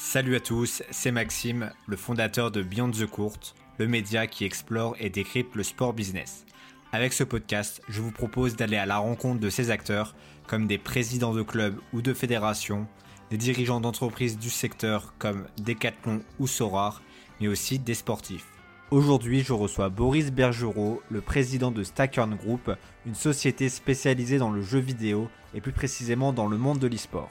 Salut 0.00 0.36
à 0.36 0.40
tous, 0.40 0.84
c'est 0.92 1.10
Maxime, 1.10 1.72
le 1.88 1.96
fondateur 1.96 2.52
de 2.52 2.62
Beyond 2.62 2.92
the 2.92 3.04
Court, 3.04 3.40
le 3.78 3.88
média 3.88 4.28
qui 4.28 4.44
explore 4.44 4.94
et 5.00 5.10
décrypte 5.10 5.56
le 5.56 5.64
sport 5.64 5.92
business. 5.92 6.46
Avec 6.92 7.12
ce 7.12 7.24
podcast, 7.24 7.82
je 7.88 8.00
vous 8.00 8.12
propose 8.12 8.54
d'aller 8.54 8.76
à 8.76 8.86
la 8.86 8.98
rencontre 8.98 9.40
de 9.40 9.50
ces 9.50 9.72
acteurs, 9.72 10.14
comme 10.46 10.68
des 10.68 10.78
présidents 10.78 11.34
de 11.34 11.42
clubs 11.42 11.80
ou 11.92 12.00
de 12.00 12.14
fédérations, 12.14 12.86
des 13.30 13.36
dirigeants 13.38 13.80
d'entreprises 13.80 14.38
du 14.38 14.50
secteur 14.50 15.14
comme 15.18 15.48
Decathlon 15.58 16.22
ou 16.38 16.46
Sorar, 16.46 17.02
mais 17.40 17.48
aussi 17.48 17.80
des 17.80 17.94
sportifs. 17.94 18.46
Aujourd'hui, 18.92 19.40
je 19.40 19.52
reçois 19.52 19.88
Boris 19.88 20.30
Bergerot, 20.30 21.02
le 21.10 21.20
président 21.20 21.72
de 21.72 21.82
Stackern 21.82 22.36
Group, 22.36 22.70
une 23.04 23.16
société 23.16 23.68
spécialisée 23.68 24.38
dans 24.38 24.52
le 24.52 24.62
jeu 24.62 24.78
vidéo 24.78 25.28
et 25.54 25.60
plus 25.60 25.72
précisément 25.72 26.32
dans 26.32 26.46
le 26.46 26.56
monde 26.56 26.78
de 26.78 26.86
l'e-sport. 26.86 27.30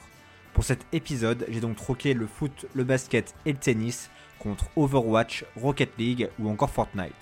Pour 0.58 0.64
cet 0.64 0.86
épisode, 0.92 1.46
j'ai 1.48 1.60
donc 1.60 1.76
troqué 1.76 2.14
le 2.14 2.26
foot, 2.26 2.66
le 2.74 2.82
basket 2.82 3.32
et 3.46 3.52
le 3.52 3.58
tennis 3.58 4.10
contre 4.40 4.64
Overwatch, 4.74 5.44
Rocket 5.54 5.92
League 5.98 6.30
ou 6.40 6.50
encore 6.50 6.70
Fortnite. 6.70 7.12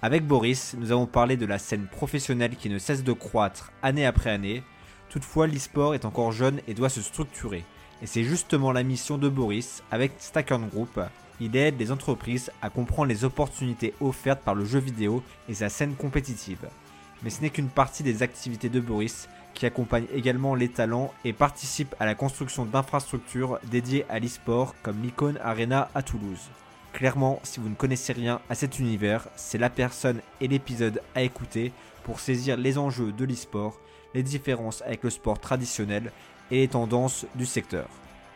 Avec 0.00 0.24
Boris, 0.24 0.76
nous 0.78 0.92
avons 0.92 1.06
parlé 1.06 1.36
de 1.36 1.44
la 1.44 1.58
scène 1.58 1.88
professionnelle 1.88 2.54
qui 2.54 2.68
ne 2.68 2.78
cesse 2.78 3.02
de 3.02 3.12
croître 3.12 3.72
année 3.82 4.06
après 4.06 4.30
année. 4.30 4.62
Toutefois, 5.08 5.48
l'e-sport 5.48 5.96
est 5.96 6.04
encore 6.04 6.30
jeune 6.30 6.60
et 6.68 6.74
doit 6.74 6.88
se 6.88 7.02
structurer. 7.02 7.64
Et 8.00 8.06
c'est 8.06 8.22
justement 8.22 8.70
la 8.70 8.84
mission 8.84 9.18
de 9.18 9.28
Boris 9.28 9.82
avec 9.90 10.12
Stackern 10.18 10.68
Group. 10.68 11.00
Il 11.40 11.56
aide 11.56 11.80
les 11.80 11.90
entreprises 11.90 12.52
à 12.62 12.70
comprendre 12.70 13.08
les 13.08 13.24
opportunités 13.24 13.92
offertes 14.00 14.44
par 14.44 14.54
le 14.54 14.64
jeu 14.64 14.78
vidéo 14.78 15.20
et 15.48 15.54
sa 15.54 15.68
scène 15.68 15.96
compétitive. 15.96 16.68
Mais 17.24 17.30
ce 17.30 17.40
n'est 17.40 17.50
qu'une 17.50 17.70
partie 17.70 18.04
des 18.04 18.22
activités 18.22 18.68
de 18.68 18.78
Boris 18.78 19.28
qui 19.54 19.66
accompagne 19.66 20.06
également 20.12 20.54
les 20.54 20.68
talents 20.68 21.12
et 21.24 21.32
participe 21.32 21.94
à 22.00 22.06
la 22.06 22.14
construction 22.14 22.64
d'infrastructures 22.64 23.58
dédiées 23.70 24.04
à 24.08 24.18
l'e-sport 24.18 24.74
comme 24.82 25.00
l'Icon 25.02 25.34
Arena 25.42 25.88
à 25.94 26.02
Toulouse. 26.02 26.50
Clairement, 26.92 27.40
si 27.42 27.60
vous 27.60 27.68
ne 27.68 27.74
connaissez 27.74 28.12
rien 28.12 28.40
à 28.50 28.54
cet 28.54 28.78
univers, 28.78 29.28
c'est 29.36 29.58
la 29.58 29.70
personne 29.70 30.20
et 30.40 30.48
l'épisode 30.48 31.00
à 31.14 31.22
écouter 31.22 31.72
pour 32.02 32.20
saisir 32.20 32.56
les 32.56 32.78
enjeux 32.78 33.12
de 33.12 33.24
l'e-sport, 33.24 33.80
les 34.14 34.22
différences 34.22 34.82
avec 34.82 35.02
le 35.02 35.10
sport 35.10 35.38
traditionnel 35.38 36.12
et 36.50 36.60
les 36.60 36.68
tendances 36.68 37.26
du 37.34 37.46
secteur. 37.46 37.88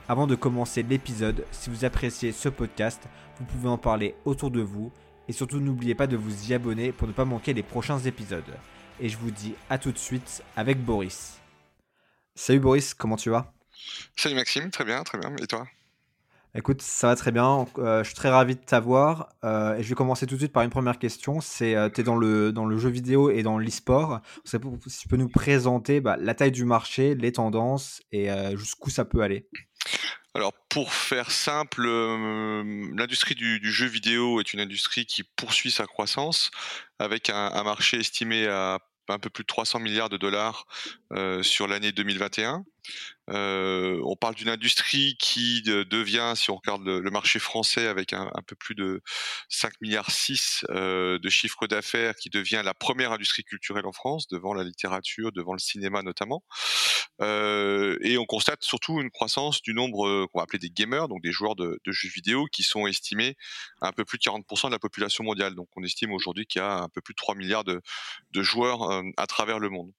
Avant 0.08 0.27
de 0.27 0.34
commencer 0.34 0.83
l'épisode, 0.83 1.44
si 1.52 1.69
vous 1.69 1.84
appréciez 1.84 2.33
ce 2.33 2.48
podcast, 2.48 3.02
vous 3.39 3.44
pouvez 3.44 3.69
en 3.69 3.78
parler 3.78 4.14
autour 4.24 4.50
de 4.50 4.62
vous 4.62 4.91
et 5.28 5.33
surtout 5.33 5.61
n'oubliez 5.61 5.94
pas 5.94 6.06
de 6.06 6.16
vous 6.16 6.50
y 6.50 6.55
abonner 6.55 6.92
pour 6.92 7.06
ne 7.06 7.12
pas 7.12 7.27
manquer 7.27 7.52
les 7.52 7.62
prochains 7.62 7.98
épisodes 7.98 8.55
et 9.00 9.08
je 9.08 9.16
vous 9.16 9.30
dis 9.30 9.54
à 9.70 9.78
tout 9.78 9.92
de 9.92 9.98
suite 9.98 10.42
avec 10.56 10.82
Boris. 10.82 11.38
Salut 12.34 12.60
Boris, 12.60 12.94
comment 12.94 13.16
tu 13.16 13.30
vas? 13.30 13.52
Salut 14.16 14.34
Maxime, 14.34 14.70
très 14.70 14.84
bien, 14.84 15.02
très 15.02 15.18
bien. 15.18 15.34
Et 15.36 15.46
toi? 15.46 15.66
Écoute, 16.55 16.82
ça 16.82 17.08
va 17.08 17.16
très 17.16 17.30
bien. 17.30 17.66
Euh, 17.78 18.02
je 18.02 18.08
suis 18.08 18.16
très 18.16 18.30
ravi 18.30 18.56
de 18.56 18.60
t'avoir. 18.60 19.28
Euh, 19.44 19.77
et 19.77 19.82
je 19.82 19.88
vais 19.88 19.94
commencer 19.94 20.27
tout 20.27 20.34
de 20.34 20.40
suite 20.40 20.52
par 20.52 20.62
une 20.62 20.70
première 20.70 20.98
question. 20.98 21.40
C'est, 21.40 21.77
euh, 21.77 21.90
tu 21.90 22.00
es 22.00 22.05
dans 22.05 22.16
le, 22.16 22.52
dans 22.52 22.64
le 22.64 22.78
jeu 22.78 22.88
vidéo 22.88 23.30
et 23.30 23.42
dans 23.42 23.58
l'e-sport. 23.58 24.20
Si 24.44 24.58
tu 24.98 25.08
peux 25.08 25.16
nous 25.16 25.28
présenter 25.28 26.00
bah, 26.00 26.16
la 26.18 26.34
taille 26.34 26.50
du 26.50 26.64
marché, 26.64 27.14
les 27.14 27.33
tendances 27.33 28.02
et 28.12 28.28
jusqu'où 28.56 28.90
ça 28.90 29.05
peut 29.05 29.20
aller. 29.20 29.48
Alors 30.34 30.52
pour 30.68 30.92
faire 30.92 31.30
simple, 31.30 31.83
l'industrie 32.94 33.34
du, 33.34 33.60
jeu 33.70 33.86
vidéo 33.86 34.40
est 34.40 34.52
une 34.52 34.60
industrie 34.60 35.06
qui 35.06 35.22
poursuit 35.24 35.70
sa 35.70 35.86
croissance 35.86 36.50
avec 36.98 37.30
un 37.30 37.62
marché 37.62 37.98
estimé 37.98 38.46
à 38.46 38.78
un 39.14 39.19
peu 39.19 39.31
plus 39.31 39.45
de 39.45 39.48
300 39.48 39.81
milliards 39.81 40.09
de 40.09 40.17
dollars 40.17 40.67
sur 41.42 41.67
l'année 41.67 41.92
2021. 41.92 42.64
On 43.30 44.16
parle 44.18 44.34
d'une 44.34 44.48
industrie 44.48 45.16
qui 45.18 45.62
devient, 45.62 46.32
si 46.34 46.50
on 46.50 46.56
regarde 46.56 46.86
le, 46.86 47.10
marché 47.10 47.38
français 47.38 47.86
avec 47.86 48.12
un, 48.12 48.30
peu 48.46 48.56
plus 48.56 48.74
de 48.74 49.02
5 49.48 49.74
milliards 49.80 50.10
6 50.10 50.64
de 50.70 51.28
chiffre 51.28 51.66
d'affaires, 51.66 52.14
qui 52.14 52.30
devient 52.30 52.62
la 52.64 52.74
première 52.74 53.12
industrie 53.12 53.44
culturelle 53.44 53.86
en 53.86 53.92
France, 53.92 54.28
devant 54.28 54.55
la 54.55 54.64
littérature, 54.64 55.33
devant 55.33 55.52
le 55.52 55.58
cinéma 55.58 56.02
notamment. 56.02 56.42
Et 57.20 58.17
on 58.18 58.24
constate 58.27 58.62
surtout 58.62 59.00
une 59.00 59.11
croissance 59.11 59.61
du 59.61 59.74
nombre 59.74 60.27
qu'on 60.27 60.38
va 60.38 60.44
appeler 60.44 60.58
des 60.58 60.70
gamers, 60.70 61.08
donc 61.08 61.22
des 61.22 61.33
joueurs 61.33 61.56
de, 61.56 61.78
jeux 61.86 62.08
vidéo, 62.08 62.46
qui 62.46 62.62
sont 62.62 62.86
estimés 62.86 63.36
à 63.80 63.88
un 63.88 63.92
peu 63.92 64.05
plus 64.05 64.18
de 64.18 64.22
40% 64.22 64.68
de 64.68 64.72
la 64.72 64.78
population 64.78 65.24
mondiale. 65.24 65.55
Donc 65.55 65.68
on 65.77 65.83
estime 65.83 66.12
aujourd'hui 66.12 66.46
qu'il 66.46 66.61
y 66.61 66.64
a 66.64 66.78
un 66.78 66.88
peu 66.88 67.00
plus 67.00 67.12
de 67.12 67.18
3 67.18 67.34
milliards 67.34 67.64
de 67.64 67.83
joueurs 68.42 69.02
à 69.17 69.27
travers 69.27 69.58
le 69.58 69.68
monde. 69.68 69.92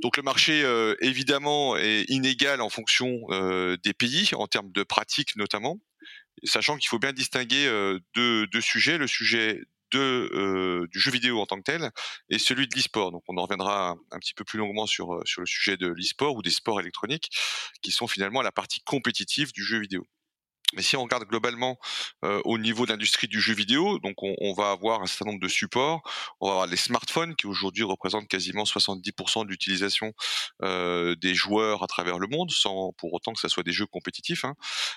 Donc 0.00 0.16
le 0.16 0.22
marché, 0.22 0.62
évidemment, 1.00 1.76
est 1.76 2.04
inégal 2.08 2.60
en 2.60 2.68
fonction 2.68 3.20
euh, 3.30 3.76
des 3.82 3.94
pays, 3.94 4.30
en 4.34 4.46
termes 4.46 4.70
de 4.72 4.82
pratiques 4.82 5.36
notamment, 5.36 5.78
sachant 6.44 6.76
qu'il 6.76 6.88
faut 6.88 6.98
bien 6.98 7.12
distinguer 7.12 7.66
euh, 7.66 7.98
deux, 8.14 8.60
sujets, 8.60 8.98
le 8.98 9.06
sujet 9.06 9.60
euh, 9.94 10.86
du 10.90 11.00
jeu 11.00 11.10
vidéo 11.10 11.40
en 11.40 11.46
tant 11.46 11.56
que 11.56 11.62
tel 11.62 11.90
et 12.28 12.38
celui 12.38 12.68
de 12.68 12.76
l'e-sport. 12.76 13.12
Donc 13.12 13.22
on 13.28 13.36
en 13.36 13.42
reviendra 13.42 13.96
un, 14.10 14.18
petit 14.18 14.34
peu 14.34 14.44
plus 14.44 14.58
longuement 14.58 14.86
sur, 14.86 15.22
sur 15.24 15.40
le 15.40 15.46
sujet 15.46 15.76
de 15.76 15.88
l'e-sport 15.88 16.36
ou 16.36 16.42
des 16.42 16.50
sports 16.50 16.80
électroniques, 16.80 17.30
qui 17.82 17.90
sont 17.90 18.06
finalement 18.06 18.42
la 18.42 18.52
partie 18.52 18.80
compétitive 18.80 19.52
du 19.52 19.64
jeu 19.64 19.80
vidéo. 19.80 20.06
Mais 20.74 20.82
si 20.82 20.96
on 20.96 21.02
regarde 21.02 21.24
globalement 21.24 21.78
euh, 22.24 22.40
au 22.44 22.58
niveau 22.58 22.86
de 22.86 22.90
l'industrie 22.90 23.28
du 23.28 23.40
jeu 23.40 23.54
vidéo, 23.54 23.98
donc 24.00 24.22
on, 24.22 24.34
on, 24.40 24.52
va 24.52 24.70
avoir 24.70 25.02
un 25.02 25.06
certain 25.06 25.26
nombre 25.26 25.40
de 25.40 25.48
supports. 25.48 26.02
On 26.40 26.48
va 26.48 26.52
avoir 26.54 26.66
les 26.66 26.76
smartphones 26.76 27.36
qui 27.36 27.46
aujourd'hui 27.46 27.84
représentent 27.84 28.28
quasiment 28.28 28.64
70% 28.64 29.44
de 29.44 29.50
l'utilisation 29.50 30.12
euh, 30.62 31.14
des 31.16 31.34
joueurs 31.34 31.82
à 31.82 31.86
travers 31.86 32.18
le 32.18 32.26
monde, 32.26 32.50
sans 32.50 32.92
pour 32.98 33.14
autant 33.14 33.32
que 33.32 33.40
ce 33.40 33.48
soit 33.48 33.62
des 33.62 33.72
jeux 33.72 33.86
compétitifs. 33.86 34.44
Hein. 34.44 34.54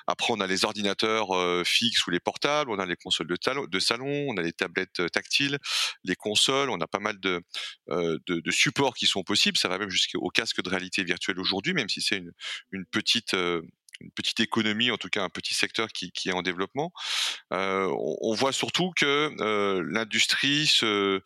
Après, 0.07 0.33
on 0.33 0.39
a 0.39 0.47
les 0.47 0.65
ordinateurs 0.65 1.35
euh, 1.35 1.63
fixes 1.63 2.05
ou 2.07 2.11
les 2.11 2.19
portables, 2.19 2.71
on 2.71 2.79
a 2.79 2.85
les 2.85 2.95
consoles 2.95 3.27
de, 3.27 3.37
de, 3.67 3.79
salon, 3.79 4.25
on 4.27 4.37
a 4.37 4.41
les 4.41 4.53
tablettes 4.53 4.99
euh, 4.99 5.07
tactiles, 5.07 5.59
les 6.03 6.15
consoles, 6.15 6.69
on 6.69 6.79
a 6.81 6.87
pas 6.87 6.99
mal 6.99 7.19
de, 7.19 7.41
euh, 7.89 8.17
de, 8.25 8.39
de 8.39 8.51
supports 8.51 8.95
qui 8.95 9.05
sont 9.05 9.23
possibles. 9.23 9.57
Ça 9.57 9.67
va 9.67 9.77
même 9.77 9.89
jusqu'au 9.89 10.29
casque 10.29 10.61
de 10.61 10.69
réalité 10.69 11.03
virtuelle 11.03 11.39
aujourd'hui, 11.39 11.73
même 11.73 11.89
si 11.89 12.01
c'est 12.01 12.17
une, 12.17 12.31
une 12.71 12.85
petite 12.85 13.35
une 14.01 14.11
petite 14.11 14.39
économie, 14.39 14.91
en 14.91 14.97
tout 14.97 15.09
cas 15.09 15.23
un 15.23 15.29
petit 15.29 15.53
secteur 15.53 15.87
qui, 15.89 16.11
qui 16.11 16.29
est 16.29 16.33
en 16.33 16.41
développement. 16.41 16.91
Euh, 17.53 17.93
on, 18.21 18.33
voit 18.33 18.51
surtout 18.51 18.91
que 18.95 19.31
euh, 19.41 19.83
l'industrie 19.89 20.67
se 20.67 21.21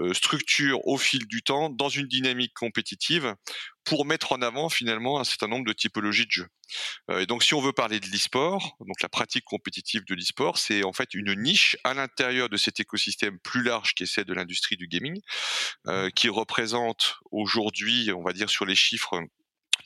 euh, 0.00 0.14
structure 0.14 0.86
au 0.86 0.98
fil 0.98 1.26
du 1.26 1.42
temps 1.42 1.70
dans 1.70 1.88
une 1.88 2.06
dynamique 2.06 2.52
compétitive 2.54 3.34
pour 3.84 4.04
mettre 4.04 4.32
en 4.32 4.42
avant 4.42 4.68
finalement 4.68 5.18
un 5.18 5.24
certain 5.24 5.48
nombre 5.48 5.66
de 5.66 5.72
typologies 5.72 6.26
de 6.26 6.30
jeux. 6.30 6.48
Et 7.18 7.24
donc 7.24 7.42
si 7.42 7.54
on 7.54 7.60
veut 7.60 7.72
parler 7.72 8.00
de 8.00 8.06
l'e-sport, 8.06 8.76
donc 8.80 9.00
la 9.00 9.08
pratique 9.08 9.44
compétitive 9.44 10.04
de 10.04 10.14
l'e-sport, 10.14 10.58
c'est 10.58 10.84
en 10.84 10.92
fait 10.92 11.14
une 11.14 11.34
niche 11.34 11.76
à 11.84 11.94
l'intérieur 11.94 12.50
de 12.50 12.58
cet 12.58 12.80
écosystème 12.80 13.38
plus 13.38 13.62
large 13.62 13.94
qui 13.94 14.02
est 14.02 14.06
celle 14.06 14.26
de 14.26 14.34
l'industrie 14.34 14.76
du 14.76 14.88
gaming, 14.88 15.18
euh, 15.86 16.10
qui 16.10 16.28
représente 16.28 17.16
aujourd'hui, 17.30 18.12
on 18.14 18.22
va 18.22 18.34
dire 18.34 18.50
sur 18.50 18.66
les 18.66 18.76
chiffres 18.76 19.22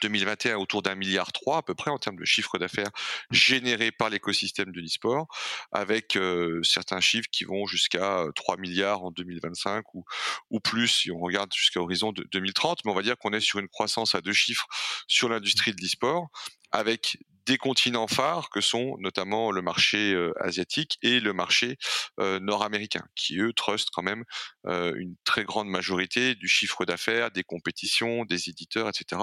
2021 0.03 0.57
autour 0.57 0.83
d'un 0.83 0.95
milliard 0.95 1.33
trois 1.33 1.59
à 1.59 1.63
peu 1.63 1.75
près 1.75 1.91
en 1.91 1.99
termes 1.99 2.17
de 2.17 2.25
chiffre 2.25 2.59
d'affaires 2.59 2.91
généré 3.31 3.91
par 3.93 4.11
l'écosystème 4.11 4.73
de 4.73 4.81
l'e-sport, 4.81 5.27
avec 5.73 6.17
euh, 6.17 6.63
certains 6.63 7.01
chiffres 7.01 7.29
qui 7.31 7.45
vont 7.45 7.67
jusqu'à 7.67 8.27
3 8.35 8.55
euh, 8.55 8.59
milliards 8.61 9.05
en 9.05 9.11
2025 9.11 9.95
ou, 9.95 10.05
ou 10.51 10.61
plus 10.61 10.89
si 10.89 11.11
on 11.11 11.19
regarde 11.19 11.53
jusqu'à 11.55 11.81
horizon 11.81 12.13
de 12.13 12.27
2030. 12.33 12.85
Mais 12.85 12.91
on 12.91 12.95
va 12.95 13.03
dire 13.03 13.17
qu'on 13.17 13.33
est 13.33 13.41
sur 13.41 13.59
une 13.59 13.69
croissance 13.69 14.15
à 14.15 14.21
deux 14.21 14.33
chiffres 14.33 14.67
sur 15.07 15.29
l'industrie 15.29 15.73
de 15.73 15.81
l'e-sport, 15.81 16.29
avec 16.73 17.19
des 17.47 17.59
continents 17.59 18.07
phares 18.07 18.51
que 18.51 18.61
sont 18.61 18.97
notamment 18.99 19.51
le 19.51 19.63
marché 19.63 20.13
euh, 20.13 20.33
asiatique 20.41 20.99
et 21.03 21.21
le 21.21 21.33
marché 21.33 21.77
euh, 22.21 22.39
nord-américain, 22.41 23.05
qui 23.15 23.39
eux 23.39 23.53
trustent 23.53 23.91
quand 23.91 24.03
même 24.03 24.25
euh, 24.67 24.93
une 24.97 25.17
très 25.25 25.45
grande 25.45 25.69
majorité 25.69 26.35
du 26.35 26.49
chiffre 26.49 26.85
d'affaires, 26.85 27.31
des 27.31 27.45
compétitions, 27.45 28.25
des 28.25 28.49
éditeurs, 28.49 28.89
etc., 28.89 29.23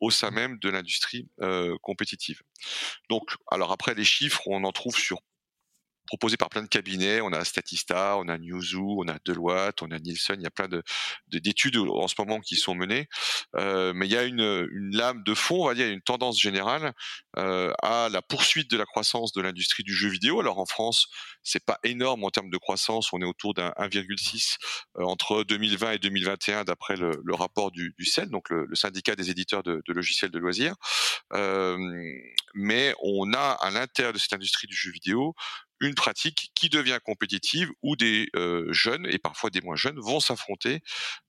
au 0.00 0.10
sein 0.10 0.30
même 0.30 0.58
de 0.58 0.68
l'industrie 0.68 1.28
compétitive. 1.82 2.42
Donc, 3.08 3.36
alors 3.50 3.72
après 3.72 3.94
les 3.94 4.04
chiffres, 4.04 4.42
on 4.46 4.64
en 4.64 4.72
trouve 4.72 4.96
sur 4.96 5.20
proposé 6.08 6.36
par 6.36 6.48
plein 6.48 6.62
de 6.62 6.68
cabinets. 6.68 7.20
On 7.20 7.32
a 7.32 7.44
Statista, 7.44 8.16
on 8.18 8.28
a 8.28 8.38
Newzoo, 8.38 9.04
on 9.04 9.08
a 9.08 9.18
Deloitte, 9.24 9.82
on 9.82 9.90
a 9.90 9.98
Nielsen. 9.98 10.40
Il 10.40 10.42
y 10.42 10.46
a 10.46 10.50
plein 10.50 10.68
de 10.68 10.82
d'études 11.28 11.76
en 11.76 12.08
ce 12.08 12.14
moment 12.18 12.40
qui 12.40 12.56
sont 12.56 12.74
menées. 12.74 13.08
Euh, 13.56 13.92
mais 13.94 14.06
il 14.06 14.12
y 14.12 14.16
a 14.16 14.24
une, 14.24 14.40
une, 14.40 14.96
lame 14.96 15.22
de 15.22 15.34
fond, 15.34 15.64
on 15.64 15.66
va 15.66 15.74
dire, 15.74 15.86
une 15.88 16.00
tendance 16.00 16.40
générale 16.40 16.92
euh, 17.36 17.72
à 17.82 18.08
la 18.10 18.22
poursuite 18.22 18.70
de 18.70 18.76
la 18.76 18.86
croissance 18.86 19.32
de 19.32 19.42
l'industrie 19.42 19.84
du 19.84 19.94
jeu 19.94 20.08
vidéo. 20.08 20.40
Alors 20.40 20.58
en 20.58 20.66
France, 20.66 21.08
c'est 21.42 21.64
pas 21.64 21.78
énorme 21.84 22.24
en 22.24 22.30
termes 22.30 22.50
de 22.50 22.58
croissance. 22.58 23.12
On 23.12 23.20
est 23.20 23.26
autour 23.26 23.54
d'un 23.54 23.70
1,6 23.78 24.56
euh, 24.98 25.04
entre 25.04 25.44
2020 25.44 25.92
et 25.92 25.98
2021 25.98 26.64
d'après 26.64 26.96
le, 26.96 27.20
le, 27.22 27.34
rapport 27.34 27.70
du, 27.70 27.94
du 27.98 28.04
CEL, 28.04 28.30
donc 28.30 28.48
le, 28.50 28.64
le, 28.66 28.74
syndicat 28.74 29.14
des 29.14 29.30
éditeurs 29.30 29.62
de, 29.62 29.82
de 29.86 29.92
logiciels 29.92 30.30
de 30.30 30.38
loisirs. 30.38 30.74
Euh, 31.34 31.76
mais 32.54 32.94
on 33.02 33.32
a 33.32 33.38
à 33.60 33.70
l'intérieur 33.70 34.12
de 34.12 34.18
cette 34.18 34.32
industrie 34.32 34.66
du 34.66 34.76
jeu 34.76 34.90
vidéo 34.90 35.34
une 35.80 35.94
pratique 35.94 36.50
qui 36.54 36.68
devient 36.68 36.98
compétitive 37.04 37.70
où 37.82 37.96
des 37.96 38.28
euh, 38.36 38.66
jeunes 38.72 39.06
et 39.06 39.18
parfois 39.18 39.50
des 39.50 39.60
moins 39.60 39.76
jeunes 39.76 39.98
vont 39.98 40.20
s'affronter 40.20 40.80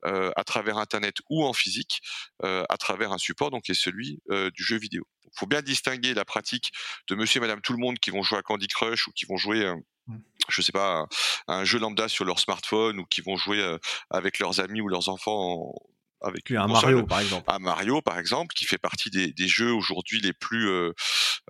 euh, 0.05 0.31
à 0.35 0.43
travers 0.43 0.77
Internet 0.77 1.17
ou 1.29 1.43
en 1.43 1.53
physique 1.53 2.01
euh, 2.43 2.63
à 2.69 2.77
travers 2.77 3.11
un 3.11 3.17
support 3.17 3.51
donc 3.51 3.63
qui 3.63 3.71
est 3.71 3.75
celui 3.75 4.19
du 4.29 4.63
jeu 4.63 4.77
vidéo. 4.77 5.07
Il 5.25 5.39
faut 5.39 5.45
bien 5.45 5.61
distinguer 5.61 6.13
la 6.13 6.25
pratique 6.25 6.71
de 7.07 7.15
monsieur 7.15 7.39
et 7.39 7.41
madame 7.41 7.61
tout 7.61 7.73
le 7.73 7.79
monde 7.79 7.99
qui 7.99 8.09
vont 8.09 8.23
jouer 8.23 8.39
à 8.39 8.41
Candy 8.41 8.67
Crush 8.67 9.07
ou 9.07 9.11
qui 9.11 9.25
vont 9.25 9.37
jouer 9.37 9.71
mmh. 10.07 10.17
je 10.49 10.61
sais 10.61 10.71
pas, 10.71 11.07
un 11.47 11.63
jeu 11.63 11.79
lambda 11.79 12.07
sur 12.07 12.25
leur 12.25 12.39
smartphone 12.39 12.99
ou 12.99 13.05
qui 13.05 13.21
vont 13.21 13.37
jouer 13.37 13.77
avec 14.09 14.39
leurs 14.39 14.59
amis 14.59 14.81
ou 14.81 14.87
leurs 14.87 15.09
enfants 15.09 15.71
avec 16.21 16.51
un 16.51 16.67
Mario 16.67 17.03
par 17.03 17.19
exemple. 17.21 17.43
Un 17.47 17.59
Mario 17.59 18.01
par 18.01 18.19
exemple, 18.19 18.53
qui 18.53 18.65
fait 18.65 18.77
partie 18.77 19.09
des, 19.09 19.31
des 19.31 19.47
jeux 19.47 19.71
aujourd'hui 19.71 20.19
les 20.19 20.33
plus, 20.33 20.69
euh, 20.69 20.91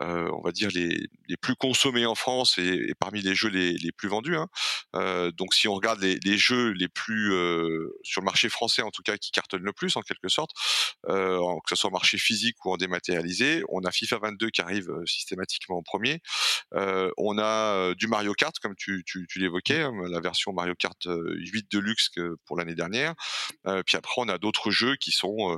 euh, 0.01 0.29
on 0.33 0.41
va 0.41 0.51
dire 0.51 0.69
les, 0.73 1.07
les, 1.27 1.37
plus 1.37 1.55
consommés 1.55 2.05
en 2.05 2.15
France 2.15 2.57
et, 2.57 2.67
et 2.89 2.93
parmi 2.99 3.21
les 3.21 3.33
jeux 3.33 3.49
les, 3.49 3.73
les 3.73 3.91
plus 3.91 4.09
vendus. 4.09 4.35
Hein. 4.35 4.47
Euh, 4.95 5.31
donc 5.31 5.53
si 5.53 5.67
on 5.67 5.73
regarde 5.73 5.99
les, 6.01 6.19
les 6.23 6.37
jeux 6.37 6.71
les 6.71 6.87
plus 6.87 7.29
sur 8.03 8.21
le 8.21 8.25
marché 8.25 8.49
français 8.49 8.81
en 8.81 8.91
tout 8.91 9.01
cas 9.01 9.17
qui 9.17 9.31
cartonnent 9.31 9.63
le 9.63 9.73
plus 9.73 9.95
en 9.95 10.01
quelque 10.01 10.29
sorte, 10.29 10.51
que 11.05 11.69
ce 11.69 11.75
soit 11.75 11.89
en 11.89 11.93
marché 11.93 12.17
physique 12.17 12.63
ou 12.65 12.71
en 12.73 12.77
dématérialisé, 12.77 13.63
on 13.69 13.81
a 13.81 13.91
FIFA 13.91 14.19
22 14.19 14.49
qui 14.49 14.61
arrive 14.61 14.89
systématiquement 15.05 15.77
en 15.77 15.83
premier. 15.83 16.21
on 16.73 17.37
a 17.39 17.93
du 17.95 18.07
Mario 18.07 18.33
Kart 18.33 18.57
comme 18.59 18.75
tu, 18.75 19.03
tu, 19.05 19.25
tu 19.27 19.39
l'évoquais, 19.39 19.81
hein, 19.81 19.93
la 20.09 20.19
version 20.19 20.53
Mario 20.53 20.75
Kart 20.75 20.99
8 21.05 21.71
Deluxe 21.71 22.09
que 22.09 22.35
pour 22.45 22.57
l'année 22.57 22.75
dernière. 22.75 23.13
puis 23.85 23.97
après 23.97 24.15
on 24.17 24.29
a 24.29 24.37
d'autres 24.37 24.58
jeux 24.67 24.95
qui 24.95 25.11
sont 25.11 25.57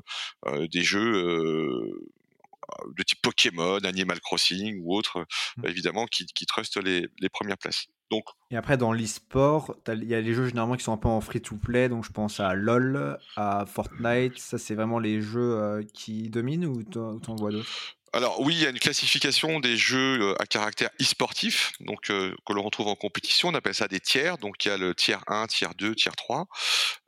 des 0.72 0.84
jeux 0.84 1.82
de 2.96 3.04
type 3.04 3.22
Pokémon, 3.22 3.80
Animal 3.84 4.20
Crossing 4.22 4.82
ou 4.84 4.96
autres, 4.96 5.26
mmh. 5.58 5.66
évidemment, 5.66 6.06
qui, 6.06 6.26
qui 6.26 6.46
trustent 6.46 6.82
les, 6.82 7.08
les, 7.20 7.30
premières 7.30 7.58
places. 7.58 7.88
Donc, 8.10 8.24
et 8.50 8.56
après, 8.56 8.78
dans 8.78 8.94
l'e-sport, 8.94 9.76
il 9.88 10.04
y 10.06 10.16
a 10.16 10.22
les 10.22 10.34
jeux 10.34 10.48
généralement 10.48 10.76
qui 10.76 10.84
sont 10.84 10.94
un 10.94 10.98
peu 10.98 11.08
en 11.08 11.22
free-to-play, 11.22 11.90
donc 11.90 12.06
je 12.06 12.12
pense 12.12 12.40
à 12.40 12.54
LoL, 12.54 13.20
à 13.36 13.66
Fortnite, 13.66 14.38
ça 14.38 14.58
c'est 14.58 14.76
vraiment 14.76 15.00
les 15.00 15.22
jeux 15.22 15.86
qui 15.94 16.30
dominent 16.30 16.66
ou 16.66 16.84
t'en 16.84 17.36
vois 17.36 17.52
d'autres? 17.52 17.98
Alors 18.14 18.42
oui, 18.42 18.56
il 18.56 18.62
y 18.62 18.66
a 18.66 18.70
une 18.70 18.80
classification 18.80 19.62
des 19.62 19.78
jeux 19.78 20.22
euh, 20.22 20.42
à 20.42 20.46
caractère 20.46 20.90
e-sportif, 21.02 21.72
donc 21.80 22.10
euh, 22.10 22.36
que 22.46 22.52
l'on 22.52 22.62
retrouve 22.62 22.88
en 22.88 22.96
compétition. 22.96 23.48
On 23.48 23.54
appelle 23.54 23.74
ça 23.74 23.88
des 23.88 24.02
tiers. 24.02 24.38
Donc 24.38 24.66
il 24.66 24.68
y 24.68 24.72
a 24.72 24.78
le 24.78 24.94
tiers 24.94 25.24
1, 25.28 25.48
tiers 25.48 25.74
2, 25.76 25.96
tiers 25.96 26.16
3. 26.18 26.48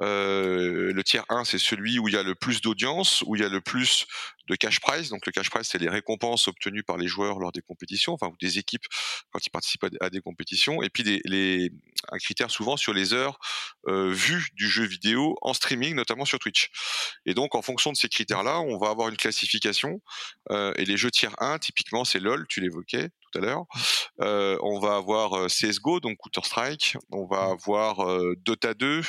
Euh, 0.02 0.94
le 0.94 1.04
tiers 1.04 1.26
1, 1.28 1.44
c'est 1.44 1.60
celui 1.60 2.00
où 2.00 2.08
il 2.08 2.14
y 2.14 2.18
a 2.18 2.24
le 2.24 2.36
plus 2.36 2.62
d'audience, 2.62 3.22
où 3.26 3.36
il 3.36 3.42
y 3.42 3.46
a 3.46 3.50
le 3.50 3.60
plus 3.60 4.06
de 4.48 4.56
cash 4.56 4.80
prize. 4.80 5.10
Donc 5.10 5.26
le 5.26 5.32
cash 5.32 5.50
prize, 5.50 5.68
c'est 5.68 5.78
les 5.78 5.90
récompenses 5.90 6.48
obtenues 6.48 6.84
par 6.84 6.98
les 6.98 7.08
joueurs 7.08 7.40
lors 7.40 7.52
des 7.52 7.62
compétitions, 7.62 8.14
enfin 8.14 8.28
ou 8.28 8.38
des 8.40 8.58
équipes 8.58 8.86
quand 9.32 9.46
ils 9.46 9.50
participent 9.50 9.86
à 10.02 10.10
des 10.10 10.22
compétitions. 10.22 10.82
Et 10.82 10.90
puis 10.90 11.04
les, 11.26 11.72
un 12.12 12.18
critère 12.18 12.52
souvent 12.52 12.78
sur 12.78 12.94
les 12.94 13.14
heures 13.14 13.40
euh, 13.88 14.12
vues 14.12 14.50
du 14.54 14.68
jeu 14.68 14.86
vidéo 14.86 15.38
en 15.42 15.54
streaming, 15.54 15.96
notamment 15.96 16.26
sur 16.26 16.40
Twitch. 16.40 16.72
Et 17.26 17.34
donc 17.34 17.56
en 17.56 17.62
fonction 17.62 17.92
de 17.92 17.98
ces 17.98 18.10
critères-là, 18.10 18.60
on 18.62 18.78
va 18.78 18.90
avoir 18.90 19.10
une 19.10 19.18
classification. 19.18 20.02
Euh, 20.52 20.74
et 20.78 20.86
les 20.86 20.98
jeux 20.98 21.12
tiers 21.12 21.36
1, 21.42 21.60
typiquement, 21.60 22.06
c'est 22.06 22.20
LoL, 22.20 22.46
tu 22.48 22.62
l'évoquais 22.62 23.10
tout 23.34 23.40
à 23.40 23.42
l'heure. 23.42 23.66
Euh, 24.22 24.58
on 24.62 24.80
va 24.80 24.96
avoir 24.96 25.34
euh, 25.34 25.48
CSGO, 25.48 26.00
donc 26.00 26.18
Counter-Strike. 26.24 26.98
On 27.12 27.26
va 27.26 27.52
avoir 27.52 28.08
euh, 28.08 28.36
Dota 28.40 28.74
2. 28.74 29.02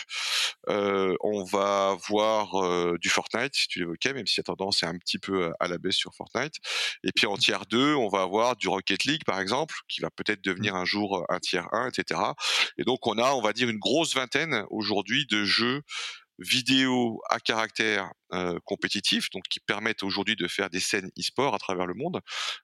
Euh, 0.69 1.15
on 1.21 1.44
va 1.44 1.91
avoir 1.91 2.99
du 2.99 3.09
Fortnite, 3.09 3.55
si 3.55 3.69
tu 3.69 3.81
l'évoquais, 3.81 4.12
même 4.15 4.26
si 4.26 4.41
la 4.41 4.44
tendance 4.44 4.82
est 4.82 4.87
un 4.87 4.97
petit 4.97 5.19
peu 5.19 5.53
à 5.61 5.69
la 5.69 5.79
baisse 5.79 5.97
sur 5.97 6.15
Fortnite. 6.15 6.55
Et 7.03 7.12
puis 7.15 7.26
en 7.26 7.37
tiers 7.37 7.67
2, 7.67 7.94
on 7.94 8.09
va 8.09 8.23
avoir 8.23 8.56
du 8.56 8.69
Rocket 8.69 9.05
League, 9.05 9.25
par 9.26 9.41
exemple, 9.41 9.75
qui 9.88 10.00
va 10.00 10.11
peut-être 10.11 10.43
devenir 10.43 10.75
un 10.75 10.85
jour 10.85 11.25
un 11.29 11.38
tiers 11.38 11.69
1, 11.73 11.88
etc. 11.88 12.21
Et 12.79 12.85
donc 12.85 13.06
on 13.06 13.19
a, 13.19 13.32
on 13.32 13.43
va 13.43 13.53
dire, 13.53 13.69
une 13.69 13.79
grosse 13.79 14.15
vingtaine 14.15 14.65
aujourd'hui 14.71 15.26
de 15.26 15.44
jeux 15.44 15.82
vidéo 16.38 17.20
à 17.31 17.40
caractère 17.40 18.10
euh, 18.32 18.58
compétitif, 18.64 19.31
donc 19.31 19.44
qui 19.48 19.60
permettent 19.60 20.02
aujourd'hui 20.02 20.36
de 20.36 20.48
faire 20.48 20.70
des 20.70 20.81
scènes 20.81 21.10
e-sport 21.19 21.54
à 21.54 21.58
travers 21.58 21.86
le 21.86 21.94
monde, 21.94 22.20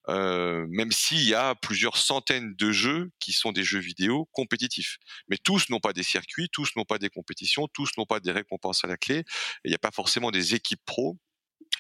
euh, 0.09 0.67
même 0.71 0.93
s'il 0.93 1.23
y 1.23 1.35
a 1.35 1.55
plusieurs 1.55 1.97
centaines 1.97 2.55
de 2.55 2.73
jeux 2.73 3.11
qui 3.21 3.33
sont 3.33 3.53
des 3.53 3.65
jeux 3.65 3.79
vidéo 3.79 4.29
compétitifs. 4.33 4.99
Mais 5.29 5.37
tous 5.37 5.69
n'ont 5.71 5.81
pas 5.81 5.93
des 5.93 6.03
circuits, 6.03 6.49
tous 6.53 6.71
n'ont 6.77 6.85
pas 6.85 6.99
des 6.99 7.11
compétitions, 7.11 7.69
tous 7.69 7.91
n'ont 7.97 8.07
pas 8.07 8.21
des 8.21 8.33
récompenses 8.33 8.85
à 8.85 8.89
la 8.89 8.97
clé, 8.97 9.19
et 9.19 9.25
il 9.65 9.71
n'y 9.71 9.77
a 9.77 9.79
pas 9.79 9.93
forcément 9.93 10.31
des 10.31 10.55
équipes 10.55 10.83
pro 10.85 11.19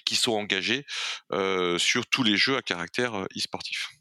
qui 0.04 0.16
sont 0.16 0.32
engagées 0.32 0.84
euh, 1.32 1.78
sur 1.78 2.06
tous 2.06 2.22
les 2.22 2.36
jeux 2.36 2.56
à 2.56 2.62
caractère 2.62 3.26
e-sportif. 3.36 3.99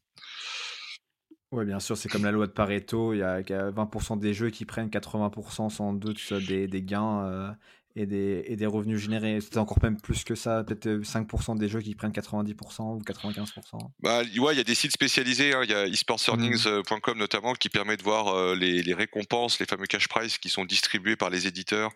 Oui, 1.51 1.65
bien 1.65 1.79
sûr, 1.79 1.97
c'est 1.97 2.09
comme 2.09 2.23
la 2.25 2.31
loi 2.31 2.45
de 2.45 2.51
Pareto, 2.51 3.13
il 3.13 3.19
y 3.19 3.23
a 3.23 3.71
20% 3.71 4.17
des 4.17 4.35
jeux 4.35 4.51
qui 4.51 4.65
prennent 4.65 4.89
80% 4.89 5.69
sans 5.69 5.93
doute 5.93 6.31
des, 6.33 6.67
des 6.67 6.83
gains 6.83 7.25
euh, 7.25 7.51
et 7.99 8.05
des, 8.05 8.43
et 8.47 8.55
des 8.55 8.65
revenus 8.65 8.97
générés. 8.97 9.39
C'est 9.41 9.57
encore 9.57 9.77
même 9.83 9.99
plus 9.99 10.23
que 10.23 10.33
ça, 10.33 10.63
peut-être 10.63 10.87
5% 10.87 11.51
euh, 11.55 11.59
des 11.59 11.67
jeux 11.67 11.81
qui 11.81 11.95
prennent 11.95 12.13
90% 12.13 12.95
ou 12.95 13.01
95%. 13.01 13.49
Bah, 13.99 14.21
ouais, 14.21 14.53
il 14.53 14.57
y 14.57 14.61
a 14.61 14.63
des 14.63 14.75
sites 14.75 14.93
spécialisés, 14.93 15.53
hein. 15.53 15.61
il 15.63 15.69
y 15.69 15.73
a 15.73 15.85
esportsearnings.com 15.85 17.15
mmh. 17.15 17.19
notamment 17.19 17.53
qui 17.53 17.67
permet 17.67 17.97
de 17.97 18.03
voir 18.03 18.29
euh, 18.29 18.55
les, 18.55 18.83
les, 18.83 18.93
récompenses, 18.93 19.59
les 19.59 19.65
fameux 19.65 19.85
cash 19.85 20.07
prize 20.07 20.37
qui 20.37 20.47
sont 20.47 20.63
distribués 20.63 21.17
par 21.17 21.29
les 21.29 21.45
éditeurs 21.45 21.91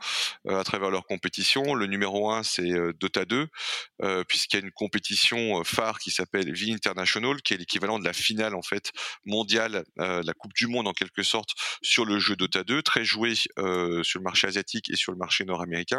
euh, 0.48 0.60
à 0.60 0.64
travers 0.66 0.92
leur 0.92 1.06
compétition. 1.06 1.74
Le 1.74 1.88
numéro 1.88 2.32
1, 2.32 2.44
c'est 2.44 2.72
Dota 3.00 3.24
2, 3.24 3.48
puisqu'il 4.28 4.60
y 4.60 4.62
a 4.62 4.66
une 4.66 4.72
compétition 4.72 5.64
phare 5.64 6.00
qui 6.00 6.12
s'appelle 6.12 6.54
V 6.54 6.74
International, 6.74 7.42
qui 7.42 7.54
est 7.54 7.58
l'équivalent 7.58 8.00
de 8.00 8.04
la 8.04 8.14
finale 8.14 8.56
en 8.56 8.62
fait 8.62 8.92
mondiale, 9.26 9.86
la 9.98 10.34
Coupe 10.34 10.54
du 10.54 10.68
Monde 10.68 10.88
en 10.88 10.94
quelque 10.94 11.24
sorte, 11.24 11.50
sur 11.82 12.06
le 12.06 12.20
jeu 12.20 12.36
Dota 12.36 12.64
2, 12.64 12.82
très 12.82 13.06
joué 13.06 13.36
sur 13.36 13.54
le 13.58 14.22
marché 14.22 14.48
asiatique 14.48 14.90
et 14.90 14.96
sur 14.96 15.12
le 15.12 15.18
marché 15.18 15.46
nord-américain 15.46 15.93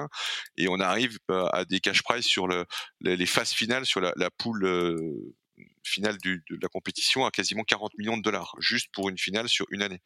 et 0.56 0.68
on 0.68 0.80
arrive 0.80 1.18
bah, 1.28 1.48
à 1.52 1.64
des 1.64 1.80
cash 1.80 2.02
prize 2.02 2.24
sur 2.24 2.46
le, 2.46 2.64
les, 3.00 3.26
phases 3.26 3.52
finales, 3.52 3.86
sur 3.86 4.00
la, 4.00 4.12
la 4.16 4.30
poule 4.30 4.64
euh, 4.64 5.34
finale 5.84 6.18
du, 6.18 6.42
de 6.50 6.58
la 6.60 6.68
compétition 6.68 7.24
à 7.26 7.30
quasiment 7.30 7.62
40 7.62 7.96
millions 7.98 8.16
de 8.16 8.22
dollars, 8.22 8.54
juste 8.58 8.88
pour 8.92 9.08
une 9.08 9.18
finale 9.18 9.48
sur 9.48 9.66
une 9.70 9.82
année. 9.82 10.00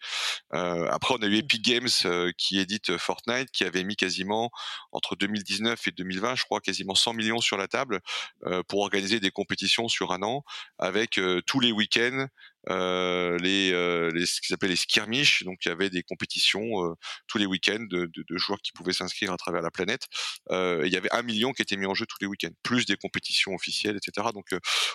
Euh, 0.55 0.89
après, 0.91 1.15
on 1.15 1.23
a 1.23 1.27
eu 1.27 1.37
mmh. 1.37 1.39
Epic 1.39 1.63
Games 1.63 1.89
euh, 2.05 2.33
qui 2.37 2.59
édite 2.59 2.97
Fortnite, 2.97 3.51
qui 3.51 3.65
avait 3.65 3.85
mis 3.85 3.97
quasiment 3.97 4.51
entre 4.93 5.17
2019 5.17 5.87
et 5.87 5.91
2020, 5.93 6.35
je 6.37 6.45
crois, 6.45 6.61
quasiment 6.61 6.95
100 6.95 7.15
millions 7.15 7.41
sur 7.41 7.57
la 7.57 7.69
table 7.69 8.01
euh, 8.45 8.63
pour 8.65 8.81
organiser 8.81 9.21
des 9.21 9.31
compétitions 9.31 9.89
sur 9.89 10.13
un 10.13 10.23
an, 10.23 10.45
avec 10.79 11.21
tous 11.47 11.61
les 11.61 11.73
week-ends 11.73 12.27
euh, 12.69 13.39
les, 13.39 13.73
euh, 13.73 14.11
les, 14.13 14.27
ce 14.27 14.41
qu'ils 14.41 14.55
appellent 14.55 14.71
les 14.71 14.77
skirmish. 14.77 15.45
Donc 15.45 15.59
il 15.65 15.69
y 15.69 15.73
avait 15.73 15.91
des 15.91 16.03
compétitions 16.03 16.85
euh, 16.85 16.95
tous 17.27 17.39
les 17.39 17.47
week-ends 17.47 17.87
de, 17.89 18.07
de, 18.07 18.25
de, 18.29 18.37
joueurs 18.37 18.61
qui 18.61 18.73
pouvaient 18.73 18.93
s'inscrire 18.93 19.33
à 19.33 19.37
travers 19.37 19.63
la 19.63 19.71
planète. 19.71 20.07
Euh, 20.51 20.83
il 20.85 20.93
y 20.93 20.97
avait 20.97 21.13
un 21.13 21.23
million 21.23 21.53
qui 21.53 21.63
était 21.63 21.77
mis 21.77 21.87
en 21.87 21.95
jeu 21.95 22.07
tous 22.07 22.19
les 22.21 22.27
week-ends, 22.27 22.55
plus 22.63 22.87
des 22.87 22.97
compétitions 22.97 23.55
officielles, 23.55 23.97
etc. 23.97 24.29
Donc 24.35 24.47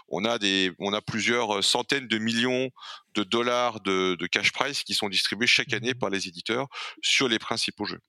on 0.08 0.26
a 0.26 0.38
des, 0.38 0.72
on 0.80 0.94
a 0.94 1.02
plusieurs 1.02 1.64
centaines 1.64 2.08
de 2.08 2.18
millions 2.18 2.70
de 3.16 3.24
dollars 3.24 3.80
de, 3.82 4.16
de 4.16 4.28
cash 4.28 4.52
prize 4.52 4.84
qui 4.84 4.94
sont 4.94 5.10
distribués 5.10 5.48
chaque 5.48 5.74
année 5.74 5.94
mmh. 5.94 6.00
par 6.00 6.10
les 6.10 6.28
éditeurs 6.28 6.68
sur 7.02 7.28
les 7.28 7.40
principaux 7.40 7.86
jeux. 7.86 8.00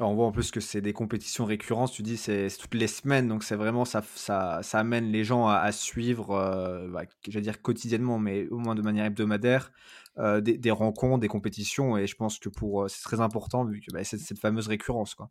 Alors 0.00 0.10
on 0.10 0.14
voit 0.14 0.26
en 0.26 0.32
plus 0.32 0.50
que 0.50 0.60
c'est 0.60 0.80
des 0.80 0.92
compétitions 0.92 1.44
récurrentes, 1.44 1.92
tu 1.92 2.02
dis 2.02 2.16
c'est 2.16 2.48
toutes 2.58 2.74
les 2.74 2.88
semaines, 2.88 3.28
donc 3.28 3.44
c'est 3.44 3.54
vraiment 3.54 3.84
ça, 3.84 4.02
ça, 4.16 4.60
ça, 4.62 4.80
amène 4.80 5.12
les 5.12 5.22
gens 5.22 5.46
à, 5.46 5.56
à 5.58 5.70
suivre, 5.70 6.32
euh, 6.32 6.88
bah, 6.88 7.02
j'allais 7.28 7.44
dire 7.44 7.62
quotidiennement, 7.62 8.18
mais 8.18 8.48
au 8.48 8.58
moins 8.58 8.74
de 8.74 8.82
manière 8.82 9.04
hebdomadaire, 9.04 9.70
euh, 10.18 10.40
des, 10.40 10.56
des, 10.56 10.70
rencontres, 10.70 11.18
des 11.18 11.28
compétitions, 11.28 11.96
et 11.96 12.06
je 12.06 12.14
pense 12.14 12.38
que 12.38 12.48
pour 12.48 12.84
euh, 12.84 12.88
c'est 12.88 13.02
très 13.02 13.20
important 13.20 13.64
vu 13.64 13.80
que 13.80 13.92
bah, 13.92 14.04
c'est 14.04 14.16
cette 14.16 14.38
fameuse 14.38 14.68
récurrence, 14.68 15.16
quoi. 15.16 15.28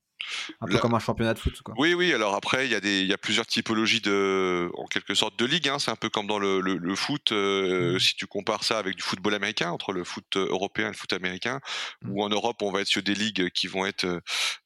Un 0.59 0.67
peu 0.67 0.77
comme 0.77 0.93
un 0.93 0.99
championnat 0.99 1.33
de 1.33 1.39
foot, 1.39 1.61
quoi. 1.61 1.73
Oui, 1.77 1.93
oui. 1.93 2.13
Alors 2.13 2.35
après, 2.35 2.65
il 2.65 2.71
y 2.71 2.75
a 2.75 2.81
des, 2.81 3.05
y 3.05 3.13
a 3.13 3.17
plusieurs 3.17 3.45
typologies 3.45 4.01
de, 4.01 4.69
en 4.75 4.85
quelque 4.87 5.15
sorte, 5.15 5.39
de 5.39 5.45
ligues. 5.45 5.69
Hein. 5.69 5.79
C'est 5.79 5.91
un 5.91 5.95
peu 5.95 6.09
comme 6.09 6.27
dans 6.27 6.39
le, 6.39 6.59
le, 6.59 6.75
le 6.75 6.95
foot. 6.95 7.31
Euh, 7.31 7.95
mmh. 7.95 7.99
Si 7.99 8.15
tu 8.15 8.27
compares 8.27 8.65
ça 8.65 8.77
avec 8.77 8.97
du 8.97 9.03
football 9.03 9.33
américain, 9.33 9.71
entre 9.71 9.93
le 9.93 10.03
foot 10.03 10.35
européen 10.35 10.87
et 10.87 10.91
le 10.91 10.97
foot 10.97 11.13
américain, 11.13 11.61
mmh. 12.01 12.11
ou 12.11 12.21
en 12.21 12.29
Europe, 12.29 12.61
on 12.61 12.71
va 12.71 12.81
être 12.81 12.87
sur 12.87 13.03
des 13.03 13.15
ligues 13.15 13.49
qui 13.51 13.67
vont 13.67 13.85
être 13.85 14.21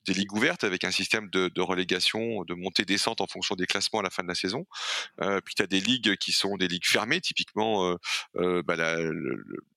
des 0.05 0.13
ligues 0.13 0.33
ouvertes 0.33 0.63
avec 0.63 0.83
un 0.83 0.91
système 0.91 1.29
de, 1.29 1.49
de 1.49 1.61
relégation, 1.61 2.43
de 2.43 2.53
montée-descente 2.53 3.21
en 3.21 3.27
fonction 3.27 3.55
des 3.55 3.65
classements 3.65 3.99
à 3.99 4.03
la 4.03 4.09
fin 4.09 4.23
de 4.23 4.27
la 4.27 4.35
saison. 4.35 4.65
Euh, 5.21 5.41
puis 5.43 5.55
tu 5.55 5.63
as 5.63 5.67
des 5.67 5.79
ligues 5.79 6.15
qui 6.17 6.31
sont 6.31 6.57
des 6.57 6.67
ligues 6.67 6.85
fermées, 6.85 7.21
typiquement 7.21 7.95
bah, 8.35 8.75
la, 8.75 8.97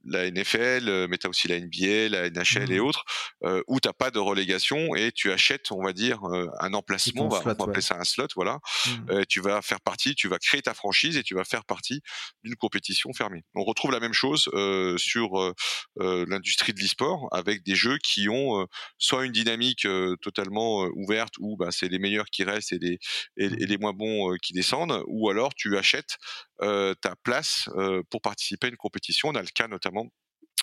la 0.05 0.31
NFL, 0.31 0.89
euh, 0.89 1.07
mais 1.09 1.19
tu 1.19 1.27
as 1.27 1.31
aussi 1.31 1.49
la 1.49 1.61
NBA, 1.61 2.09
la 2.09 2.31
NHL 2.31 2.73
et 2.73 2.81
mmh. 2.81 2.85
autres, 2.85 3.05
euh, 3.45 3.63
où 3.67 3.81
tu 3.81 3.91
pas 3.99 4.11
de 4.11 4.19
relégation 4.19 4.95
et 4.95 5.13
tu 5.13 5.33
achètes, 5.33 5.73
on 5.73 5.83
va 5.83 5.93
dire, 5.93 6.25
euh, 6.25 6.49
un 6.61 6.75
emplacement, 6.75 7.27
on 7.27 7.29
va, 7.29 7.51
appeler 7.51 7.81
ça 7.81 7.97
un 7.97 8.05
slot, 8.05 8.29
voilà. 8.37 8.61
Mmh. 8.87 9.25
tu 9.29 9.41
vas 9.41 9.61
faire 9.63 9.81
partie, 9.81 10.15
tu 10.15 10.29
vas 10.29 10.39
créer 10.39 10.63
ta 10.63 10.75
franchise 10.75 11.17
et 11.17 11.23
tu 11.23 11.35
vas 11.35 11.45
faire 11.45 11.65
partie 11.65 12.01
d'une 12.45 12.55
compétition 12.55 13.13
fermée. 13.13 13.43
On 13.55 13.65
retrouve 13.65 13.91
la 13.91 14.01
même 14.01 14.13
chose 14.13 14.49
sur 14.97 15.55
l'industrie 15.97 16.73
de 16.73 16.81
l'e-sport 16.81 17.29
avec 17.33 17.63
des 17.63 17.75
jeux 17.75 17.99
qui 17.99 18.29
ont 18.29 18.67
soit 18.99 19.25
une 19.25 19.33
dynamique 19.33 19.87
totalement 20.21 20.85
ouverte 20.95 21.35
où 21.39 21.57
bah, 21.57 21.69
c'est 21.71 21.89
les 21.89 21.99
meilleurs 21.99 22.27
qui 22.27 22.45
restent 22.45 22.73
et 22.73 22.79
les, 22.79 22.99
et, 23.37 23.45
et 23.45 23.49
mmh. 23.49 23.57
les 23.57 23.79
moins 23.79 23.93
bons 23.93 24.35
qui 24.43 24.53
descendent, 24.53 25.03
ou 25.07 25.31
alors 25.31 25.55
tu 25.55 25.77
achètes 25.77 26.17
ta 26.59 27.17
place 27.23 27.69
pour 28.11 28.21
participer 28.23 28.69
à 28.69 28.71
une 28.71 28.77
compétition. 28.77 29.29
On 29.29 29.35
a 29.35 29.43
le 29.43 29.49
cas 29.55 29.69
notamment 29.69 30.07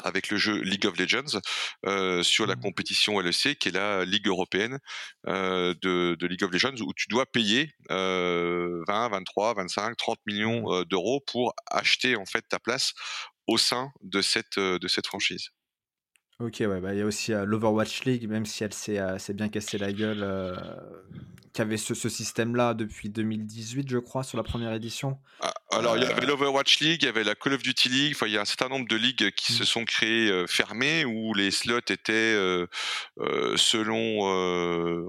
avec 0.04 0.30
le 0.30 0.38
jeu 0.38 0.62
League 0.62 0.86
of 0.86 0.98
Legends 0.98 1.40
euh, 1.86 2.24
sur 2.24 2.46
la 2.46 2.56
mmh. 2.56 2.62
compétition 2.62 3.20
LEC 3.20 3.58
qui 3.60 3.70
est 3.70 3.74
la 3.74 4.06
Ligue 4.06 4.28
européenne 4.28 4.80
euh, 5.28 5.74
de, 5.82 6.16
de, 6.20 6.28
League 6.28 6.44
of 6.44 6.52
Legends 6.52 6.82
où 6.82 6.94
tu 6.96 7.08
dois 7.10 7.26
payer 7.26 7.72
euh, 7.92 8.84
20, 8.88 9.10
23, 9.10 9.56
25, 9.56 9.98
30 9.98 10.20
millions 10.26 10.70
mmh. 10.70 10.74
euh, 10.74 10.86
d'euros 10.86 11.22
pour 11.26 11.54
acheter 11.72 12.16
en 12.16 12.26
fait 12.26 12.46
ta 12.48 12.60
place 12.60 12.94
au 13.48 13.58
sein 13.58 13.92
de 14.02 14.22
cette, 14.22 14.58
euh, 14.58 14.78
de 14.78 14.88
cette 14.88 15.08
franchise. 15.08 15.50
Ok, 16.40 16.58
ouais, 16.60 16.80
bah, 16.80 16.94
il 16.94 17.00
y 17.00 17.02
a 17.02 17.06
aussi 17.06 17.32
l'Overwatch 17.32 18.04
League, 18.04 18.30
même 18.30 18.46
si 18.46 18.64
elle 18.64 18.74
s'est 18.74 19.34
bien 19.34 19.50
cassé 19.50 19.80
la 19.80 19.92
gueule, 19.92 20.24
qui 21.58 21.64
avait 21.64 21.78
ce, 21.78 21.96
ce 21.96 22.10
système-là 22.10 22.76
depuis 22.76 23.10
2018, 23.10 23.90
je 23.90 23.98
crois, 23.98 24.24
sur 24.24 24.38
la 24.38 24.44
première 24.44 24.72
édition. 24.74 25.18
Ah, 25.40 25.52
alors, 25.72 25.98
il 25.98 26.04
y 26.04 26.06
avait 26.06 26.22
euh. 26.22 26.28
l'Overwatch 26.28 26.80
League, 26.82 27.02
il 27.02 27.06
y 27.06 27.10
avait 27.10 27.24
la 27.24 27.34
Call 27.34 27.54
of 27.54 27.64
Duty 27.64 27.90
League, 27.90 28.16
il 28.22 28.32
y 28.32 28.38
a 28.38 28.42
un 28.42 28.46
certain 28.46 28.70
nombre 28.70 28.88
de 28.88 28.96
ligues 28.96 29.32
qui 29.32 29.54
se 29.54 29.64
mmh. 29.64 29.66
sont 29.66 29.86
créées 29.86 30.46
fermées, 30.48 31.06
où 31.06 31.34
les 31.34 31.50
slots 31.50 31.80
étaient, 31.80 32.36
selon, 33.56 34.22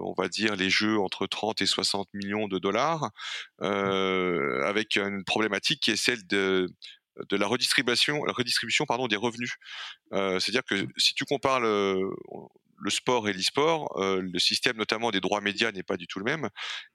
on 0.03 0.15
va 0.17 0.29
dire, 0.29 0.57
les 0.57 0.71
jeux 0.71 0.99
entre 0.99 1.27
30 1.27 1.61
et 1.61 1.67
60 1.67 2.09
millions 2.15 2.49
de 2.49 2.59
dollars, 2.59 3.11
mmh. 3.61 4.63
avec 4.65 4.97
une 4.97 5.25
problématique 5.25 5.83
qui 5.83 5.91
est 5.91 5.97
celle 5.97 6.27
de 6.27 6.71
de 7.29 7.37
la 7.37 7.47
redistribution, 7.47 8.25
la 8.25 8.33
redistribution 8.33 8.85
pardon, 8.87 9.09
des 9.09 9.17
revenus. 9.17 9.55
Euh, 10.13 10.39
c'est-à-dire 10.41 10.65
que 10.65 10.75
mmh. 10.75 10.93
si 10.97 11.15
tu 11.15 11.25
compares 11.25 11.61
le, 11.61 12.01
le 12.81 12.91
sport 12.91 13.29
et 13.29 13.33
l'e-sport, 13.33 13.99
euh, 14.01 14.21
le 14.23 14.39
système 14.39 14.77
notamment 14.77 15.11
des 15.11 15.21
droits 15.21 15.41
médias 15.41 15.73
n'est 15.73 15.83
pas 15.83 15.97
du 15.97 16.07
tout 16.07 16.19
le 16.19 16.25
même, 16.25 16.49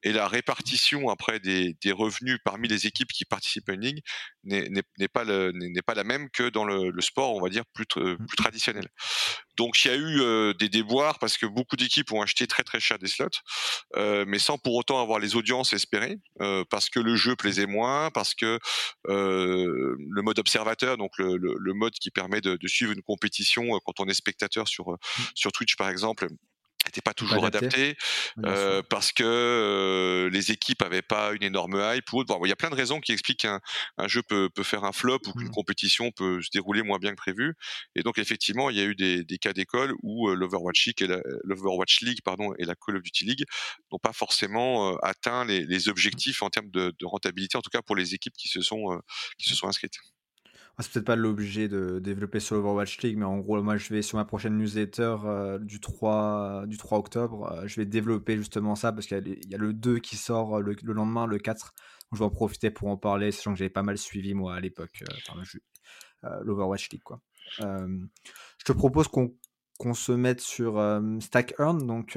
et 0.03 0.11
la 0.11 0.27
répartition 0.27 1.09
après 1.09 1.39
des, 1.39 1.75
des 1.81 1.91
revenus 1.91 2.39
parmi 2.43 2.67
les 2.67 2.87
équipes 2.87 3.11
qui 3.11 3.25
participent 3.25 3.69
à 3.69 3.73
une 3.73 3.81
ligue 3.81 4.01
n'est 4.43 4.83
pas, 5.07 5.25
pas 5.25 5.93
la 5.93 6.03
même 6.03 6.29
que 6.29 6.49
dans 6.49 6.65
le, 6.65 6.89
le, 6.89 7.01
sport, 7.01 7.35
on 7.35 7.41
va 7.41 7.49
dire, 7.49 7.63
plus, 7.73 7.85
plus 7.85 8.13
mmh. 8.13 8.27
traditionnel. 8.37 8.87
Donc 9.57 9.83
il 9.83 9.87
y 9.87 9.91
a 9.91 9.95
eu 9.95 10.21
euh, 10.21 10.53
des 10.53 10.69
déboires 10.69 11.19
parce 11.19 11.37
que 11.37 11.45
beaucoup 11.45 11.75
d'équipes 11.75 12.11
ont 12.11 12.21
acheté 12.21 12.47
très 12.47 12.63
très 12.63 12.79
cher 12.79 12.97
des 12.97 13.07
slots, 13.07 13.27
euh, 13.95 14.25
mais 14.27 14.39
sans 14.39 14.57
pour 14.57 14.75
autant 14.75 15.01
avoir 15.01 15.19
les 15.19 15.35
audiences 15.35 15.73
espérées, 15.73 16.17
euh, 16.41 16.63
parce 16.69 16.89
que 16.89 16.99
le 16.99 17.15
jeu 17.15 17.35
plaisait 17.35 17.67
moins, 17.67 18.09
parce 18.11 18.33
que 18.33 18.59
euh, 19.09 19.95
le 19.97 20.21
mode 20.21 20.39
observateur, 20.39 20.97
donc 20.97 21.11
le, 21.17 21.37
le, 21.37 21.55
le, 21.59 21.73
mode 21.73 21.93
qui 21.93 22.11
permet 22.11 22.41
de, 22.41 22.55
de 22.55 22.67
suivre 22.67 22.91
une 22.91 23.01
compétition 23.01 23.79
quand 23.85 23.99
on 23.99 24.07
est 24.07 24.13
spectateur 24.13 24.67
sur, 24.67 24.91
mmh. 24.91 24.97
sur 25.35 25.51
Twitch 25.51 25.75
par 25.75 25.89
exemple, 25.89 26.27
n'était 26.87 27.01
pas 27.01 27.13
toujours 27.13 27.45
adapté, 27.45 27.95
euh, 28.45 28.81
parce 28.89 29.11
que 29.11 29.23
euh, 29.23 30.29
les 30.29 30.51
équipes 30.51 30.81
avaient 30.81 31.01
pas 31.01 31.33
une 31.33 31.43
énorme 31.43 31.75
hype 31.75 32.11
ou 32.13 32.19
autre. 32.19 32.27
Bon, 32.27 32.45
il 32.45 32.49
y 32.49 32.51
a 32.51 32.55
plein 32.55 32.69
de 32.69 32.75
raisons 32.75 32.99
qui 32.99 33.11
expliquent 33.11 33.41
qu'un 33.41 33.59
un 33.97 34.07
jeu 34.07 34.21
peut, 34.23 34.49
peut, 34.49 34.63
faire 34.63 34.83
un 34.83 34.91
flop 34.91 35.19
ou 35.27 35.33
qu'une 35.33 35.47
mmh. 35.47 35.51
compétition 35.51 36.11
peut 36.11 36.41
se 36.41 36.49
dérouler 36.51 36.83
moins 36.83 36.97
bien 36.99 37.11
que 37.11 37.15
prévu. 37.15 37.55
Et 37.95 38.03
donc 38.03 38.17
effectivement, 38.17 38.69
il 38.69 38.77
y 38.77 38.81
a 38.81 38.85
eu 38.85 38.95
des, 38.95 39.23
des 39.23 39.37
cas 39.37 39.53
d'école 39.53 39.93
où 40.01 40.29
euh, 40.29 40.35
l'Overwatch 40.35 40.87
League 40.87 41.01
et 41.01 41.07
la 41.07 41.19
l'Overwatch 41.43 42.01
League 42.01 42.19
pardon 42.23 42.53
et 42.57 42.65
la 42.65 42.75
Call 42.75 42.97
of 42.97 43.03
Duty 43.03 43.25
League 43.25 43.43
n'ont 43.91 43.99
pas 43.99 44.13
forcément 44.13 44.95
atteint 44.97 45.45
les, 45.45 45.65
les, 45.65 45.89
objectifs 45.89 46.41
en 46.41 46.49
termes 46.49 46.69
de, 46.69 46.93
de, 46.97 47.05
rentabilité, 47.05 47.57
en 47.57 47.61
tout 47.61 47.69
cas 47.69 47.81
pour 47.81 47.95
les 47.95 48.13
équipes 48.13 48.33
qui 48.37 48.47
se 48.47 48.61
sont 48.61 48.99
qui 49.37 49.49
se 49.49 49.55
sont 49.55 49.67
inscrites. 49.67 49.97
C'est 50.79 50.91
peut-être 50.91 51.05
pas 51.05 51.15
l'objet 51.15 51.67
de 51.67 51.99
développer 51.99 52.39
sur 52.39 52.55
l'Overwatch 52.55 52.99
League, 53.01 53.17
mais 53.17 53.25
en 53.25 53.37
gros, 53.37 53.61
moi, 53.61 53.77
je 53.77 53.93
vais 53.93 54.01
sur 54.01 54.17
ma 54.17 54.25
prochaine 54.25 54.57
newsletter 54.57 55.17
euh, 55.23 55.59
du, 55.59 55.79
3, 55.79 56.63
du 56.65 56.77
3 56.77 56.97
octobre, 56.97 57.51
euh, 57.51 57.67
je 57.67 57.79
vais 57.79 57.85
développer 57.85 58.37
justement 58.37 58.73
ça 58.73 58.91
parce 58.91 59.05
qu'il 59.05 59.37
y, 59.47 59.53
a 59.53 59.57
le 59.57 59.73
2 59.73 59.99
qui 59.99 60.15
sort 60.15 60.61
le, 60.61 60.75
lendemain, 60.83 61.27
le 61.27 61.37
4. 61.37 61.65
Donc, 61.65 61.73
je 62.13 62.19
vais 62.19 62.25
en 62.25 62.31
profiter 62.31 62.71
pour 62.71 62.87
en 62.87 62.97
parler, 62.97 63.31
sachant 63.31 63.53
que 63.53 63.59
j'avais 63.59 63.69
pas 63.69 63.83
mal 63.83 63.99
suivi, 63.99 64.33
moi, 64.33 64.55
à 64.55 64.59
l'époque, 64.59 65.03
euh, 66.23 66.39
l'Overwatch 66.43 66.89
League. 66.89 67.03
Je 67.59 68.65
te 68.65 68.71
propose 68.71 69.07
qu'on 69.07 69.35
qu'on 69.79 69.95
se 69.95 70.11
mette 70.11 70.39
sur 70.39 70.79
Stack 71.19 71.55
Earn, 71.59 71.85
donc 71.85 72.11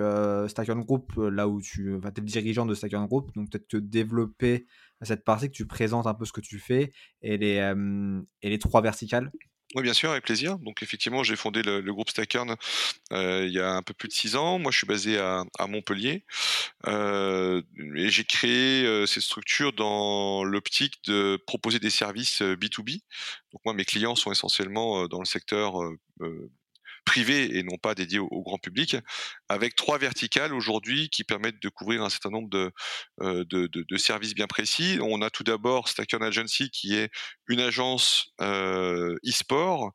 Stack 0.48 0.68
Earn 0.68 0.84
Group, 0.84 1.14
là 1.16 1.48
où 1.48 1.60
tu 1.60 1.96
vas 1.96 2.10
être 2.10 2.22
dirigeant 2.22 2.66
de 2.66 2.74
Stack 2.74 2.92
Earn 2.92 3.06
Group, 3.06 3.34
donc 3.34 3.50
peut-être 3.50 3.66
te 3.66 3.76
développer 3.78 4.66
cette 5.02 5.24
partie, 5.24 5.48
que 5.48 5.52
tu 5.54 5.66
présentes 5.66 6.06
un 6.06 6.14
peu 6.14 6.24
ce 6.24 6.32
que 6.32 6.40
tu 6.40 6.58
fais 6.58 6.92
et 7.22 7.36
les, 7.38 8.58
trois 8.58 8.82
verticales? 8.82 9.30
Oui, 9.74 9.82
bien 9.82 9.92
sûr, 9.92 10.10
avec 10.10 10.24
plaisir. 10.24 10.58
Donc, 10.60 10.82
effectivement, 10.82 11.22
j'ai 11.22 11.34
fondé 11.34 11.60
le, 11.62 11.82
groupe 11.92 12.08
Stackern 12.08 12.54
il 13.10 13.50
y 13.50 13.58
a 13.58 13.72
un 13.72 13.82
peu 13.82 13.94
plus 13.94 14.08
de 14.08 14.12
six 14.12 14.36
ans. 14.36 14.58
Moi, 14.58 14.70
je 14.70 14.78
suis 14.78 14.86
basé 14.86 15.18
à, 15.18 15.44
Montpellier 15.68 16.24
et 16.86 18.08
j'ai 18.08 18.24
créé 18.24 19.06
cette 19.06 19.22
structure 19.22 19.72
dans 19.72 20.44
l'optique 20.44 21.02
de 21.06 21.38
proposer 21.46 21.78
des 21.78 21.90
services 21.90 22.42
B2B. 22.42 23.00
Donc, 23.52 23.60
moi, 23.64 23.74
mes 23.74 23.84
clients 23.84 24.14
sont 24.14 24.30
essentiellement 24.30 25.08
dans 25.08 25.18
le 25.18 25.26
secteur 25.26 25.74
privé 27.06 27.56
et 27.56 27.62
non 27.62 27.78
pas 27.78 27.94
dédié 27.94 28.18
au, 28.18 28.42
grand 28.42 28.58
public, 28.58 28.96
avec 29.48 29.74
trois 29.76 29.96
verticales 29.96 30.52
aujourd'hui 30.52 31.08
qui 31.08 31.24
permettent 31.24 31.62
de 31.62 31.68
couvrir 31.70 32.02
un 32.02 32.10
certain 32.10 32.30
nombre 32.30 32.50
de, 32.50 32.70
euh, 33.22 33.98
services 33.98 34.34
bien 34.34 34.46
précis. 34.46 34.98
On 35.00 35.22
a 35.22 35.30
tout 35.30 35.44
d'abord 35.44 35.88
Stacker 35.88 36.22
Agency 36.22 36.68
qui 36.68 36.94
est 36.96 37.10
une 37.48 37.60
agence 37.60 38.32
euh, 38.42 39.16
e-sport 39.26 39.92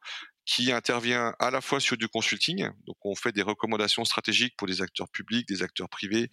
qui 0.51 0.74
intervient 0.74 1.34
à 1.39 1.50
la 1.50 1.62
fois 1.62 1.79
sur 1.79 1.96
du 1.96 2.10
consulting, 2.10 2.70
donc 2.86 2.98
on 3.05 3.15
fait 3.15 3.31
des 3.31 3.41
recommandations 3.41 4.03
stratégiques 4.03 4.53
pour 4.58 4.67
des 4.67 4.81
acteurs 4.81 5.08
publics, 5.08 5.48
des 5.48 5.63
acteurs 5.63 5.88
privés, 5.88 6.29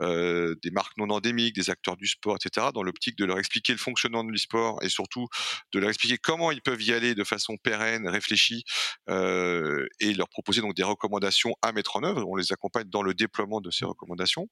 euh, 0.00 0.54
des 0.62 0.70
marques 0.70 0.96
non 0.98 1.10
endémiques, 1.10 1.56
des 1.56 1.68
acteurs 1.68 1.96
du 1.96 2.06
sport, 2.06 2.36
etc., 2.36 2.68
dans 2.72 2.84
l'optique 2.84 3.18
de 3.18 3.24
leur 3.24 3.40
expliquer 3.40 3.72
le 3.72 3.78
fonctionnement 3.78 4.22
de 4.22 4.30
l'e-sport 4.30 4.78
et 4.82 4.88
surtout 4.88 5.26
de 5.72 5.80
leur 5.80 5.88
expliquer 5.88 6.16
comment 6.16 6.52
ils 6.52 6.62
peuvent 6.62 6.80
y 6.80 6.92
aller 6.92 7.16
de 7.16 7.24
façon 7.24 7.56
pérenne, 7.56 8.08
réfléchie, 8.08 8.62
euh, 9.10 9.84
et 9.98 10.14
leur 10.14 10.28
proposer 10.28 10.60
donc 10.60 10.74
des 10.76 10.84
recommandations 10.84 11.56
à 11.60 11.72
mettre 11.72 11.96
en 11.96 12.04
œuvre. 12.04 12.24
On 12.28 12.36
les 12.36 12.52
accompagne 12.52 12.88
dans 12.88 13.02
le 13.02 13.14
déploiement 13.14 13.60
de 13.60 13.72
ces 13.72 13.84
recommandations. 13.84 14.48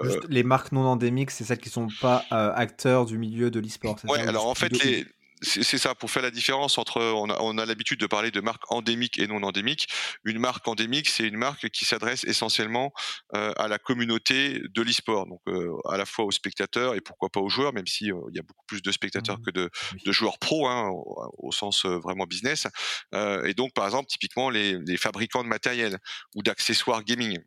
Euh, 0.00 0.20
les 0.28 0.42
marques 0.42 0.72
non 0.72 0.84
endémiques, 0.84 1.30
c'est 1.30 1.44
celles 1.44 1.60
qui 1.60 1.70
sont 1.70 1.88
pas 2.02 2.26
acteurs 2.28 3.06
du 3.06 3.16
milieu 3.16 3.50
de 3.50 3.58
l'e-sport. 3.58 3.96
Ouais, 4.04 4.20
alors 4.20 4.48
en 4.48 4.54
fait 4.54 4.70
les 4.84 5.06
c'est 5.42 5.78
ça, 5.78 5.94
pour 5.94 6.10
faire 6.10 6.22
la 6.22 6.30
différence 6.30 6.76
entre, 6.78 7.00
on 7.00 7.30
a, 7.30 7.38
on 7.40 7.56
a 7.58 7.64
l'habitude 7.64 7.98
de 7.98 8.06
parler 8.06 8.30
de 8.30 8.40
marques 8.40 8.70
endémiques 8.70 9.18
et 9.18 9.26
non 9.26 9.42
endémiques. 9.42 9.88
Une 10.24 10.38
marque 10.38 10.66
endémique, 10.68 11.08
c'est 11.08 11.26
une 11.26 11.36
marque 11.36 11.70
qui 11.70 11.84
s'adresse 11.84 12.24
essentiellement 12.24 12.92
euh, 13.34 13.52
à 13.56 13.68
la 13.68 13.78
communauté 13.78 14.60
de 14.68 14.82
l'e-sport, 14.82 15.26
donc 15.26 15.40
euh, 15.48 15.72
à 15.88 15.96
la 15.96 16.04
fois 16.04 16.24
aux 16.24 16.30
spectateurs 16.30 16.94
et 16.94 17.00
pourquoi 17.00 17.30
pas 17.30 17.40
aux 17.40 17.48
joueurs, 17.48 17.72
même 17.72 17.86
si 17.86 18.12
euh, 18.12 18.16
il 18.30 18.36
y 18.36 18.38
a 18.38 18.42
beaucoup 18.42 18.64
plus 18.66 18.82
de 18.82 18.92
spectateurs 18.92 19.38
mmh. 19.38 19.44
que 19.44 19.50
de, 19.50 19.70
de 20.04 20.12
joueurs 20.12 20.38
pro, 20.38 20.68
hein, 20.68 20.88
au, 20.88 21.32
au, 21.38 21.52
sens 21.52 21.84
vraiment 21.84 22.26
business. 22.26 22.66
et 23.12 23.54
donc, 23.54 23.72
par 23.74 23.84
exemple, 23.84 24.08
typiquement 24.08 24.50
les, 24.50 24.78
les 24.78 24.96
fabricants 24.96 25.42
de 25.42 25.48
matériel 25.48 25.98
ou 26.34 26.42
d'accessoires 26.42 27.02
gaming. 27.02 27.38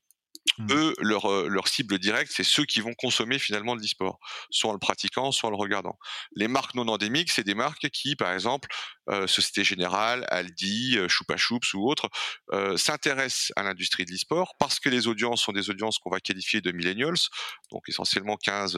Mmh. 0.57 0.67
Eux, 0.71 0.93
leur, 0.99 1.49
leur 1.49 1.67
cible 1.67 1.97
directe, 1.97 2.31
c'est 2.35 2.43
ceux 2.43 2.65
qui 2.65 2.79
vont 2.79 2.93
consommer 2.93 3.39
finalement 3.39 3.75
de 3.75 3.81
l'e-sport, 3.81 4.19
soit 4.49 4.69
en 4.69 4.73
le 4.73 4.79
pratiquant, 4.79 5.31
soit 5.31 5.47
en 5.47 5.51
le 5.51 5.57
regardant. 5.57 5.97
Les 6.35 6.47
marques 6.47 6.75
non 6.75 6.87
endémiques, 6.87 7.31
c'est 7.31 7.43
des 7.43 7.55
marques 7.55 7.89
qui, 7.89 8.15
par 8.15 8.31
exemple, 8.31 8.67
euh, 9.09 9.25
Société 9.25 9.63
Générale, 9.63 10.25
Aldi, 10.29 10.97
Choupa 11.07 11.37
Choups 11.37 11.73
ou 11.73 11.89
autres, 11.89 12.09
euh, 12.51 12.77
s'intéressent 12.77 13.51
à 13.55 13.63
l'industrie 13.63 14.05
de 14.05 14.11
l'e-sport 14.11 14.55
parce 14.59 14.79
que 14.79 14.89
les 14.89 15.07
audiences 15.07 15.41
sont 15.41 15.51
des 15.51 15.69
audiences 15.69 15.97
qu'on 15.97 16.09
va 16.09 16.19
qualifier 16.19 16.61
de 16.61 16.71
millennials, 16.71 17.17
donc 17.71 17.83
essentiellement 17.87 18.37
15, 18.37 18.77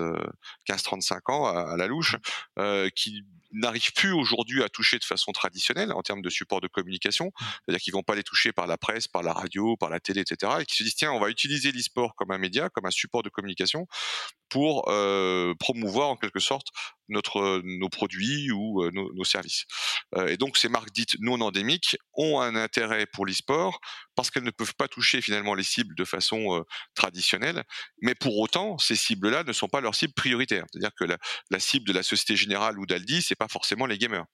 15-35 0.69 1.13
euh, 1.13 1.33
ans 1.33 1.45
à, 1.45 1.73
à 1.73 1.77
la 1.77 1.87
louche, 1.87 2.15
euh, 2.59 2.89
qui 2.95 3.23
n'arrivent 3.55 3.93
plus 3.93 4.11
aujourd'hui 4.11 4.63
à 4.63 4.69
toucher 4.69 4.99
de 4.99 5.03
façon 5.03 5.31
traditionnelle 5.31 5.91
en 5.91 6.01
termes 6.01 6.21
de 6.21 6.29
support 6.29 6.61
de 6.61 6.67
communication, 6.67 7.27
mmh. 7.27 7.45
c'est-à-dire 7.65 7.81
qu'ils 7.81 7.93
vont 7.93 8.03
pas 8.03 8.15
les 8.15 8.23
toucher 8.23 8.51
par 8.51 8.67
la 8.67 8.77
presse, 8.77 9.07
par 9.07 9.23
la 9.23 9.33
radio, 9.33 9.75
par 9.77 9.89
la 9.89 9.99
télé, 9.99 10.21
etc. 10.21 10.51
Et 10.61 10.65
qui 10.65 10.75
se 10.75 10.83
disent 10.83 10.95
tiens, 10.95 11.11
on 11.11 11.19
va 11.19 11.29
utiliser 11.29 11.71
l'e-sport 11.71 12.15
comme 12.15 12.31
un 12.31 12.37
média, 12.37 12.69
comme 12.69 12.85
un 12.85 12.91
support 12.91 13.23
de 13.23 13.29
communication 13.29 13.87
pour 14.49 14.89
euh, 14.89 15.53
promouvoir 15.59 16.09
en 16.09 16.15
quelque 16.15 16.39
sorte 16.39 16.67
notre 17.09 17.61
nos 17.63 17.89
produits 17.89 18.51
ou 18.51 18.83
euh, 18.83 18.91
nos, 18.91 19.13
nos, 19.13 19.23
services. 19.23 19.65
Euh, 20.15 20.27
et 20.27 20.37
donc 20.37 20.57
ces 20.57 20.69
marques 20.69 20.91
dites 20.91 21.15
non 21.19 21.41
endémiques 21.41 21.97
ont 22.13 22.39
un 22.39 22.55
intérêt 22.55 23.05
pour 23.05 23.25
l'e-sport 23.25 23.79
parce 24.15 24.31
qu'elles 24.31 24.43
ne 24.43 24.51
peuvent 24.51 24.75
pas 24.75 24.87
toucher 24.87 25.21
finalement 25.21 25.53
les 25.53 25.63
cibles 25.63 25.95
de 25.95 26.05
façon 26.05 26.55
euh, 26.55 26.63
traditionnelle, 26.95 27.63
mais 28.01 28.15
pour 28.15 28.37
autant 28.39 28.77
ces 28.77 28.95
cibles-là 28.95 29.43
ne 29.43 29.53
sont 29.53 29.67
pas 29.67 29.81
leurs 29.81 29.95
cibles 29.95 30.13
prioritaires. 30.13 30.65
C'est-à-dire 30.71 30.91
que 30.97 31.05
la, 31.05 31.17
la, 31.51 31.59
cible 31.59 31.87
de 31.87 31.93
la 31.93 32.03
Société 32.03 32.35
Générale 32.35 32.79
ou 32.79 32.85
d'Aldi, 32.85 33.21
c'est 33.21 33.35
pas 33.35 33.47
forcément 33.47 33.85
les 33.85 33.97
gamers, 33.97 34.25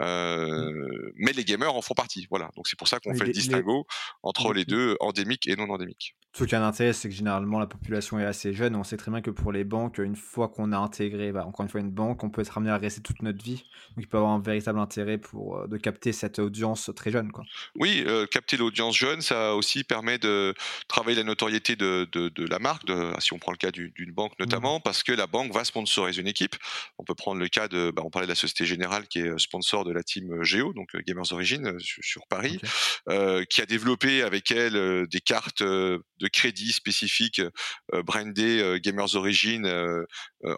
euh, 0.00 1.10
mais 1.16 1.32
les 1.32 1.44
gamers 1.44 1.74
en 1.74 1.82
font 1.82 1.94
partie. 1.94 2.26
Voilà. 2.30 2.50
Donc 2.56 2.68
c'est 2.68 2.78
pour 2.78 2.88
ça 2.88 2.98
qu'on 2.98 3.14
fait 3.14 3.26
le 3.26 3.32
distinguo 3.32 3.86
entre 4.22 4.52
les 4.52 4.64
deux 4.64 4.96
endémiques 5.00 5.46
et 5.46 5.56
non 5.56 5.70
endémiques. 5.70 6.16
Ce 6.32 6.44
qui 6.44 6.54
a 6.54 6.62
un 6.62 6.66
intérêt, 6.66 6.92
c'est 6.92 7.08
que 7.08 7.14
généralement 7.14 7.58
la 7.58 7.66
population 7.66 8.20
est 8.20 8.24
assez 8.24 8.52
jeune. 8.54 8.76
On 8.76 8.84
sait 8.84 8.96
très 8.96 9.10
bien 9.10 9.20
que 9.20 9.30
pour 9.30 9.50
les 9.50 9.64
banques, 9.64 9.98
une 9.98 10.14
fois 10.14 10.48
qu'on 10.48 10.70
a 10.70 10.78
intégré, 10.78 11.32
bah, 11.32 11.44
encore 11.44 11.64
une 11.64 11.68
fois, 11.68 11.80
une 11.80 11.90
banque, 11.90 12.22
on 12.22 12.30
peut 12.30 12.42
être 12.42 12.56
amené 12.56 12.70
à 12.70 12.78
rester 12.78 13.02
toute 13.02 13.22
notre 13.22 13.42
vie. 13.42 13.64
Donc 13.96 14.04
il 14.04 14.06
peut 14.06 14.16
avoir 14.16 14.32
un 14.32 14.40
véritable 14.40 14.78
intérêt 14.78 15.18
pour 15.18 15.58
euh, 15.58 15.66
de 15.66 15.76
capter 15.76 16.12
cette 16.12 16.38
audience 16.38 16.90
très 16.94 17.10
jeune. 17.10 17.32
Quoi. 17.32 17.44
Oui, 17.74 18.04
euh, 18.06 18.26
capter 18.26 18.56
l'audience 18.56 18.96
jeune, 18.96 19.22
ça 19.22 19.56
aussi 19.56 19.82
permet 19.82 20.18
de 20.18 20.54
travailler 20.86 21.16
la 21.16 21.24
notoriété 21.24 21.74
de, 21.74 22.08
de, 22.12 22.46
la 22.46 22.60
marque, 22.60 22.86
de, 22.86 23.12
si 23.18 23.32
on 23.32 23.38
prend 23.38 23.50
le 23.50 23.58
cas 23.58 23.72
d'une 23.72 24.12
banque 24.12 24.32
mmh. 24.38 24.42
notamment, 24.44 24.78
parce 24.78 25.02
que 25.02 25.12
la 25.12 25.26
banque 25.26 25.52
va 25.52 25.64
sponsoriser 25.64 26.20
une 26.20 26.28
équipe. 26.28 26.54
On 26.98 27.04
peut 27.04 27.16
prendre 27.16 27.40
le 27.40 27.48
cas 27.48 27.66
de, 27.66 27.90
bah, 27.90 28.02
on 28.04 28.10
parlait 28.10 28.26
de 28.26 28.32
la 28.32 28.36
Société 28.36 28.66
Générale 28.66 29.08
qui 29.08 29.18
est 29.18 29.38
sponsor 29.38 29.84
de 29.84 29.92
la 29.92 30.04
team 30.04 30.44
Géo, 30.44 30.72
donc 30.72 30.96
Gamers 31.06 31.32
Origin 31.32 31.76
sur, 31.80 32.26
Paris, 32.28 32.60
qui 33.48 33.60
a 33.60 33.66
développé 33.66 34.22
avec 34.22 34.52
elle 34.52 35.06
des 35.08 35.20
cartes 35.20 35.62
de 36.20 36.28
crédit 36.28 36.72
spécifiques 36.72 37.40
euh, 37.94 38.02
brandés 38.02 38.60
euh, 38.60 38.78
Gamers 38.78 39.14
Origin 39.14 39.66
euh, 39.66 40.04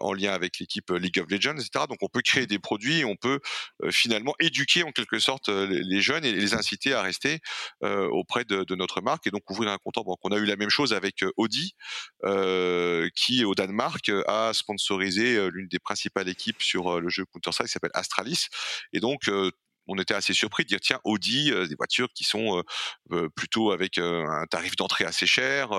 en 0.01 0.13
lien 0.13 0.33
avec 0.33 0.59
l'équipe 0.59 0.89
League 0.91 1.19
of 1.19 1.29
Legends, 1.29 1.57
etc. 1.57 1.85
Donc 1.89 1.97
on 2.01 2.07
peut 2.07 2.21
créer 2.21 2.45
des 2.47 2.59
produits, 2.59 3.03
on 3.05 3.15
peut 3.15 3.39
finalement 3.89 4.33
éduquer 4.39 4.83
en 4.83 4.91
quelque 4.91 5.19
sorte 5.19 5.49
les 5.49 6.01
jeunes 6.01 6.23
et 6.23 6.31
les 6.31 6.53
inciter 6.53 6.93
à 6.93 7.01
rester 7.01 7.39
auprès 7.81 8.45
de, 8.45 8.75
notre 8.75 9.01
marque 9.01 9.27
et 9.27 9.31
donc 9.31 9.49
ouvrir 9.49 9.71
un 9.71 9.77
compte 9.77 9.97
en 9.97 10.03
banque. 10.03 10.19
On 10.23 10.31
a 10.31 10.37
eu 10.37 10.45
la 10.45 10.55
même 10.55 10.69
chose 10.69 10.93
avec 10.93 11.25
Audi, 11.35 11.75
qui 13.13 13.43
au 13.43 13.55
Danemark 13.55 14.09
a 14.27 14.53
sponsorisé 14.53 15.49
l'une 15.51 15.67
des 15.67 15.79
principales 15.79 16.29
équipes 16.29 16.61
sur 16.61 17.01
le 17.01 17.09
jeu 17.09 17.25
Counter-Strike 17.25 17.67
qui 17.67 17.73
s'appelle 17.73 17.91
Astralis. 17.93 18.47
Et 18.93 19.01
donc 19.01 19.29
on 19.87 19.97
était 19.97 20.13
assez 20.13 20.33
surpris 20.33 20.63
de 20.63 20.69
dire 20.69 20.79
tiens 20.79 20.99
Audi 21.03 21.51
euh, 21.51 21.67
des 21.67 21.75
voitures 21.75 22.09
qui 22.13 22.23
sont 22.23 22.57
euh, 22.57 22.63
euh, 23.11 23.29
plutôt 23.29 23.71
avec 23.71 23.97
un 23.97 24.45
tarif 24.49 24.75
d'entrée 24.75 25.05
assez 25.05 25.25
cher 25.25 25.69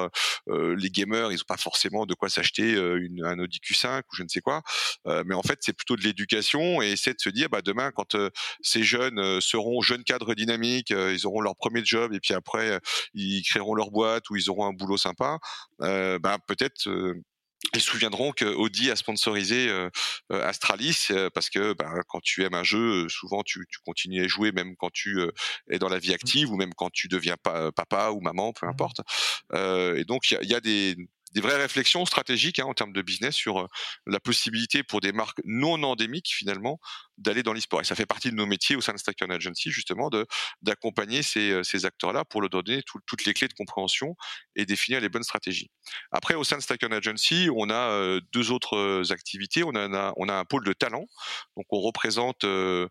les 0.46 0.90
gamers 0.90 1.32
ils 1.32 1.40
ont 1.40 1.46
pas 1.46 1.56
forcément 1.56 2.06
de 2.06 2.14
quoi 2.14 2.28
s'acheter 2.28 2.74
un 2.76 3.38
Audi 3.38 3.58
Q5 3.58 4.00
ou 4.00 4.16
je 4.16 4.22
ne 4.22 4.28
sais 4.28 4.40
quoi. 4.40 4.62
Mais 5.06 5.34
en 5.34 5.42
fait 5.42 5.58
c'est 5.62 5.72
plutôt 5.72 5.96
de 5.96 6.02
l'éducation 6.02 6.82
et 6.82 6.96
c'est 6.96 7.14
de 7.14 7.20
se 7.20 7.28
dire 7.28 7.48
bah 7.48 7.62
demain 7.62 7.90
quand 7.90 8.16
ces 8.60 8.82
jeunes 8.82 9.40
seront 9.40 9.80
jeunes 9.82 10.04
cadres 10.04 10.34
dynamiques 10.34 10.90
ils 10.90 11.26
auront 11.26 11.40
leur 11.40 11.56
premier 11.56 11.84
job 11.84 12.12
et 12.12 12.20
puis 12.20 12.34
après 12.34 12.78
ils 13.14 13.42
créeront 13.42 13.74
leur 13.74 13.90
boîte 13.90 14.28
ou 14.30 14.36
ils 14.36 14.50
auront 14.50 14.66
un 14.66 14.72
boulot 14.72 14.96
sympa 14.96 15.38
bah 15.78 16.38
peut-être 16.46 16.88
ils 17.72 17.80
se 17.80 17.90
souviendront 17.90 18.32
que 18.32 18.44
Audi 18.44 18.90
a 18.90 18.96
sponsorisé 18.96 19.68
euh, 19.68 19.88
euh, 20.32 20.46
Astralis 20.46 21.08
euh, 21.10 21.30
parce 21.30 21.50
que 21.50 21.72
bah, 21.72 21.92
quand 22.08 22.20
tu 22.22 22.44
aimes 22.44 22.54
un 22.54 22.62
jeu, 22.62 23.08
souvent 23.08 23.42
tu, 23.42 23.66
tu, 23.70 23.78
continues 23.84 24.24
à 24.24 24.28
jouer 24.28 24.52
même 24.52 24.76
quand 24.76 24.90
tu 24.92 25.20
es 25.70 25.78
dans 25.78 25.88
la 25.88 25.98
vie 25.98 26.10
mmh. 26.10 26.14
active 26.14 26.50
ou 26.50 26.56
même 26.56 26.74
quand 26.74 26.90
tu 26.90 27.08
deviens 27.08 27.36
papa 27.42 28.10
ou 28.10 28.20
maman, 28.20 28.52
peu 28.52 28.66
mmh. 28.66 28.70
importe. 28.70 29.00
et 29.54 30.04
donc 30.04 30.30
il 30.30 30.38
y, 30.42 30.48
y 30.48 30.54
a, 30.54 30.60
des, 30.60 30.96
des 31.34 31.40
vraies 31.40 31.56
réflexions 31.56 32.06
stratégiques 32.06 32.60
hein, 32.60 32.64
en 32.66 32.74
termes 32.74 32.92
de 32.92 33.02
business 33.02 33.34
sur 33.34 33.60
euh, 33.60 33.66
la 34.06 34.20
possibilité 34.20 34.82
pour 34.82 35.00
des 35.00 35.12
marques 35.12 35.40
non 35.44 35.82
endémiques 35.82 36.32
finalement 36.32 36.78
d'aller 37.18 37.42
dans 37.42 37.52
l'e-sport. 37.52 37.80
Et 37.80 37.84
ça 37.84 37.94
fait 37.94 38.06
partie 38.06 38.30
de 38.30 38.34
nos 38.34 38.46
métiers 38.46 38.76
au 38.76 38.80
sein 38.80 38.92
de 38.92 38.98
Stacken 38.98 39.30
Agency 39.30 39.70
justement 39.70 40.10
d'accompagner 40.62 41.22
ces, 41.22 41.50
euh, 41.50 41.62
ces 41.62 41.84
acteurs-là 41.84 42.24
pour 42.24 42.40
leur 42.40 42.50
donner 42.50 42.82
toutes 43.06 43.24
les 43.24 43.34
clés 43.34 43.48
de 43.48 43.54
compréhension 43.54 44.16
et 44.56 44.66
définir 44.66 45.00
les 45.00 45.08
bonnes 45.08 45.22
stratégies. 45.22 45.70
Après, 46.10 46.34
au 46.34 46.44
sein 46.44 46.56
de 46.56 46.62
Stacken 46.62 46.92
Agency, 46.92 47.48
on 47.54 47.70
a 47.70 47.74
euh, 47.74 48.20
deux 48.32 48.50
autres 48.50 49.12
activités. 49.12 49.62
On 49.64 49.74
a, 49.74 50.12
on 50.16 50.28
a 50.28 50.34
un 50.34 50.44
pôle 50.44 50.64
de 50.64 50.72
talent. 50.72 51.06
Donc 51.56 51.66
on 51.70 51.80
représente 51.80 52.44
euh, 52.44 52.88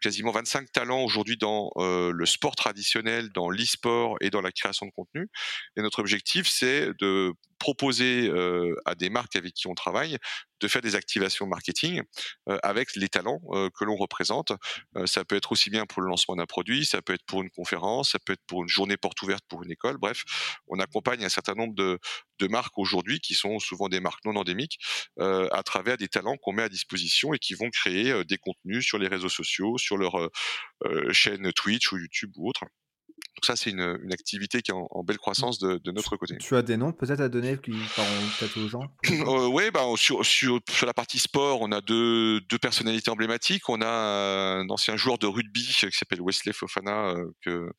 quasiment 0.00 0.32
25 0.32 0.70
talents 0.72 1.02
aujourd'hui 1.02 1.36
dans 1.36 1.70
le 1.76 2.26
sport 2.26 2.56
traditionnel, 2.56 3.30
dans 3.32 3.50
l'e-sport 3.50 4.16
et 4.20 4.30
dans 4.30 4.40
la 4.40 4.52
création 4.52 4.86
de 4.86 4.92
contenu. 4.92 5.28
Et 5.76 5.82
notre 5.82 6.00
objectif, 6.00 6.48
c'est 6.48 6.90
de 7.00 7.32
proposer 7.62 8.28
euh, 8.28 8.74
à 8.86 8.96
des 8.96 9.08
marques 9.08 9.36
avec 9.36 9.54
qui 9.54 9.68
on 9.68 9.74
travaille 9.74 10.18
de 10.58 10.66
faire 10.66 10.82
des 10.82 10.96
activations 10.96 11.46
marketing 11.46 12.02
euh, 12.48 12.58
avec 12.64 12.96
les 12.96 13.08
talents 13.08 13.40
euh, 13.50 13.70
que 13.78 13.84
l'on 13.84 13.94
représente. 13.94 14.50
ça 15.06 15.24
peut 15.24 15.36
être 15.36 15.52
aussi 15.52 15.70
bien 15.70 15.86
pour 15.86 16.02
le 16.02 16.08
lancement 16.08 16.34
d'un 16.34 16.46
produit, 16.46 16.84
ça 16.84 17.00
peut 17.02 17.14
être 17.14 17.24
pour 17.24 17.40
une 17.40 17.50
conférence, 17.50 18.10
ça 18.12 18.18
peut 18.18 18.32
être 18.32 18.44
pour 18.48 18.62
une 18.62 18.68
journée 18.68 18.96
porte 18.96 19.22
ouverte 19.22 19.44
pour 19.48 19.62
une 19.62 19.70
école. 19.70 19.96
Bref, 19.96 20.24
on 20.66 20.80
accompagne 20.80 21.24
un 21.24 21.28
certain 21.28 21.54
nombre 21.54 21.74
de, 21.74 22.00
de 22.40 22.46
marques 22.48 22.76
aujourd'hui 22.78 23.20
qui 23.20 23.34
sont 23.34 23.60
souvent 23.60 23.88
des 23.88 24.00
marques 24.00 24.24
non 24.24 24.34
endémiques 24.34 24.78
à 25.18 25.62
travers 25.62 25.96
des 25.96 26.08
talents 26.08 26.36
qu'on 26.38 26.52
met 26.52 26.64
à 26.64 26.68
disposition 26.68 27.32
et 27.32 27.38
qui 27.38 27.54
vont 27.54 27.70
créer 27.70 28.24
des 28.24 28.38
contenus 28.38 28.84
sur 28.84 28.98
les 28.98 29.06
réseaux 29.06 29.28
sociaux, 29.28 29.78
sur 29.78 29.96
leur 29.96 30.14
chaîne 31.12 31.52
Twitch 31.52 31.92
ou 31.92 31.98
YouTube 31.98 32.32
ou 32.36 32.48
autre. 32.48 32.64
Donc 33.36 33.46
ça, 33.46 33.56
c'est 33.56 33.70
une, 33.70 33.98
une, 34.02 34.12
activité 34.12 34.60
qui 34.60 34.70
est 34.70 34.74
en, 34.74 35.02
belle 35.04 35.16
mmh. 35.16 35.18
croissance 35.18 35.58
de, 35.58 35.80
de, 35.82 35.90
notre 35.90 36.16
côté. 36.16 36.36
Tu 36.38 36.54
as 36.54 36.62
des 36.62 36.76
noms 36.76 36.92
peut-être 36.92 37.20
à 37.20 37.28
donner 37.28 37.56
peut-être 37.56 38.58
aux 38.58 38.68
gens 38.68 38.82
euh, 39.10 39.46
Oui, 39.46 39.70
bah, 39.72 39.84
sur, 39.96 40.24
sur, 40.24 40.60
sur, 40.68 40.86
la 40.86 40.92
partie 40.92 41.18
sport, 41.18 41.62
on 41.62 41.72
a 41.72 41.80
deux, 41.80 42.40
deux, 42.42 42.58
personnalités 42.58 43.10
emblématiques. 43.10 43.68
On 43.70 43.80
a 43.80 43.88
un 43.88 44.68
ancien 44.68 44.96
joueur 44.96 45.16
de 45.16 45.26
rugby 45.26 45.62
qui 45.62 45.90
s'appelle 45.90 46.20
Wesley 46.20 46.52
Fofana, 46.52 47.08
euh, 47.08 47.30
que, 47.42 47.72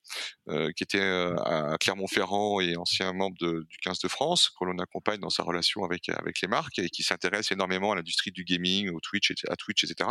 euh, 0.50 0.72
qui 0.76 0.84
était 0.84 1.00
euh, 1.00 1.36
à 1.36 1.78
Clermont-Ferrand 1.78 2.60
et 2.60 2.76
ancien 2.76 3.14
membre 3.14 3.38
de, 3.40 3.66
du 3.70 3.78
15 3.84 4.00
de 4.00 4.08
France, 4.08 4.50
que 4.60 4.66
l'on 4.66 4.78
accompagne 4.80 5.20
dans 5.20 5.30
sa 5.30 5.44
relation 5.44 5.84
avec, 5.84 6.10
avec 6.10 6.42
les 6.42 6.48
marques 6.48 6.80
et 6.80 6.90
qui 6.90 7.04
s'intéresse 7.04 7.52
énormément 7.52 7.92
à 7.92 7.96
l'industrie 7.96 8.32
du 8.32 8.44
gaming, 8.44 8.90
au 8.90 9.00
Twitch, 9.00 9.32
à 9.50 9.56
Twitch, 9.56 9.84
etc. 9.84 10.10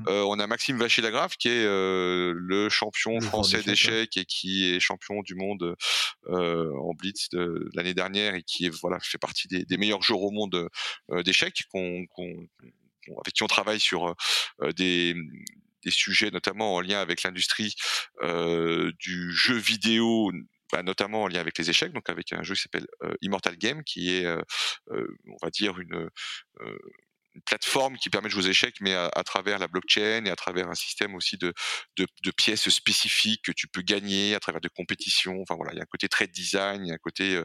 Mmh. 0.00 0.08
on 0.08 0.38
a 0.38 0.46
Maxime 0.46 0.78
Vacher-Lagrave 0.78 1.36
qui 1.38 1.48
est 1.48 1.64
le 1.64 2.68
champion 2.68 3.20
français 3.20 3.62
d'échecs 3.62 4.16
et 4.16 4.24
qui 4.24 4.65
champion 4.80 5.22
du 5.22 5.34
monde 5.34 5.76
euh, 6.28 6.72
en 6.76 6.94
blitz 6.94 7.28
de, 7.30 7.68
l'année 7.74 7.94
dernière 7.94 8.34
et 8.34 8.42
qui 8.42 8.66
est, 8.66 8.80
voilà 8.80 8.98
fait 9.00 9.18
partie 9.18 9.48
des, 9.48 9.76
meilleurs 9.76 10.02
joueurs 10.02 10.22
au 10.22 10.30
monde 10.30 10.68
euh, 11.10 11.22
d'échecs 11.22 11.62
avec 11.72 13.34
qui 13.34 13.42
on 13.42 13.46
travaille 13.46 13.80
sur 13.80 14.14
euh, 14.62 14.72
des 14.72 15.14
des 15.84 15.90
sujets 15.92 16.30
notamment 16.32 16.74
en 16.74 16.80
lien 16.80 17.00
avec 17.00 17.22
l'industrie 17.22 17.74
du 18.98 19.32
jeu 19.32 19.56
vidéo 19.56 20.32
bah, 20.72 20.82
notamment 20.82 21.22
en 21.22 21.28
lien 21.28 21.38
avec 21.38 21.56
les 21.58 21.70
échecs, 21.70 21.92
donc 21.92 22.10
avec 22.10 22.32
un 22.32 22.42
jeu 22.42 22.56
qui 22.56 22.62
s'appelle 22.62 22.88
Immortal 23.20 23.56
Game, 23.56 23.84
qui 23.84 24.10
est, 24.10 24.26
on 24.90 25.36
va 25.40 25.50
dire, 25.50 25.78
une, 25.78 26.10
une 27.36 27.42
plateforme 27.42 27.96
qui 27.96 28.10
permet 28.10 28.28
de 28.28 28.32
jouer 28.32 28.44
aux 28.44 28.48
échecs, 28.48 28.76
mais 28.80 28.94
à, 28.94 29.22
travers 29.24 29.58
la 29.58 29.68
blockchain 29.68 30.24
et 30.24 30.30
à 30.30 30.36
travers 30.36 30.68
un 30.68 30.74
système 30.74 31.14
aussi 31.14 31.36
de, 31.36 31.52
de, 31.96 32.06
de, 32.24 32.30
pièces 32.30 32.68
spécifiques 32.68 33.42
que 33.42 33.52
tu 33.52 33.68
peux 33.68 33.82
gagner 33.82 34.34
à 34.34 34.40
travers 34.40 34.60
de 34.60 34.68
compétitions. 34.68 35.40
Enfin 35.42 35.54
voilà, 35.54 35.72
il 35.72 35.76
y 35.76 35.80
a 35.80 35.82
un 35.82 35.86
côté 35.90 36.08
très 36.08 36.26
design, 36.26 36.84
il 36.84 36.88
y 36.88 36.90
a 36.90 36.94
un 36.94 36.98
côté 36.98 37.40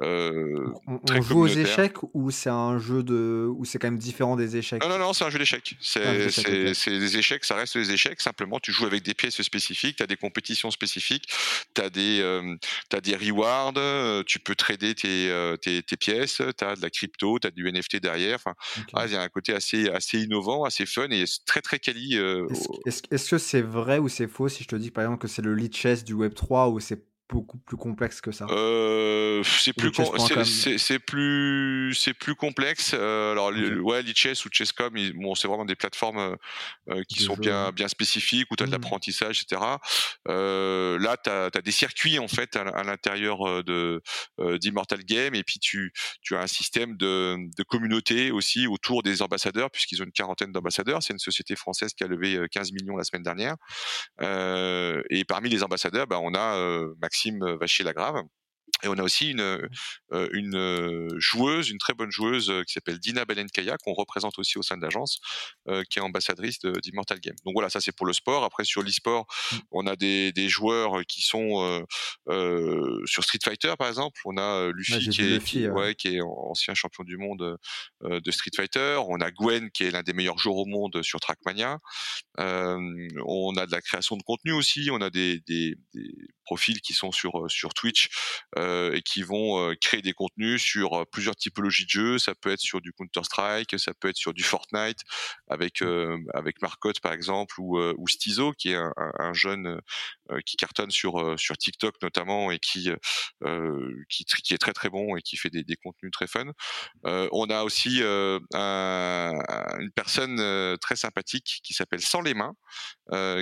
euh, 0.00 0.72
on, 0.86 0.98
très 0.98 1.18
on 1.18 1.22
joue 1.22 1.40
aux 1.40 1.46
échecs 1.46 1.96
ou 2.14 2.30
c'est 2.30 2.50
un 2.50 2.78
jeu 2.78 3.02
de 3.02 3.48
ou 3.48 3.64
c'est 3.64 3.78
quand 3.78 3.88
même 3.88 3.98
différent 3.98 4.36
des 4.36 4.56
échecs? 4.56 4.82
Non 4.82 4.88
non 4.88 4.98
non, 4.98 5.12
c'est 5.12 5.24
un 5.24 5.30
jeu 5.30 5.38
d'échecs. 5.38 5.76
C'est 5.80 6.30
c'est 6.30 6.98
des 6.98 7.16
échecs, 7.16 7.44
ça 7.44 7.54
reste 7.54 7.76
des 7.78 7.92
échecs. 7.92 8.20
Simplement, 8.20 8.58
tu 8.60 8.72
joues 8.72 8.86
avec 8.86 9.02
des 9.02 9.14
pièces 9.14 9.40
spécifiques, 9.42 9.96
tu 9.96 10.02
as 10.02 10.06
des 10.06 10.16
compétitions 10.16 10.70
spécifiques, 10.70 11.28
tu 11.74 11.80
as 11.80 11.90
des 11.90 12.20
euh, 12.20 12.56
as 12.92 13.00
des 13.00 13.16
rewards, 13.16 13.74
euh, 13.76 14.22
tu 14.24 14.38
peux 14.38 14.54
trader 14.54 14.94
tes, 14.94 15.30
euh, 15.30 15.56
tes, 15.56 15.82
tes 15.82 15.96
pièces, 15.96 16.42
tu 16.56 16.64
as 16.64 16.76
de 16.76 16.82
la 16.82 16.90
crypto, 16.90 17.38
tu 17.38 17.46
as 17.46 17.50
du 17.50 17.70
NFT 17.70 17.96
derrière. 17.96 18.36
Enfin, 18.36 18.54
ah, 18.94 19.06
il 19.06 19.12
y 19.12 19.16
a 19.16 19.22
un 19.22 19.27
côté 19.28 19.52
assez, 19.54 19.88
assez 19.90 20.20
innovant, 20.20 20.64
assez 20.64 20.86
fun 20.86 21.08
et 21.10 21.24
très 21.46 21.60
très 21.60 21.78
quali. 21.78 22.16
Euh, 22.16 22.46
est-ce 22.86 23.30
que 23.30 23.38
c'est 23.38 23.62
vrai 23.62 23.98
ou 23.98 24.08
c'est 24.08 24.28
faux 24.28 24.48
si 24.48 24.62
je 24.62 24.68
te 24.68 24.76
dis 24.76 24.90
par 24.90 25.04
exemple 25.04 25.20
que 25.20 25.28
c'est 25.28 25.42
le 25.42 25.54
lead 25.54 25.74
chess 25.74 26.04
du 26.04 26.14
Web 26.14 26.34
3 26.34 26.68
ou 26.68 26.80
c'est 26.80 27.02
beaucoup 27.28 27.58
plus 27.58 27.76
complexe 27.76 28.20
que 28.20 28.32
ça 28.32 28.46
euh, 28.50 29.42
C'est 29.44 29.72
plus, 29.72 29.92
c'est 30.78 30.98
plus, 30.98 31.94
c'est 31.94 32.14
plus 32.14 32.34
complexe. 32.34 32.92
Euh, 32.94 33.32
alors, 33.32 33.48
okay. 33.48 33.74
ouais, 33.74 34.02
Lichess 34.02 34.44
ou 34.44 34.48
Chesscom, 34.50 34.94
bon, 35.14 35.34
c'est 35.34 35.46
vraiment 35.46 35.64
des 35.64 35.74
plateformes 35.74 36.36
euh, 36.88 37.02
qui 37.08 37.22
sont 37.22 37.36
bien, 37.36 37.70
bien 37.72 37.88
spécifiques 37.88 38.50
où 38.50 38.56
tu 38.56 38.62
as 38.62 38.66
de 38.66 38.70
mmh. 38.70 38.72
l'apprentissage, 38.72 39.42
etc. 39.42 39.60
Là, 40.26 41.16
tu 41.22 41.30
as, 41.30 41.50
des 41.62 41.70
circuits 41.70 42.18
en 42.18 42.28
fait 42.28 42.56
à, 42.56 42.82
l'intérieur 42.84 43.64
de 43.64 44.00
d'Immortal 44.38 45.04
Game 45.04 45.34
et 45.34 45.42
puis 45.42 45.58
tu, 45.58 45.92
tu 46.22 46.36
as 46.36 46.40
un 46.40 46.46
système 46.46 46.96
de, 46.96 47.36
de 47.56 47.62
communauté 47.62 48.30
aussi 48.30 48.66
autour 48.66 49.02
des 49.02 49.22
ambassadeurs 49.22 49.70
puisqu'ils 49.70 50.00
ont 50.00 50.04
une 50.04 50.12
quarantaine 50.12 50.52
d'ambassadeurs. 50.52 51.02
C'est 51.02 51.12
une 51.12 51.18
société 51.18 51.56
française 51.56 51.92
qui 51.94 52.04
a 52.04 52.06
levé 52.06 52.40
15 52.50 52.72
millions 52.72 52.96
la 52.96 53.04
semaine 53.04 53.22
dernière. 53.22 53.56
et 54.20 55.24
parmi 55.24 55.50
les 55.50 55.62
ambassadeurs, 55.62 56.06
bah, 56.06 56.20
on 56.22 56.34
a 56.34 56.86
Maxime 57.00 57.17
Maxime 57.18 57.58
Vachier-Lagrave. 57.58 58.28
Et 58.82 58.88
on 58.88 58.94
a 58.94 59.02
aussi 59.02 59.30
une, 59.30 59.40
euh, 59.40 60.28
une 60.32 60.56
euh, 60.56 61.08
joueuse, 61.18 61.70
une 61.70 61.78
très 61.78 61.94
bonne 61.94 62.10
joueuse 62.10 62.50
euh, 62.50 62.62
qui 62.62 62.72
s'appelle 62.72 62.98
Dina 62.98 63.24
Belenkaya, 63.24 63.76
qu'on 63.78 63.92
représente 63.92 64.38
aussi 64.38 64.58
au 64.58 64.62
sein 64.62 64.76
de 64.76 64.82
l'agence, 64.82 65.20
qui 65.90 65.98
est 65.98 66.02
ambassadrice 66.02 66.60
d'Immortal 66.60 67.20
Game. 67.20 67.34
Donc 67.44 67.54
voilà, 67.54 67.68
ça 67.68 67.80
c'est 67.80 67.92
pour 67.92 68.06
le 68.06 68.12
sport. 68.12 68.44
Après 68.44 68.64
sur 68.64 68.82
l'e-sport, 68.82 69.26
mmh. 69.52 69.56
on 69.72 69.86
a 69.86 69.96
des, 69.96 70.32
des, 70.32 70.48
joueurs 70.48 71.04
qui 71.06 71.22
sont 71.22 71.84
euh, 72.28 73.02
sur 73.04 73.24
Street 73.24 73.38
Fighter 73.42 73.74
par 73.78 73.88
exemple. 73.88 74.20
On 74.24 74.36
a 74.38 74.70
Luffy, 74.72 75.08
qui, 75.08 75.22
est, 75.22 75.44
qui, 75.44 75.68
ouais, 75.68 75.94
qui, 75.94 76.16
est, 76.16 76.20
ancien 76.20 76.74
champion 76.74 77.04
du 77.04 77.16
monde 77.16 77.58
de 78.02 78.30
Street 78.30 78.50
Fighter. 78.54 79.00
On 79.08 79.20
a 79.20 79.30
Gwen 79.30 79.70
qui 79.70 79.84
est 79.84 79.90
l'un 79.90 80.02
des 80.02 80.12
meilleurs 80.12 80.38
joueurs 80.38 80.56
au 80.56 80.66
monde 80.66 81.02
sur 81.02 81.20
Trackmania. 81.20 81.78
on 82.38 83.56
a 83.56 83.66
de 83.66 83.72
la 83.72 83.80
création 83.80 84.16
de 84.16 84.22
contenu 84.22 84.52
aussi. 84.52 84.88
On 84.90 85.00
a 85.00 85.10
des, 85.10 85.40
des, 85.46 85.76
des 85.94 86.10
profils 86.44 86.80
qui 86.80 86.94
sont 86.94 87.12
sur 87.12 87.50
sur 87.50 87.74
Twitch 87.74 88.08
et 88.92 89.02
qui 89.02 89.22
vont 89.22 89.74
créer 89.80 90.02
des 90.02 90.12
contenus 90.12 90.62
sur 90.62 91.06
plusieurs 91.10 91.36
typologies 91.36 91.84
de 91.84 91.90
jeux. 91.90 92.18
Ça 92.18 92.34
peut 92.34 92.50
être 92.50 92.60
sur 92.60 92.80
du 92.80 92.92
Counter 92.92 93.24
Strike, 93.24 93.78
ça 93.78 93.92
peut 93.94 94.08
être 94.08 94.16
sur 94.16 94.34
du 94.34 94.42
Fortnite 94.42 95.00
avec 95.48 95.82
avec 96.34 96.62
Marcotte 96.62 97.00
par 97.00 97.12
exemple 97.12 97.60
ou 97.60 97.78
ou 97.78 98.08
Stizo 98.08 98.52
qui 98.52 98.70
est 98.70 98.76
un 98.76 99.32
jeune 99.32 99.80
qui 100.44 100.56
cartonne 100.56 100.90
sur 100.90 101.38
sur 101.38 101.56
TikTok 101.56 101.94
notamment 102.02 102.50
et 102.50 102.58
qui 102.58 102.90
qui, 104.08 104.24
qui 104.24 104.54
est 104.54 104.58
très 104.58 104.72
très 104.72 104.90
bon 104.90 105.16
et 105.16 105.22
qui 105.22 105.36
fait 105.36 105.50
des, 105.50 105.64
des 105.64 105.76
contenus 105.76 106.10
très 106.12 106.26
fun. 106.26 106.46
on 107.04 107.50
a 107.50 107.62
aussi 107.62 108.00
un, 108.02 109.32
une 109.78 109.90
personne 109.94 110.76
très 110.78 110.96
sympathique 110.96 111.60
qui 111.62 111.74
s'appelle 111.74 112.00
Sans 112.00 112.20
les 112.20 112.34
mains, 112.34 112.54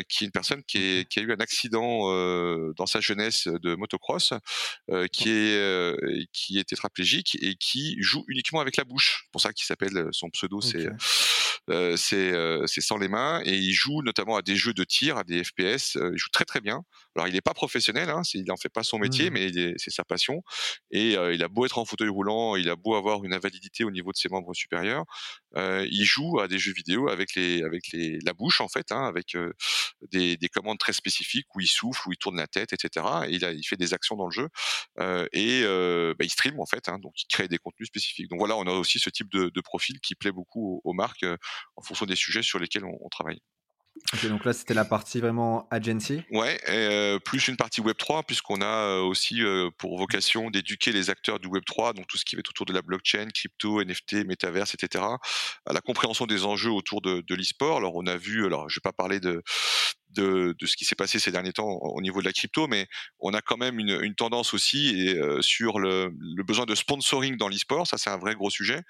qui 0.08 0.24
est 0.24 0.26
une 0.26 0.32
personne 0.32 0.62
qui, 0.64 0.78
est, 0.78 1.08
qui 1.08 1.20
a 1.20 1.22
eu 1.22 1.32
un 1.32 1.40
accident 1.40 2.72
dans 2.74 2.86
sa 2.86 3.00
jeunesse 3.00 3.48
de 3.48 3.74
motocross, 3.74 4.32
qui 5.12 5.30
est 5.30 6.26
qui 6.32 6.58
est 6.58 6.64
tétraplégique 6.64 7.36
et 7.40 7.54
qui 7.56 7.96
joue 8.00 8.24
uniquement 8.28 8.60
avec 8.60 8.76
la 8.76 8.84
bouche. 8.84 9.26
Pour 9.32 9.40
ça 9.40 9.52
qu'il 9.52 9.64
s'appelle 9.66 10.08
son 10.12 10.30
pseudo, 10.30 10.60
c'est 10.60 10.88
c'est 11.96 12.80
sans 12.80 12.98
les 12.98 13.08
mains 13.08 13.40
et 13.44 13.56
il 13.56 13.72
joue 13.72 14.02
notamment 14.02 14.36
à 14.36 14.42
des 14.42 14.56
jeux 14.56 14.74
de 14.74 14.84
tir, 14.84 15.16
à 15.18 15.24
des 15.24 15.42
FPS. 15.44 15.96
il 15.96 16.18
joue 16.18 16.30
très 16.32 16.44
très 16.44 16.60
bien. 16.60 16.82
Alors 17.16 17.28
il 17.28 17.34
n'est 17.34 17.40
pas 17.40 17.54
professionnel, 17.54 18.10
hein, 18.10 18.22
il 18.34 18.44
n'en 18.44 18.56
fait 18.56 18.68
pas 18.68 18.82
son 18.82 18.98
métier, 18.98 19.30
mmh. 19.30 19.32
mais 19.32 19.74
c'est 19.78 19.90
sa 19.90 20.04
passion. 20.04 20.42
Et 20.90 21.12
il 21.12 21.42
a 21.42 21.48
beau 21.48 21.64
être 21.64 21.78
en 21.78 21.84
fauteuil 21.84 22.08
roulant, 22.08 22.56
il 22.56 22.68
a 22.68 22.76
beau 22.76 22.94
avoir 22.94 23.24
une 23.24 23.32
invalidité 23.32 23.84
au 23.84 23.90
niveau 23.90 24.12
de 24.12 24.16
ses 24.16 24.28
membres 24.28 24.54
supérieurs, 24.54 25.04
il 25.56 26.04
joue 26.04 26.40
à 26.40 26.48
des 26.48 26.58
jeux 26.58 26.72
vidéo 26.72 27.08
avec 27.08 27.34
les 27.34 27.62
avec 27.62 27.92
les 27.92 28.18
la 28.20 28.32
bouche 28.34 28.60
en 28.60 28.68
fait, 28.68 28.92
hein, 28.92 29.04
avec 29.04 29.36
des, 30.12 30.36
des, 30.36 30.48
commandes 30.48 30.78
très 30.78 30.92
spécifiques 30.92 31.46
où 31.54 31.60
il 31.60 31.66
souffle, 31.68 32.08
où 32.08 32.12
il 32.12 32.18
tourne 32.18 32.36
la 32.36 32.46
tête, 32.46 32.72
etc. 32.72 33.06
Et 33.28 33.34
il, 33.34 33.44
a, 33.44 33.52
il 33.52 33.64
fait 33.64 33.76
des 33.76 33.94
actions 33.94 34.16
dans 34.16 34.26
le 34.26 34.32
jeu 34.32 34.48
et 35.32 35.62
bah, 36.18 36.24
il 36.24 36.30
stream 36.30 36.60
en 36.60 36.66
fait, 36.66 36.88
hein, 36.88 36.98
donc 36.98 37.14
il 37.22 37.26
crée 37.26 37.48
des 37.48 37.58
contenus 37.58 37.88
spécifiques. 37.88 38.28
Donc 38.28 38.38
voilà, 38.38 38.56
on 38.56 38.66
a 38.66 38.72
aussi 38.72 38.98
ce 38.98 39.10
type 39.10 39.30
de, 39.30 39.48
de 39.48 39.60
profil 39.60 40.00
qui 40.00 40.14
plaît 40.14 40.32
beaucoup 40.32 40.80
aux, 40.84 40.92
marques 40.92 41.26
en 41.76 41.82
fonction 41.82 42.06
des 42.06 42.16
sujets 42.16 42.42
sur 42.42 42.58
lesquels 42.58 42.84
on 42.84 43.08
travaille. 43.10 43.40
Donc 44.28 44.44
là, 44.44 44.52
c'était 44.52 44.74
la 44.74 44.84
partie 44.84 45.20
vraiment 45.20 45.66
agency. 45.70 46.22
Ouais, 46.30 46.58
et, 46.68 47.18
plus 47.20 47.48
une 47.48 47.56
partie 47.56 47.80
Web 47.80 47.96
3, 47.96 48.22
puisqu'on 48.22 48.60
a 48.60 49.00
aussi 49.00 49.42
pour 49.78 49.98
vocation 49.98 50.50
d'éduquer 50.50 50.92
les 50.92 51.10
acteurs 51.10 51.38
du 51.38 51.48
Web 51.48 51.64
3, 51.64 51.92
donc 51.92 52.06
tout 52.06 52.16
ce 52.16 52.24
qui 52.24 52.36
est 52.36 52.48
autour 52.48 52.66
de 52.66 52.72
la 52.72 52.82
blockchain, 52.82 53.28
crypto, 53.34 53.82
NFT, 53.82 54.26
métaverse, 54.26 54.74
etc., 54.74 55.04
à 55.66 55.72
la 55.72 55.80
compréhension 55.80 56.26
des 56.26 56.44
enjeux 56.44 56.70
autour 56.70 57.00
de, 57.00 57.22
de 57.26 57.34
l'e-sport. 57.34 57.78
Alors, 57.78 57.96
on 57.96 58.06
a 58.06 58.16
vu, 58.16 58.46
alors 58.46 58.68
je 58.68 58.76
vais 58.76 58.82
pas 58.82 58.92
parler 58.92 59.20
de 59.20 59.42
de, 60.10 60.54
ce 60.64 60.76
qui 60.76 60.84
s'est 60.84 60.94
passé 60.94 61.18
ces 61.18 61.30
derniers 61.30 61.52
temps 61.52 61.66
au 61.66 62.00
niveau 62.00 62.20
de 62.20 62.26
la 62.26 62.32
crypto, 62.32 62.66
mais 62.68 62.86
on 63.20 63.34
a 63.34 63.40
quand 63.40 63.56
même 63.56 63.78
une, 63.78 64.14
tendance 64.14 64.54
aussi 64.54 65.08
et, 65.08 65.20
sur 65.40 65.78
le, 65.78 66.10
besoin 66.42 66.64
de 66.64 66.74
sponsoring 66.74 67.36
dans 67.36 67.48
l'e-sport. 67.48 67.86
Ça, 67.86 67.98
c'est 67.98 68.10
un 68.10 68.18
vrai 68.18 68.34
gros 68.34 68.50
sujet. 68.50 68.82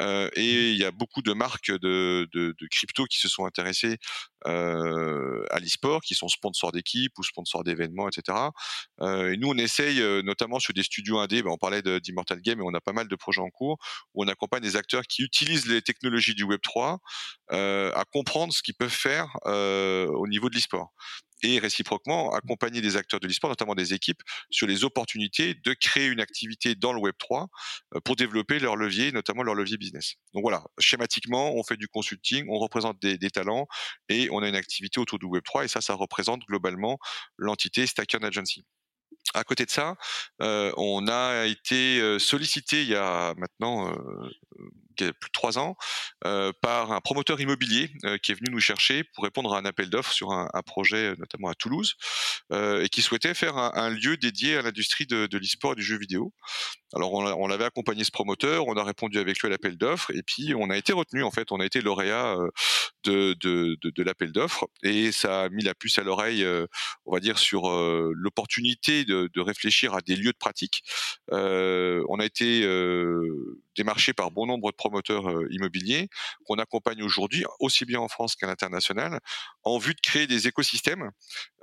Euh, 0.00 0.28
et 0.34 0.72
il 0.72 0.76
y 0.76 0.84
a 0.84 0.90
beaucoup 0.90 1.22
de 1.22 1.32
marques 1.32 1.70
de, 1.70 2.28
crypto 2.70 3.04
qui 3.06 3.18
se 3.18 3.28
sont 3.28 3.46
intéressées 3.46 3.98
euh, 4.46 5.44
à 5.50 5.58
l'e-sport, 5.58 6.02
qui 6.02 6.14
sont 6.14 6.28
sponsors 6.28 6.72
d'équipes 6.72 7.18
ou 7.18 7.22
sponsors 7.22 7.64
d'événements, 7.64 8.08
etc. 8.08 8.38
Euh, 9.00 9.32
et 9.32 9.36
nous, 9.36 9.48
on 9.48 9.56
essaye, 9.56 10.00
notamment 10.22 10.58
sur 10.58 10.74
des 10.74 10.82
studios 10.82 11.18
indés, 11.18 11.42
ben 11.42 11.50
on 11.50 11.58
parlait 11.58 11.82
d'Immortal 12.00 12.40
Game, 12.40 12.60
et 12.60 12.64
on 12.64 12.74
a 12.74 12.80
pas 12.80 12.92
mal 12.92 13.08
de 13.08 13.16
projets 13.16 13.40
en 13.40 13.50
cours, 13.50 13.78
où 14.14 14.24
on 14.24 14.28
accompagne 14.28 14.62
des 14.62 14.76
acteurs 14.76 15.04
qui 15.04 15.22
utilisent 15.22 15.66
les 15.66 15.82
technologies 15.82 16.34
du 16.34 16.44
Web3 16.44 16.98
à 17.50 18.04
comprendre 18.12 18.52
ce 18.52 18.62
qu'ils 18.62 18.74
peuvent 18.74 18.88
faire 18.90 19.28
au 19.44 20.26
niveau 20.28 20.50
de 20.50 20.55
l'e-sport 20.56 20.92
et 21.42 21.58
réciproquement 21.58 22.32
accompagner 22.32 22.80
des 22.80 22.96
acteurs 22.96 23.20
de 23.20 23.26
l'e-sport, 23.26 23.50
notamment 23.50 23.74
des 23.74 23.92
équipes, 23.94 24.22
sur 24.50 24.66
les 24.66 24.84
opportunités 24.84 25.54
de 25.54 25.74
créer 25.74 26.06
une 26.06 26.20
activité 26.20 26.74
dans 26.74 26.92
le 26.92 27.00
Web 27.00 27.14
3 27.18 27.48
euh, 27.94 28.00
pour 28.00 28.16
développer 28.16 28.58
leur 28.58 28.76
levier, 28.76 29.12
notamment 29.12 29.42
leur 29.42 29.54
levier 29.54 29.76
business. 29.76 30.14
Donc 30.34 30.42
voilà, 30.42 30.64
schématiquement, 30.78 31.54
on 31.54 31.62
fait 31.62 31.76
du 31.76 31.88
consulting, 31.88 32.46
on 32.48 32.58
représente 32.58 33.00
des, 33.00 33.18
talents 33.30 33.66
et 34.08 34.28
on 34.30 34.42
a 34.42 34.48
une 34.48 34.54
activité 34.54 35.00
autour 35.00 35.18
du 35.18 35.26
Web 35.26 35.42
3 35.44 35.64
et 35.64 35.68
ça, 35.68 35.80
ça 35.80 35.94
représente 35.94 36.42
globalement 36.46 36.98
l'entité 37.36 37.86
Stacker 37.86 38.24
Agency. 38.24 38.64
À 39.34 39.42
côté 39.42 39.64
de 39.66 39.70
ça, 39.70 39.96
euh, 40.40 40.72
on 40.76 41.08
a 41.08 41.46
été 41.46 42.00
euh, 42.00 42.18
sollicité 42.18 42.82
il 42.82 42.88
y 42.88 42.94
a 42.94 43.34
maintenant 43.36 43.92
plus 44.96 45.28
de 45.28 45.32
trois 45.32 45.58
ans 45.58 45.76
euh, 46.24 46.52
par 46.60 46.92
un 46.92 47.00
promoteur 47.00 47.40
immobilier 47.40 47.90
euh, 48.04 48.18
qui 48.18 48.32
est 48.32 48.34
venu 48.34 48.50
nous 48.50 48.60
chercher 48.60 49.04
pour 49.04 49.24
répondre 49.24 49.54
à 49.54 49.58
un 49.58 49.64
appel 49.64 49.90
d'offres 49.90 50.12
sur 50.12 50.32
un, 50.32 50.48
projet 50.64 51.14
notamment 51.18 51.48
à 51.48 51.54
Toulouse 51.54 51.94
euh, 52.52 52.82
et 52.82 52.88
qui 52.88 53.02
souhaitait 53.02 53.34
faire 53.34 53.56
un, 53.56 53.72
un 53.74 53.90
lieu 53.90 54.16
dédié 54.16 54.56
à 54.56 54.62
l'industrie 54.62 55.06
de, 55.06 55.26
de 55.26 55.38
l'e-sport 55.38 55.72
et 55.72 55.76
du 55.76 55.82
jeu 55.82 55.98
vidéo. 55.98 56.32
Alors 56.94 57.12
on, 57.12 57.24
on 57.24 57.46
l'avait 57.46 57.64
accompagné 57.64 58.04
ce 58.04 58.10
promoteur, 58.10 58.66
on 58.66 58.74
a 58.74 58.84
répondu 58.84 59.18
avec 59.18 59.38
lui 59.38 59.46
à 59.46 59.50
l'appel 59.50 59.76
d'offres 59.76 60.10
et 60.14 60.22
puis 60.22 60.54
on 60.54 60.70
a 60.70 60.76
été 60.76 60.92
retenu 60.92 61.22
en 61.22 61.30
fait, 61.30 61.52
on 61.52 61.60
a 61.60 61.64
été 61.66 61.80
lauréat 61.80 62.36
de, 63.04 63.34
de, 63.34 64.02
l'appel 64.02 64.32
d'offres 64.32 64.68
et 64.82 65.12
ça 65.12 65.44
a 65.44 65.48
mis 65.48 65.64
la 65.64 65.74
puce 65.74 65.98
à 65.98 66.02
l'oreille, 66.02 66.46
on 67.04 67.12
va 67.12 67.20
dire 67.20 67.38
sur 67.38 67.68
l'opportunité 68.14 69.04
de, 69.04 69.40
réfléchir 69.40 69.94
à 69.94 70.00
des 70.00 70.16
lieux 70.16 70.32
de 70.32 70.38
pratique. 70.38 70.82
on 71.30 72.18
a 72.20 72.24
été 72.24 72.64
démarché 73.76 74.12
par 74.12 74.30
bon 74.30 74.46
nombre 74.46 74.70
de 74.70 74.76
promoteurs 74.76 75.28
euh, 75.28 75.46
immobiliers 75.50 76.08
qu'on 76.44 76.56
accompagne 76.56 77.02
aujourd'hui, 77.02 77.44
aussi 77.60 77.84
bien 77.84 78.00
en 78.00 78.08
France 78.08 78.34
qu'à 78.34 78.46
l'international, 78.46 79.20
en 79.62 79.78
vue 79.78 79.94
de 79.94 80.00
créer 80.00 80.26
des 80.26 80.48
écosystèmes 80.48 81.10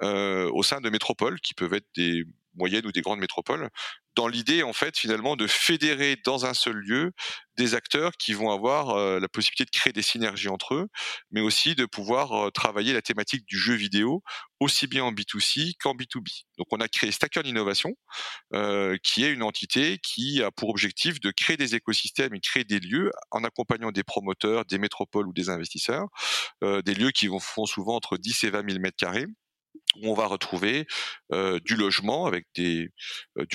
euh, 0.01 0.49
au 0.53 0.63
sein 0.63 0.79
de 0.79 0.89
métropoles 0.89 1.41
qui 1.41 1.53
peuvent 1.53 1.73
être 1.73 1.88
des 1.95 2.23
moyennes 2.56 2.86
ou 2.86 2.92
des 2.92 3.02
grandes 3.02 3.20
métropoles, 3.20 3.70
dans 4.16 4.28
l'idée 4.28 4.63
en 4.63 4.74
fait 4.74 4.98
finalement 4.98 5.36
de 5.36 5.48
fédérer 5.48 6.18
dans 6.24 6.46
un 6.46 6.54
seul 6.54 6.76
lieu 6.76 7.12
des 7.58 7.74
acteurs 7.76 8.12
qui 8.13 8.34
vont 8.34 8.52
avoir 8.52 8.89
euh, 8.89 9.20
la 9.20 9.28
possibilité 9.28 9.66
de 9.66 9.72
créer 9.72 9.94
des 9.94 10.02
synergies 10.02 10.50
entre 10.50 10.76
eux, 10.76 10.88
mais 11.32 11.42
aussi 11.42 11.76
de 11.76 11.86
pouvoir 11.86 12.52
travailler 12.52 12.94
la 12.94 13.02
thématique 13.02 13.46
du 13.46 13.58
jeu 13.58 13.74
vidéo 13.74 14.24
aussi 14.63 14.88
bien 14.88 15.04
en 15.04 15.12
B2C 15.12 15.74
qu'en 15.80 15.94
B2B. 15.94 16.46
Donc 16.58 16.68
on 16.72 16.80
a 16.80 16.88
créé 16.88 17.12
Stacker 17.12 17.42
Innovation, 17.46 17.94
euh, 18.54 18.98
qui 19.04 19.24
est 19.24 19.32
une 19.32 19.44
entité 19.44 20.00
qui 20.00 20.42
a 20.42 20.52
pour 20.52 20.70
objectif 20.70 21.20
de 21.20 21.32
créer 21.32 21.58
des 21.58 21.76
écosystèmes 21.76 22.34
et 22.34 22.39
créer 22.39 22.63
des 22.63 22.80
lieux 22.80 23.12
en 23.32 23.44
accompagnant 23.44 23.92
des 23.92 24.04
promoteurs, 24.04 24.66
des 24.66 24.78
métropoles 24.78 25.28
ou 25.28 25.34
des 25.34 25.50
investisseurs, 25.50 26.08
euh, 26.63 26.82
des 26.82 26.96
lieux 26.96 27.12
qui 27.12 27.28
vont, 27.28 27.39
font 27.39 27.66
souvent 27.66 27.96
entre 27.96 28.18
10 28.18 28.44
et 28.46 28.50
20 28.50 28.70
000 28.70 28.80
mètres 28.80 28.98
carrés 28.98 29.28
où 29.95 30.10
on 30.10 30.13
va 30.13 30.27
retrouver 30.27 30.86
du 31.65 31.75
logement 31.75 32.25
avec 32.25 32.45
du 32.56 32.91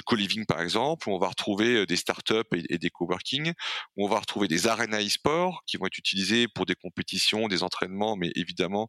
co-living 0.04 0.46
par 0.46 0.60
exemple, 0.60 1.08
où 1.08 1.12
on 1.12 1.18
va 1.18 1.28
retrouver 1.28 1.86
des 1.86 1.96
startups 1.96 2.42
et, 2.68 2.78
des 2.78 2.90
coworking, 2.90 3.52
où 3.96 4.06
on 4.06 4.08
va 4.08 4.18
retrouver 4.18 4.48
des 4.48 4.66
arenas 4.66 5.00
e-sport 5.00 5.62
qui 5.66 5.76
vont 5.76 5.86
être 5.86 5.98
utilisés 5.98 6.48
pour 6.48 6.66
des 6.66 6.74
compétitions, 6.74 7.48
des 7.48 7.62
entraînements, 7.62 8.16
mais 8.16 8.30
évidemment 8.34 8.88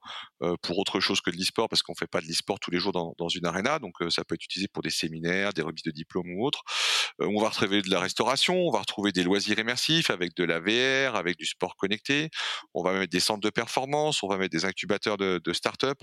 pour 0.62 0.80
autre 0.80 1.00
chose 1.00 1.22
que 1.22 1.30
de 1.30 1.36
l'e-sport 1.38 1.70
parce 1.70 1.84
qu'on 1.84 1.96
fait 1.96 2.08
pas 2.08 2.22
de 2.22 2.26
l'e-sport 2.28 2.60
tous 2.60 2.72
les 2.72 2.80
jours 2.80 2.94
dans, 2.94 3.30
une 3.30 3.46
arena, 3.46 3.80
donc 3.80 3.94
ça 4.10 4.24
peut 4.24 4.36
être 4.36 4.44
utilisé 4.44 4.68
pour 4.68 4.82
des 4.82 4.90
séminaires, 4.90 5.54
des 5.54 5.62
remises 5.62 5.84
de 5.84 5.92
diplômes 5.92 6.32
ou 6.36 6.46
autres. 6.46 6.64
On 7.20 7.40
va 7.42 7.50
retrouver 7.50 7.82
de 7.82 7.90
la 7.90 8.00
restauration, 8.00 8.56
on 8.56 8.72
va 8.72 8.80
retrouver 8.80 9.12
des 9.12 9.24
loisirs 9.24 9.60
immersifs 9.60 10.10
avec 10.10 10.36
de 10.36 10.44
la 10.44 10.60
VR, 10.60 11.16
avec 11.16 11.38
du 11.38 11.46
sport 11.46 11.76
connecté, 11.76 12.30
on 12.74 12.84
va 12.84 12.94
mettre 12.94 13.12
des 13.12 13.20
centres 13.20 13.42
de 13.42 13.50
performance, 13.50 14.24
on 14.24 14.28
va 14.28 14.38
mettre 14.38 14.52
des 14.52 14.66
incubateurs 14.66 15.18
de, 15.18 15.40
de 15.44 15.54
start-up 15.54 15.98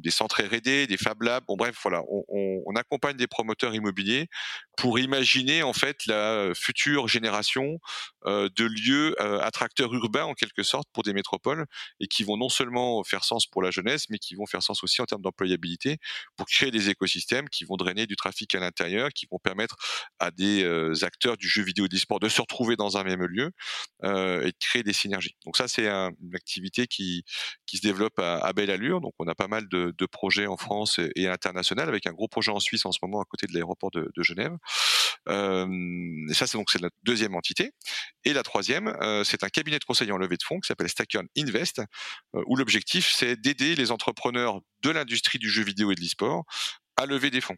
des 0.00 0.10
centres 0.10 0.42
R&D, 0.42 0.86
des 0.86 0.96
Fab 0.96 1.22
Labs. 1.22 1.44
Bon 1.46 1.56
bref, 1.56 1.76
voilà, 1.82 2.02
on, 2.08 2.74
accompagne 2.76 3.16
des 3.16 3.26
promoteurs 3.26 3.74
immobiliers 3.74 4.28
pour 4.76 4.98
imaginer 4.98 5.62
en 5.62 5.72
fait 5.72 6.06
la 6.06 6.52
future 6.54 7.08
génération 7.08 7.78
euh, 8.26 8.48
de 8.56 8.64
lieux 8.64 9.14
euh, 9.20 9.40
attracteurs 9.40 9.92
urbains 9.92 10.24
en 10.24 10.34
quelque 10.34 10.62
sorte 10.62 10.88
pour 10.92 11.02
des 11.02 11.12
métropoles 11.12 11.66
et 11.98 12.06
qui 12.06 12.22
vont 12.22 12.36
non 12.36 12.48
seulement 12.48 13.02
faire 13.02 13.24
sens 13.24 13.46
pour 13.46 13.60
la 13.60 13.70
jeunesse, 13.70 14.06
mais 14.08 14.18
qui 14.18 14.36
vont 14.36 14.46
faire 14.46 14.62
sens 14.62 14.84
aussi 14.84 15.02
en 15.02 15.04
termes 15.04 15.22
d'employabilité 15.22 15.98
pour 16.36 16.46
créer 16.46 16.70
des 16.70 16.90
écosystèmes 16.90 17.48
qui 17.48 17.64
vont 17.64 17.76
drainer 17.76 18.06
du 18.06 18.16
trafic 18.16 18.54
à 18.54 18.60
l'intérieur, 18.60 19.10
qui 19.10 19.26
vont 19.30 19.38
permettre 19.38 19.76
à 20.18 20.30
des 20.30 20.62
euh, 20.64 20.94
acteurs 21.02 21.36
du 21.36 21.48
jeu 21.48 21.62
vidéo 21.62 21.86
et 21.86 21.88
de 21.88 22.28
se 22.28 22.40
retrouver 22.40 22.76
dans 22.76 22.96
un 22.96 23.04
même 23.04 23.24
lieu 23.24 23.50
et 24.02 24.06
de 24.06 24.58
créer 24.60 24.82
des 24.82 24.92
synergies. 24.92 25.36
Donc 25.44 25.56
ça, 25.56 25.68
c'est 25.68 25.88
un, 25.88 26.10
une 26.22 26.34
activité 26.34 26.86
qui 26.86 27.24
qui 27.66 27.76
se 27.76 27.82
développe 27.82 28.18
à 28.18 28.52
belle 28.52 28.70
allure. 28.70 29.00
Donc 29.00 29.14
on 29.18 29.26
a 29.26 29.34
pas 29.34 29.48
mal 29.48 29.68
de 29.68 29.89
de, 29.96 30.06
projets 30.06 30.46
en 30.46 30.56
France 30.56 30.98
et, 30.98 31.10
et 31.16 31.28
international, 31.28 31.88
avec 31.88 32.06
un 32.06 32.12
gros 32.12 32.28
projet 32.28 32.50
en 32.50 32.60
Suisse 32.60 32.84
en 32.86 32.92
ce 32.92 32.98
moment 33.02 33.20
à 33.20 33.24
côté 33.24 33.46
de 33.46 33.52
l'aéroport 33.52 33.90
de, 33.90 34.10
Genève. 34.22 34.56
Euh, 35.28 35.66
et 36.28 36.34
ça, 36.34 36.46
c'est 36.46 36.58
donc 36.58 36.72
la 36.80 36.90
deuxième 37.02 37.34
entité. 37.34 37.72
Et 38.24 38.32
la 38.32 38.42
troisième, 38.42 38.88
euh, 38.88 39.24
c'est 39.24 39.44
un 39.44 39.48
cabinet 39.48 39.78
de 39.78 39.84
conseil 39.84 40.12
en 40.12 40.16
levée 40.16 40.36
de 40.36 40.42
fonds 40.42 40.60
qui 40.60 40.66
s'appelle 40.66 40.88
Stackern 40.88 41.26
Invest, 41.36 41.80
euh, 42.34 42.42
où 42.46 42.56
l'objectif 42.56 43.12
c'est 43.14 43.36
d'aider 43.36 43.74
les 43.74 43.90
entrepreneurs 43.90 44.60
de 44.82 44.90
l'industrie 44.90 45.38
du 45.38 45.50
jeu 45.50 45.62
vidéo 45.62 45.90
et 45.90 45.94
de 45.94 46.00
l'e-sport 46.00 46.44
à 47.00 47.06
lever 47.06 47.30
des 47.30 47.40
fonds. 47.40 47.56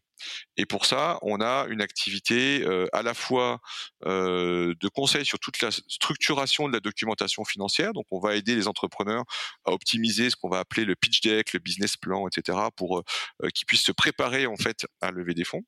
Et 0.56 0.66
pour 0.66 0.86
ça, 0.86 1.18
on 1.22 1.40
a 1.40 1.66
une 1.68 1.80
activité 1.80 2.64
à 2.92 3.02
la 3.02 3.14
fois 3.14 3.60
de 4.04 4.88
conseil 4.88 5.24
sur 5.24 5.38
toute 5.38 5.60
la 5.60 5.70
structuration 5.70 6.68
de 6.68 6.72
la 6.72 6.80
documentation 6.80 7.44
financière. 7.44 7.92
Donc, 7.92 8.06
on 8.10 8.20
va 8.20 8.36
aider 8.36 8.54
les 8.54 8.68
entrepreneurs 8.68 9.24
à 9.64 9.72
optimiser 9.72 10.30
ce 10.30 10.36
qu'on 10.36 10.48
va 10.48 10.60
appeler 10.60 10.84
le 10.84 10.94
pitch 10.96 11.20
deck, 11.22 11.52
le 11.52 11.58
business 11.58 11.96
plan, 11.96 12.28
etc., 12.28 12.58
pour 12.76 13.02
qu'ils 13.54 13.66
puissent 13.66 13.84
se 13.84 13.92
préparer 13.92 14.46
en 14.46 14.56
fait 14.56 14.86
à 15.00 15.10
lever 15.10 15.34
des 15.34 15.44
fonds 15.44 15.62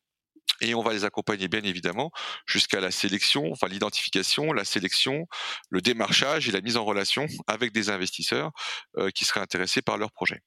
et 0.60 0.74
on 0.74 0.82
va 0.82 0.92
les 0.92 1.04
accompagner 1.04 1.48
bien 1.48 1.62
évidemment 1.62 2.10
jusqu'à 2.46 2.80
la 2.80 2.90
sélection, 2.90 3.50
enfin 3.52 3.68
l'identification, 3.68 4.52
la 4.52 4.64
sélection, 4.64 5.26
le 5.70 5.80
démarchage 5.80 6.48
et 6.48 6.52
la 6.52 6.60
mise 6.60 6.76
en 6.76 6.84
relation 6.84 7.26
avec 7.46 7.72
des 7.72 7.90
investisseurs 7.90 8.52
euh, 8.96 9.10
qui 9.10 9.24
seraient 9.24 9.40
intéressés 9.40 9.82
par 9.82 9.98
leur 9.98 10.12
projet. 10.12 10.40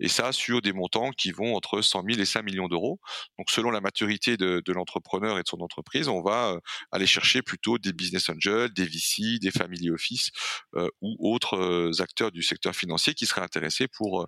Et 0.00 0.08
ça 0.08 0.32
sur 0.32 0.62
des 0.62 0.72
montants 0.72 1.10
qui 1.10 1.32
vont 1.32 1.54
entre 1.54 1.82
100 1.82 2.04
000 2.08 2.20
et 2.20 2.24
5 2.24 2.42
millions 2.42 2.68
d'euros. 2.68 3.00
Donc 3.38 3.50
selon 3.50 3.70
la 3.70 3.80
maturité 3.80 4.36
de, 4.36 4.62
l'entrepreneur 4.72 5.38
et 5.38 5.42
de 5.42 5.48
son 5.48 5.60
entreprise, 5.60 6.08
on 6.08 6.22
va 6.22 6.52
euh, 6.52 6.60
aller 6.90 7.06
chercher 7.06 7.42
plutôt 7.42 7.78
des 7.78 7.92
business 7.92 8.28
angels, 8.30 8.72
des 8.72 8.86
VC, 8.86 9.38
des 9.38 9.50
family 9.50 9.90
office 9.90 10.30
euh, 10.76 10.88
ou 11.00 11.34
autres 11.34 12.00
acteurs 12.00 12.32
du 12.32 12.42
secteur 12.42 12.74
financier 12.74 13.14
qui 13.14 13.26
seraient 13.26 13.42
intéressés 13.42 13.86
pour 13.88 14.26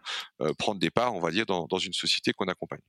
prendre 0.59 0.81
des 0.81 0.91
parts, 0.91 1.15
on 1.15 1.21
va 1.21 1.31
dire, 1.31 1.47
dans 1.47 1.79
une 1.79 1.93
société 1.93 2.33
qu'on 2.33 2.47
accompagne. 2.47 2.81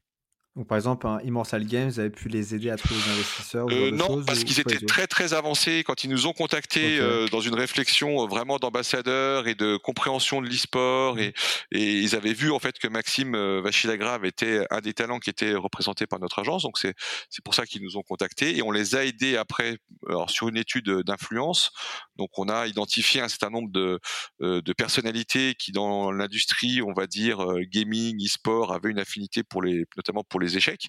Donc, 0.55 0.67
par 0.67 0.77
exemple, 0.77 1.05
un 1.05 1.19
Immortal 1.19 1.65
Games, 1.65 1.91
avez 1.97 2.09
pu 2.09 2.29
les 2.29 2.55
aider 2.55 2.69
à 2.69 2.77
trouver 2.77 3.01
des 3.01 3.11
investisseurs 3.11 3.67
euh, 3.69 3.91
Non, 3.91 4.23
parce 4.23 4.45
qu'ils 4.45 4.61
étaient 4.61 4.85
très 4.85 5.05
très 5.05 5.33
avancés 5.33 5.83
quand 5.85 6.05
ils 6.05 6.09
nous 6.09 6.27
ont 6.27 6.33
contactés 6.33 6.97
euh, 6.97 7.27
dans 7.27 7.41
une 7.41 7.55
réflexion 7.55 8.23
euh, 8.23 8.27
vraiment 8.27 8.57
d'ambassadeur 8.57 9.49
et 9.49 9.55
de 9.55 9.75
compréhension 9.75 10.41
de 10.41 10.47
l'e-sport 10.47 11.19
et, 11.19 11.33
et, 11.73 11.99
ils 11.99 12.15
avaient 12.15 12.33
vu 12.33 12.51
en 12.51 12.59
fait 12.59 12.79
que 12.79 12.87
Maxime 12.87 13.35
Vachilagrave 13.59 14.23
était 14.23 14.65
un 14.69 14.79
des 14.79 14.93
talents 14.93 15.19
qui 15.19 15.29
était 15.29 15.55
représenté 15.55 16.07
par 16.07 16.19
notre 16.19 16.39
agence. 16.39 16.63
Donc 16.63 16.77
c'est 16.77 16.93
c'est 17.29 17.43
pour 17.43 17.53
ça 17.53 17.65
qu'ils 17.65 17.83
nous 17.83 17.97
ont 17.97 18.03
contactés 18.03 18.57
et 18.57 18.61
on 18.61 18.71
les 18.71 18.95
a 18.95 19.03
aidés 19.03 19.35
après 19.35 19.77
alors, 20.07 20.29
sur 20.29 20.47
une 20.47 20.57
étude 20.57 20.89
d'influence. 21.01 21.71
Donc 22.15 22.29
on 22.37 22.47
a 22.47 22.65
identifié 22.67 23.19
un 23.19 23.27
certain 23.27 23.49
nombre 23.49 23.71
de 23.71 23.99
de 24.39 24.73
personnalités 24.73 25.55
qui 25.55 25.73
dans 25.73 26.11
l'industrie, 26.11 26.81
on 26.81 26.93
va 26.93 27.07
dire 27.07 27.45
gaming, 27.73 28.23
e-sport, 28.23 28.71
avaient 28.71 28.91
une 28.91 28.99
affinité 28.99 29.43
pour 29.43 29.61
les 29.61 29.83
notamment 29.97 30.23
pour 30.23 30.39
les 30.39 30.44
les 30.45 30.58
échecs 30.58 30.88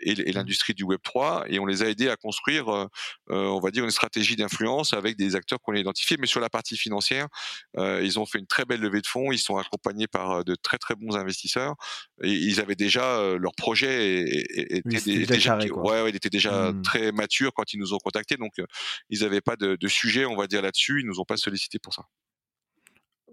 et, 0.00 0.14
mmh. 0.14 0.34
l'industrie 0.34 0.74
du 0.74 0.84
Web 0.84 1.00
3 1.02 1.44
et 1.48 1.58
on 1.58 1.66
les 1.66 1.82
a 1.82 1.88
aidés 1.88 2.08
à 2.08 2.16
construire, 2.16 2.68
euh, 2.68 2.86
euh, 3.30 3.46
on 3.46 3.60
va 3.60 3.70
dire, 3.70 3.84
une 3.84 3.90
stratégie 3.90 4.36
d'influence 4.36 4.92
avec 4.92 5.16
des 5.16 5.36
acteurs 5.36 5.60
qu'on 5.60 5.74
a 5.74 5.78
identifiés. 5.78 6.16
Mais 6.20 6.26
sur 6.26 6.40
la 6.40 6.50
partie 6.50 6.76
financière, 6.76 7.28
euh, 7.78 8.00
ils 8.02 8.18
ont 8.18 8.26
fait 8.26 8.38
une 8.38 8.46
très 8.46 8.64
belle 8.64 8.80
levée 8.80 9.00
de 9.00 9.06
fonds. 9.06 9.32
Ils 9.32 9.38
sont 9.38 9.56
accompagnés 9.56 10.06
par 10.06 10.44
de 10.44 10.54
très 10.54 10.78
très 10.78 10.94
bons 10.94 11.16
investisseurs 11.16 11.74
et 12.22 12.30
ils 12.30 12.60
avaient 12.60 12.76
déjà 12.76 13.36
leur 13.38 13.54
projet 13.54 14.24
était 14.56 15.26
déjà, 15.26 15.58
ouais, 15.58 16.10
il 16.10 16.16
était 16.16 16.30
déjà 16.30 16.72
mmh. 16.72 16.82
très 16.82 17.12
mature 17.12 17.52
quand 17.54 17.72
ils 17.72 17.78
nous 17.78 17.94
ont 17.94 17.98
contactés. 17.98 18.36
Donc 18.36 18.54
ils 19.10 19.20
n'avaient 19.20 19.40
pas 19.40 19.56
de, 19.56 19.76
de 19.76 19.88
sujet, 19.88 20.24
on 20.26 20.36
va 20.36 20.46
dire 20.46 20.62
là-dessus. 20.62 21.00
Ils 21.00 21.06
nous 21.06 21.20
ont 21.20 21.24
pas 21.24 21.36
sollicité 21.36 21.78
pour 21.78 21.94
ça. 21.94 22.02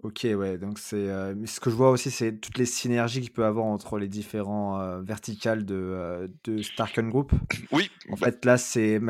OK, 0.04 0.26
ouais, 0.36 0.58
donc 0.58 0.78
c'est, 0.78 1.08
euh, 1.08 1.32
mais 1.34 1.46
ce 1.46 1.60
que 1.60 1.70
je 1.70 1.74
vois 1.74 1.90
aussi, 1.90 2.10
c'est 2.10 2.34
toutes 2.34 2.58
les 2.58 2.66
synergies 2.66 3.22
qu'il 3.22 3.32
peut 3.32 3.46
avoir 3.46 3.64
entre 3.64 3.98
les 3.98 4.06
différents, 4.06 4.78
euh, 4.78 5.00
verticales 5.00 5.64
de, 5.64 5.74
euh, 5.74 6.28
de 6.44 6.60
Starken 6.60 7.08
Group. 7.08 7.32
Oui, 7.72 7.90
En 8.10 8.16
fait, 8.16 8.44
là, 8.44 8.58
c'est 8.58 9.00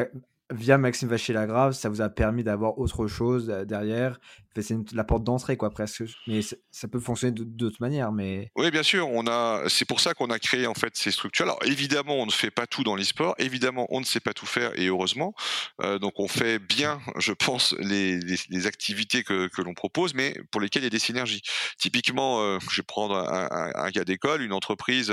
via 0.53 0.79
Maxime 0.79 1.09
Vachier-Lagrave, 1.09 1.73
ça 1.73 1.89
vous 1.89 2.01
a 2.01 2.09
permis 2.09 2.45
d'avoir 2.45 2.79
autre 2.79 3.09
chose, 3.09 3.49
derrière 3.67 4.21
c'est 4.63 4.93
la 4.93 5.05
porte 5.05 5.25
d'entrée 5.25 5.57
quoi 5.57 5.71
presque. 5.71 6.05
Mais 6.27 6.41
ça 6.71 6.89
peut 6.89 7.01
fonctionner 7.01 7.33
d'autres 7.33 7.79
manières 7.81 8.13
mais 8.13 8.51
oui 8.57 8.71
bien 8.71 8.83
sûr 8.83 9.09
on 9.09 9.27
a 9.27 9.65
c'est 9.69 9.85
pour 9.85 10.01
ça 10.01 10.15
qu'on 10.15 10.31
a 10.31 10.39
créé 10.39 10.67
en 10.67 10.75
fait 10.75 10.97
ces 10.97 11.11
structures. 11.11 11.45
Alors 11.45 11.59
évidemment 11.65 12.15
on 12.15 12.27
ne 12.27 12.31
fait 12.31 12.51
pas 12.51 12.67
tout 12.67 12.85
dans 12.85 12.97
l'e-sport. 12.97 13.35
Évidemment 13.39 13.87
on 13.91 14.01
ne 14.01 14.05
sait 14.05 14.21
pas 14.21 14.33
tout 14.33 14.47
faire 14.47 14.79
et 14.79 14.87
heureusement 14.87 15.35
euh, 15.83 15.99
donc 15.99 16.15
on 16.19 16.29
fait 16.29 16.59
bien 16.59 17.01
je 17.19 17.33
pense 17.33 17.75
les, 17.79 18.19
les, 18.19 18.67
activités 18.67 19.23
que, 19.25 19.49
que 19.49 19.63
l'on 19.63 19.75
propose 19.75 20.15
mais 20.15 20.37
pour 20.51 20.61
lesquelles 20.61 20.83
il 20.83 20.87
y 20.87 20.89
a 20.89 20.91
des 20.91 20.99
synergies. 20.99 21.43
Typiquement 21.79 22.41
euh, 22.41 22.59
je 22.71 22.77
vais 22.77 22.85
prendre 22.87 23.17
un, 23.17 23.73
un, 23.75 23.91
cas 23.91 24.05
d'école 24.05 24.43
une 24.43 24.53
entreprise 24.53 25.13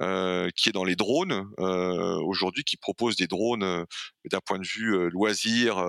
euh, 0.00 0.50
qui 0.56 0.68
est 0.68 0.72
dans 0.72 0.84
les 0.84 0.96
drones 0.96 1.46
aujourd'hui 1.58 2.64
qui 2.64 2.76
propose 2.76 3.16
des 3.16 3.26
drones 3.26 3.84
d'un 4.30 4.40
point 4.40 4.58
de 4.58 4.66
vue 4.66 5.10
loisir 5.10 5.84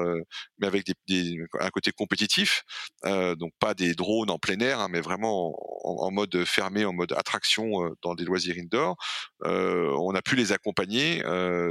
mais 0.59 0.67
avec 0.67 0.85
des, 1.07 1.37
un 1.59 1.69
côté 1.69 1.91
compétitif 1.91 2.63
donc 3.03 3.51
pas 3.59 3.73
des 3.73 3.93
drones 3.93 4.29
en 4.29 4.39
plein 4.39 4.59
air, 4.59 4.79
hein, 4.79 4.87
mais 4.89 5.01
vraiment 5.01 5.55
en, 5.83 6.11
mode 6.11 6.43
fermé, 6.45 6.85
en 6.85 6.93
mode 6.93 7.13
attraction 7.13 7.85
euh, 7.85 7.95
dans 8.01 8.15
des 8.15 8.25
loisirs 8.25 8.55
indoor. 8.57 8.97
Euh, 9.43 9.95
on 9.99 10.13
a 10.15 10.21
pu 10.21 10.35
les 10.35 10.51
accompagner 10.51 11.23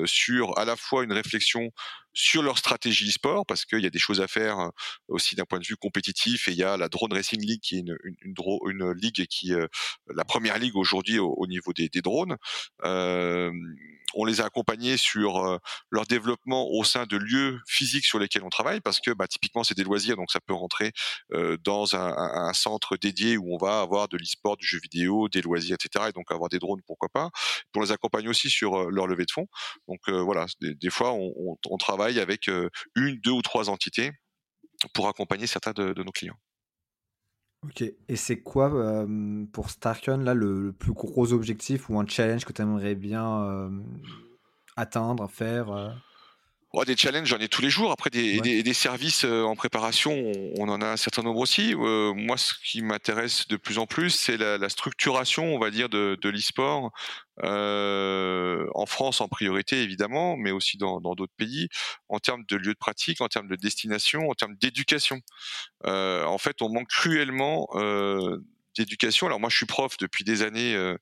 sur 0.04 0.58
à 0.58 0.64
la 0.64 0.76
fois 0.76 1.04
une 1.04 1.12
réflexion 1.12 1.70
sur 2.16 2.42
leur 2.42 2.56
stratégie 2.56 3.08
e-sport 3.08 3.44
parce 3.46 3.64
qu'il 3.64 3.80
y 3.80 3.86
a 3.86 3.90
des 3.90 3.98
choses 3.98 4.20
à 4.20 4.26
faire 4.26 4.70
aussi 5.08 5.36
d'un 5.36 5.44
point 5.44 5.58
de 5.58 5.66
vue 5.66 5.76
compétitif 5.76 6.48
et 6.48 6.52
il 6.52 6.56
y 6.56 6.64
a 6.64 6.76
la 6.76 6.88
Drone 6.88 7.12
Racing 7.12 7.40
League 7.40 7.60
qui 7.60 7.76
est 7.76 7.80
une, 7.80 7.96
une, 8.02 8.34
une, 8.66 8.92
ligue 8.92 9.26
qui 9.26 9.52
est 9.52 9.68
la 10.08 10.24
première 10.24 10.58
ligue 10.58 10.76
aujourd'hui 10.76 11.18
au, 11.18 11.46
niveau 11.46 11.72
des, 11.74 11.88
drones. 12.02 12.36
Euh, 12.84 13.52
on 14.16 14.24
les 14.24 14.40
a 14.40 14.44
accompagnés 14.44 14.96
sur 14.96 15.36
euh, 15.36 15.58
leur 15.90 16.06
développement 16.06 16.68
au 16.70 16.84
sein 16.84 17.06
de 17.06 17.16
lieux 17.16 17.60
physiques 17.66 18.04
sur 18.04 18.18
lesquels 18.18 18.42
on 18.42 18.48
travaille, 18.48 18.80
parce 18.80 19.00
que 19.00 19.10
bah, 19.10 19.28
typiquement 19.28 19.62
c'est 19.62 19.76
des 19.76 19.84
loisirs, 19.84 20.16
donc 20.16 20.30
ça 20.30 20.40
peut 20.40 20.54
rentrer 20.54 20.92
euh, 21.32 21.56
dans 21.62 21.94
un, 21.94 22.52
centre 22.52 22.96
dédié 22.96 23.36
où 23.36 23.54
on 23.54 23.58
va 23.58 23.80
avoir 23.80 24.08
de 24.08 24.16
l'e-sport, 24.16 24.56
du 24.56 24.66
jeu 24.66 24.78
vidéo, 24.82 25.28
des 25.28 25.42
loisirs, 25.42 25.76
etc. 25.80 26.06
Et 26.08 26.12
donc 26.12 26.30
avoir 26.30 26.48
des 26.48 26.58
drones, 26.58 26.80
pourquoi 26.86 27.08
pas. 27.08 27.30
on 27.74 27.80
les 27.80 27.92
accompagne 27.92 28.28
aussi 28.28 28.48
sur 28.48 28.74
euh, 28.74 28.88
leur 28.90 29.06
levée 29.06 29.24
de 29.24 29.30
fonds. 29.30 29.48
Donc 29.88 30.08
voilà, 30.08 30.46
des, 30.60 30.90
fois 30.90 31.12
on, 31.12 31.76
travaille 31.78 32.05
avec 32.18 32.48
une, 32.48 33.16
deux 33.20 33.32
ou 33.32 33.42
trois 33.42 33.68
entités 33.70 34.12
pour 34.94 35.08
accompagner 35.08 35.46
certains 35.46 35.72
de, 35.72 36.02
nos 36.02 36.12
clients. 36.12 36.38
Ok, 37.62 37.82
et 37.82 38.16
c'est 38.16 38.40
quoi 38.40 39.06
pour 39.52 39.70
Starken 39.70 40.22
là 40.22 40.34
le, 40.34 40.72
plus 40.72 40.92
gros 40.92 41.32
objectif 41.32 41.88
ou 41.88 41.98
un 41.98 42.06
challenge 42.06 42.44
que 42.44 42.52
tu 42.52 42.62
aimerais 42.62 42.94
bien 42.94 43.70
atteindre, 44.76 45.28
faire 45.28 45.68
des 46.84 46.96
challenges, 46.96 47.28
j'en 47.28 47.38
ai 47.38 47.48
tous 47.48 47.62
les 47.62 47.70
jours. 47.70 47.90
Après, 47.90 48.10
des, 48.10 48.74
services 48.74 49.24
euh, 49.24 49.44
en 49.44 49.56
préparation, 49.56 50.12
on, 50.58 50.68
en 50.68 50.80
a 50.82 50.86
un 50.86 50.96
certain 50.96 51.22
nombre 51.22 51.40
aussi. 51.40 51.74
Euh, 51.74 52.12
moi, 52.14 52.36
ce 52.36 52.52
qui 52.62 52.82
m'intéresse 52.82 53.48
de 53.48 53.56
plus 53.56 53.78
en 53.78 53.86
plus, 53.86 54.10
c'est 54.10 54.36
la, 54.36 54.68
structuration, 54.68 55.54
on 55.54 55.58
va 55.58 55.70
dire, 55.70 55.88
de, 55.88 56.18
de 56.20 56.28
l'e-sport 56.28 56.90
euh, 57.44 58.66
en 58.74 58.86
France 58.86 59.20
en 59.20 59.28
priorité, 59.28 59.82
évidemment, 59.82 60.36
mais 60.36 60.50
aussi 60.50 60.76
dans 60.76 61.00
d'autres 61.00 61.34
pays, 61.36 61.68
en 62.08 62.18
termes 62.18 62.44
de 62.48 62.56
lieux 62.56 62.74
de 62.74 62.78
pratique, 62.78 63.20
en 63.20 63.28
termes 63.28 63.48
de 63.48 63.56
destination, 63.56 64.28
en 64.28 64.34
termes 64.34 64.56
d'éducation. 64.56 65.20
en 65.84 66.38
fait, 66.38 66.60
on 66.62 66.68
manque 66.68 66.88
cruellement 66.88 67.68
d'éducation. 68.76 69.26
Alors 69.26 69.40
moi, 69.40 69.50
je 69.50 69.56
suis 69.56 69.66
prof 69.66 69.96
depuis 69.98 70.24
des 70.24 70.42
années, 70.42 70.74
euh, 70.74 70.96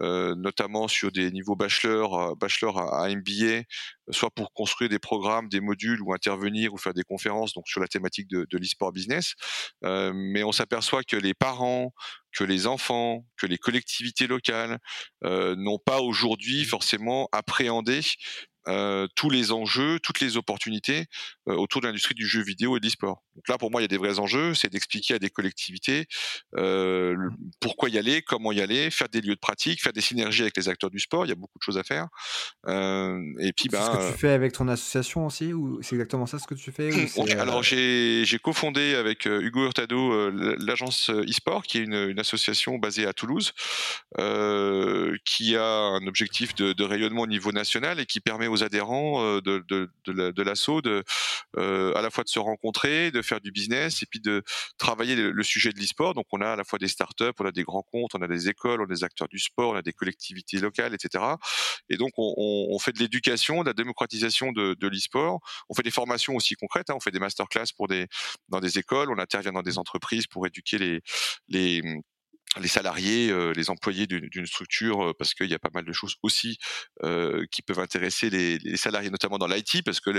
euh, 0.00 0.34
notamment 0.34 0.88
sur 0.88 1.12
des 1.12 1.30
niveaux 1.30 1.56
bachelor, 1.56 2.36
bachelor 2.36 2.78
à, 2.78 3.08
MBA, 3.08 3.62
soit 4.10 4.30
pour 4.30 4.52
construire 4.52 4.90
des 4.90 4.98
programmes, 4.98 5.48
des 5.48 5.60
modules 5.60 6.00
ou 6.02 6.12
intervenir 6.12 6.74
ou 6.74 6.78
faire 6.78 6.94
des 6.94 7.04
conférences 7.04 7.54
donc 7.54 7.68
sur 7.68 7.80
la 7.80 7.86
thématique 7.86 8.28
de, 8.28 8.46
de 8.50 8.58
l'e-sport 8.58 8.92
business. 8.92 9.34
Euh, 9.84 10.12
mais 10.14 10.42
on 10.42 10.52
s'aperçoit 10.52 11.02
que 11.04 11.16
les 11.16 11.34
parents, 11.34 11.92
que 12.36 12.44
les 12.44 12.66
enfants, 12.66 13.24
que 13.36 13.46
les 13.46 13.58
collectivités 13.58 14.26
locales 14.26 14.78
n'ont 15.22 15.80
pas 15.84 16.00
aujourd'hui 16.00 16.64
forcément 16.64 17.28
appréhendé 17.32 18.00
euh, 18.68 19.06
tous 19.14 19.30
les 19.30 19.52
enjeux, 19.52 19.98
toutes 20.00 20.20
les 20.20 20.36
opportunités 20.36 21.06
euh, 21.48 21.54
autour 21.54 21.80
de 21.80 21.86
l'industrie 21.86 22.14
du 22.14 22.26
jeu 22.26 22.42
vidéo 22.42 22.76
et 22.76 22.80
de 22.80 22.84
l'e-sport. 22.84 23.22
Donc 23.34 23.48
là, 23.48 23.56
pour 23.56 23.70
moi, 23.70 23.80
il 23.80 23.84
y 23.84 23.86
a 23.86 23.88
des 23.88 23.96
vrais 23.96 24.18
enjeux, 24.18 24.52
c'est 24.52 24.70
d'expliquer 24.70 25.14
à 25.14 25.18
des 25.18 25.30
collectivités 25.30 26.06
euh, 26.58 27.16
pourquoi 27.58 27.88
y 27.88 27.96
aller, 27.96 28.20
comment 28.20 28.52
y 28.52 28.60
aller, 28.60 28.90
faire 28.90 29.08
des 29.08 29.22
lieux 29.22 29.34
de 29.34 29.40
pratique, 29.40 29.82
faire 29.82 29.94
des 29.94 30.02
synergies 30.02 30.42
avec 30.42 30.58
les 30.58 30.68
acteurs 30.68 30.90
du 30.90 30.98
sport. 30.98 31.24
Il 31.24 31.30
y 31.30 31.32
a 31.32 31.36
beaucoup 31.36 31.58
de 31.58 31.62
choses 31.62 31.78
à 31.78 31.84
faire. 31.84 32.08
et 32.68 33.52
puis, 33.56 33.70
ben, 33.70 33.80
c'est 33.80 33.92
ce 33.92 34.08
que 34.08 34.12
tu 34.12 34.18
fais 34.18 34.30
avec 34.30 34.52
ton 34.52 34.68
association 34.68 35.24
aussi, 35.24 35.54
ou 35.54 35.80
c'est 35.82 35.94
exactement 35.94 36.26
ça 36.26 36.38
ce 36.38 36.46
que 36.46 36.54
tu 36.54 36.70
fais 36.70 36.90
Alors 37.38 37.62
j'ai 37.62 38.38
cofondé 38.42 38.94
avec 38.94 39.24
Hugo 39.24 39.64
Hurtado 39.64 40.30
l'agence 40.30 41.08
e-sport, 41.08 41.62
qui 41.62 41.78
est 41.78 41.82
une, 41.82 42.18
association 42.18 42.76
basée 42.76 43.06
à 43.06 43.14
Toulouse, 43.14 43.52
qui 45.24 45.56
a 45.56 45.64
un 45.64 46.06
objectif 46.06 46.54
de, 46.54 46.74
de 46.74 46.84
rayonnement 46.84 47.22
au 47.22 47.26
niveau 47.26 47.52
national 47.52 48.00
et 48.00 48.06
qui 48.06 48.20
permet 48.20 48.49
aux 48.50 48.62
adhérents 48.62 49.22
euh, 49.22 49.40
de, 49.40 49.64
de, 49.68 49.90
de 50.30 50.42
l'assaut 50.42 50.82
euh, 51.56 51.94
à 51.94 52.02
la 52.02 52.10
fois 52.10 52.24
de 52.24 52.28
se 52.28 52.38
rencontrer, 52.38 53.10
de 53.10 53.22
faire 53.22 53.40
du 53.40 53.50
business 53.50 54.02
et 54.02 54.06
puis 54.06 54.20
de 54.20 54.42
travailler 54.78 55.16
le, 55.16 55.42
sujet 55.42 55.72
de 55.72 55.78
l'e-sport. 55.78 56.14
Donc 56.14 56.26
on 56.32 56.40
a 56.40 56.50
à 56.50 56.56
la 56.56 56.64
fois 56.64 56.78
des 56.78 56.88
startups, 56.88 57.32
on 57.38 57.46
a 57.46 57.52
des 57.52 57.62
grands 57.62 57.82
comptes, 57.82 58.14
on 58.14 58.22
a 58.22 58.28
des 58.28 58.48
écoles, 58.48 58.80
on 58.80 58.84
a 58.84 58.94
des 58.94 59.04
acteurs 59.04 59.28
du 59.28 59.38
sport, 59.38 59.70
on 59.70 59.76
a 59.76 59.82
des 59.82 59.92
collectivités 59.92 60.58
locales, 60.58 60.94
etc. 60.94 61.24
Et 61.88 61.96
donc 61.96 62.12
on, 62.16 62.34
on, 62.36 62.78
fait 62.78 62.92
de 62.92 62.98
l'éducation, 62.98 63.62
de 63.62 63.68
la 63.68 63.72
démocratisation 63.74 64.52
de, 64.52 64.74
de 64.74 64.88
l'e-sport. 64.88 65.40
On 65.68 65.74
fait 65.74 65.82
des 65.82 65.90
formations 65.90 66.36
aussi 66.36 66.54
concrètes. 66.54 66.90
Hein. 66.90 66.94
On 66.96 67.00
fait 67.00 67.10
des 67.10 67.18
masterclass 67.18 67.72
pour 67.76 67.88
des 67.88 68.06
dans 68.48 68.60
des 68.60 68.78
écoles. 68.78 69.10
On 69.10 69.18
intervient 69.18 69.52
dans 69.52 69.62
des 69.62 69.78
entreprises 69.78 70.26
pour 70.26 70.46
éduquer 70.46 70.78
les 70.78 71.00
les 71.48 71.82
les 72.58 72.68
salariés, 72.68 73.30
euh, 73.30 73.52
les 73.52 73.70
employés 73.70 74.08
d'une 74.08 74.46
structure, 74.46 75.04
euh, 75.04 75.14
parce 75.16 75.34
qu'il 75.34 75.48
y 75.48 75.54
a 75.54 75.58
pas 75.60 75.70
mal 75.72 75.84
de 75.84 75.92
choses 75.92 76.16
aussi 76.22 76.58
euh, 77.04 77.46
qui 77.52 77.62
peuvent 77.62 77.78
intéresser 77.78 78.28
les, 78.28 78.58
les 78.58 78.76
salariés, 78.76 79.10
notamment 79.10 79.38
dans 79.38 79.46
l'IT, 79.46 79.84
parce 79.84 80.00
que 80.00 80.10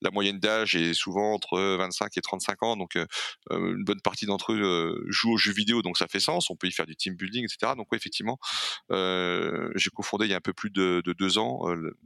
la 0.00 0.10
moyenne 0.10 0.38
d'âge 0.38 0.74
est 0.76 0.94
souvent 0.94 1.34
entre 1.34 1.58
25 1.76 2.16
et 2.16 2.20
35 2.22 2.62
ans, 2.62 2.76
donc 2.76 2.96
une 3.50 3.84
bonne 3.84 4.00
partie 4.00 4.26
d'entre 4.26 4.52
eux 4.52 5.04
jouent 5.08 5.32
aux 5.32 5.36
jeux 5.36 5.52
vidéo, 5.52 5.82
donc 5.82 5.98
ça 5.98 6.06
fait 6.06 6.20
sens. 6.20 6.48
On 6.50 6.56
peut 6.56 6.66
y 6.66 6.72
faire 6.72 6.86
du 6.86 6.96
team 6.96 7.14
building, 7.14 7.44
etc. 7.44 7.72
Donc 7.76 7.88
oui, 7.92 7.98
effectivement, 7.98 8.38
j'ai 8.90 9.90
cofondé 9.90 10.26
il 10.26 10.30
y 10.30 10.34
a 10.34 10.38
un 10.38 10.40
peu 10.40 10.52
plus 10.52 10.70
de, 10.70 11.02
de 11.04 11.12
deux 11.12 11.38
ans 11.38 11.62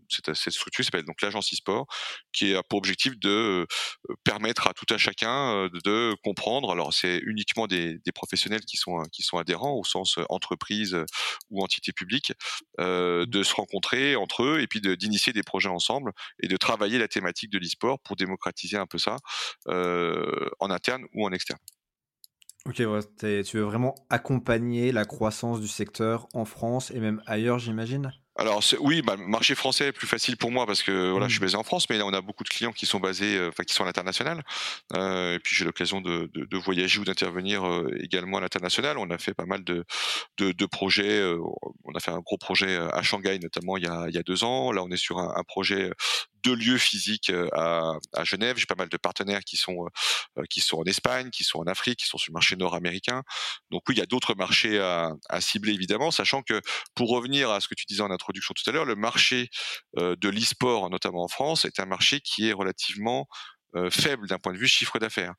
cette, 0.09 0.35
cette, 0.35 0.53
structure 0.53 0.85
s'appelle 0.85 1.05
donc 1.05 1.23
l'agence 1.23 1.53
e-sport, 1.53 1.87
qui 2.33 2.55
a 2.55 2.63
pour 2.63 2.79
objectif 2.79 3.19
de 3.19 3.67
permettre 4.25 4.67
à 4.67 4.75
tout 4.75 4.87
à 4.93 4.99
chacun 4.99 5.69
de 5.85 6.15
comprendre. 6.25 6.73
Alors 6.73 6.93
c'est 6.93 7.19
uniquement 7.19 7.67
des, 7.67 7.99
des 7.99 8.13
professionnels 8.13 8.65
qui 8.65 8.77
sont 8.77 9.03
qui 9.13 9.23
sont 9.23 9.39
adhérents 9.39 9.68
au 9.73 9.85
sens 9.85 10.19
entreprise 10.29 10.97
ou 11.51 11.63
entité 11.63 11.93
publique, 11.93 12.33
mmh. 12.79 13.25
de 13.27 13.43
se 13.43 13.55
rencontrer 13.55 14.17
entre 14.17 14.45
eux 14.45 14.61
et 14.61 14.67
puis 14.67 14.81
d'initier 14.81 15.33
des 15.33 15.43
projets 15.43 15.69
ensemble 15.69 16.13
et 16.43 16.49
de 16.49 16.57
travailler 16.57 16.99
la 16.99 17.09
thématique 17.09 17.51
de 17.51 17.59
l'e-sport 17.59 18.01
pour 18.01 18.17
démocratiser 18.17 18.77
un 18.77 18.87
peu 18.87 18.99
ça 18.99 19.17
en 19.67 20.71
interne 20.71 21.05
ou 21.15 21.27
en 21.27 21.33
externe. 21.33 21.61
Ok, 22.67 22.77
tu 22.77 23.57
veux 23.57 23.63
vraiment 23.63 23.95
accompagner 24.11 24.93
la 24.93 25.07
croissance 25.07 25.61
du 25.61 25.69
secteur 25.69 26.29
en 26.35 26.45
France 26.45 26.91
et 26.91 27.01
même 27.01 27.23
ailleurs, 27.27 27.59
j'imagine? 27.59 28.13
Alors 28.39 28.63
oui, 28.81 29.03
bah, 29.03 29.17
marché 29.17 29.57
français 29.57 29.89
est 29.89 29.93
plus 29.93 30.07
facile 30.07 30.37
pour 30.37 30.53
moi 30.53 30.65
parce 30.65 30.85
que 30.85 31.11
voilà, 31.11 31.27
je 31.27 31.33
suis 31.33 31.41
mmh. 31.41 31.45
basé 31.45 31.57
en 31.57 31.65
France, 31.65 31.91
mais 31.91 31.99
là 31.99 32.07
on 32.07 32.13
a 32.13 32.21
beaucoup 32.21 32.45
de 32.45 32.49
clients 32.49 32.71
qui 32.71 32.87
sont 32.87 33.01
basés, 33.01 33.37
euh, 33.37 33.49
enfin 33.49 33.65
qui 33.65 33.75
sont 33.75 33.83
à 33.83 33.87
l'international. 33.87 34.45
Euh, 34.95 35.35
et 35.35 35.39
puis 35.41 35.57
j'ai 35.57 35.65
l'occasion 35.65 36.01
de, 36.01 36.31
de, 36.33 36.45
de, 36.45 36.57
voyager 36.57 37.01
ou 37.01 37.05
d'intervenir 37.05 37.67
euh, 37.67 37.91
également 38.01 38.39
à 38.39 38.41
l'international. 38.41 38.97
On 38.97 39.11
a 39.11 39.19
fait 39.19 39.35
pas 39.35 39.45
mal 39.45 39.65
de, 39.65 39.85
projets. 40.67 41.21
On 41.85 41.95
a 41.95 42.01
fait 42.01 42.13
un 42.13 42.21
gros 42.21 42.39
projet 42.39 42.77
à 42.77 43.03
Shanghai 43.03 43.39
notamment 43.41 43.77
il 43.77 43.85
y 43.85 43.89
a, 43.89 44.07
il 44.09 44.15
y 44.15 44.19
a 44.19 44.23
deux 44.23 44.45
ans. 44.45 44.71
Là 44.71 44.85
on 44.85 44.91
est 44.91 44.97
sur 44.97 45.19
un, 45.19 45.35
un 45.35 45.43
projet 45.43 45.91
de 46.43 46.53
lieux 46.53 46.79
physiques 46.79 47.33
à, 47.53 47.93
à 48.15 48.25
Genève. 48.25 48.57
J'ai 48.59 48.67
pas 48.67 48.75
mal 48.75 48.89
de 48.89 48.97
partenaires 48.97 49.41
qui 49.45 49.57
sont 49.57 49.87
qui 50.51 50.61
sont 50.61 50.79
en 50.79 50.85
Espagne, 50.85 51.31
qui 51.31 51.45
sont 51.45 51.59
en 51.59 51.67
Afrique, 51.67 52.01
qui 52.01 52.07
sont 52.07 52.19
sur 52.19 52.31
le 52.31 52.35
marché 52.35 52.57
nord-américain. 52.57 53.23
Donc 53.71 53.83
oui, 53.89 53.95
il 53.97 53.99
y 53.99 54.03
a 54.03 54.07
d'autres 54.07 54.35
marchés 54.35 54.79
à, 54.79 55.13
à 55.29 55.41
cibler 55.41 55.73
évidemment, 55.73 56.11
sachant 56.11 56.43
que 56.43 56.61
pour 56.95 57.11
revenir 57.11 57.51
à 57.51 57.61
ce 57.61 57.69
que 57.69 57.75
tu 57.75 57.87
disais 57.87 58.03
en 58.03 58.11
introduction 58.11 58.55
tout 58.55 58.69
à 58.69 58.73
l'heure, 58.73 58.85
le 58.85 58.97
marché 58.97 59.49
euh, 59.99 60.17
de 60.17 60.29
l'e-sport, 60.29 60.91
notamment 60.91 61.25
en 61.25 61.29
France, 61.29 61.65
est 61.65 61.81
un 61.81 61.87
marché 61.87 62.21
qui 62.21 62.49
est 62.49 62.53
relativement 62.53 63.27
euh, 63.27 63.58
faible 63.91 64.27
d'un 64.27 64.39
point 64.39 64.53
de 64.53 64.59
vue 64.59 64.69
chiffre 64.69 64.99
d'affaires. 64.99 65.35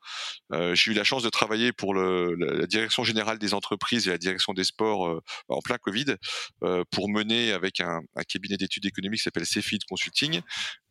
Euh, 0.54 0.76
j'ai 0.76 0.92
eu 0.92 0.94
la 0.94 1.04
chance 1.04 1.24
de 1.24 1.30
travailler 1.30 1.72
pour 1.72 1.94
la, 1.94 2.68
direction 2.68 3.04
générale 3.04 3.40
des 3.40 3.54
entreprises 3.54 4.08
et 4.08 4.12
la 4.12 4.18
direction 4.18 4.54
des 4.54 4.64
sports 4.64 5.22
en 5.48 5.62
plein 5.62 5.78
Covid 5.78 6.16
pour 6.92 7.10
mener 7.10 7.52
avec 7.52 7.80
un, 7.80 8.02
cabinet 8.28 8.58
d'études 8.58 8.86
économiques 8.86 9.20
qui 9.20 9.24
s'appelle 9.24 9.46
Cefid 9.46 9.84
Consulting 9.86 10.42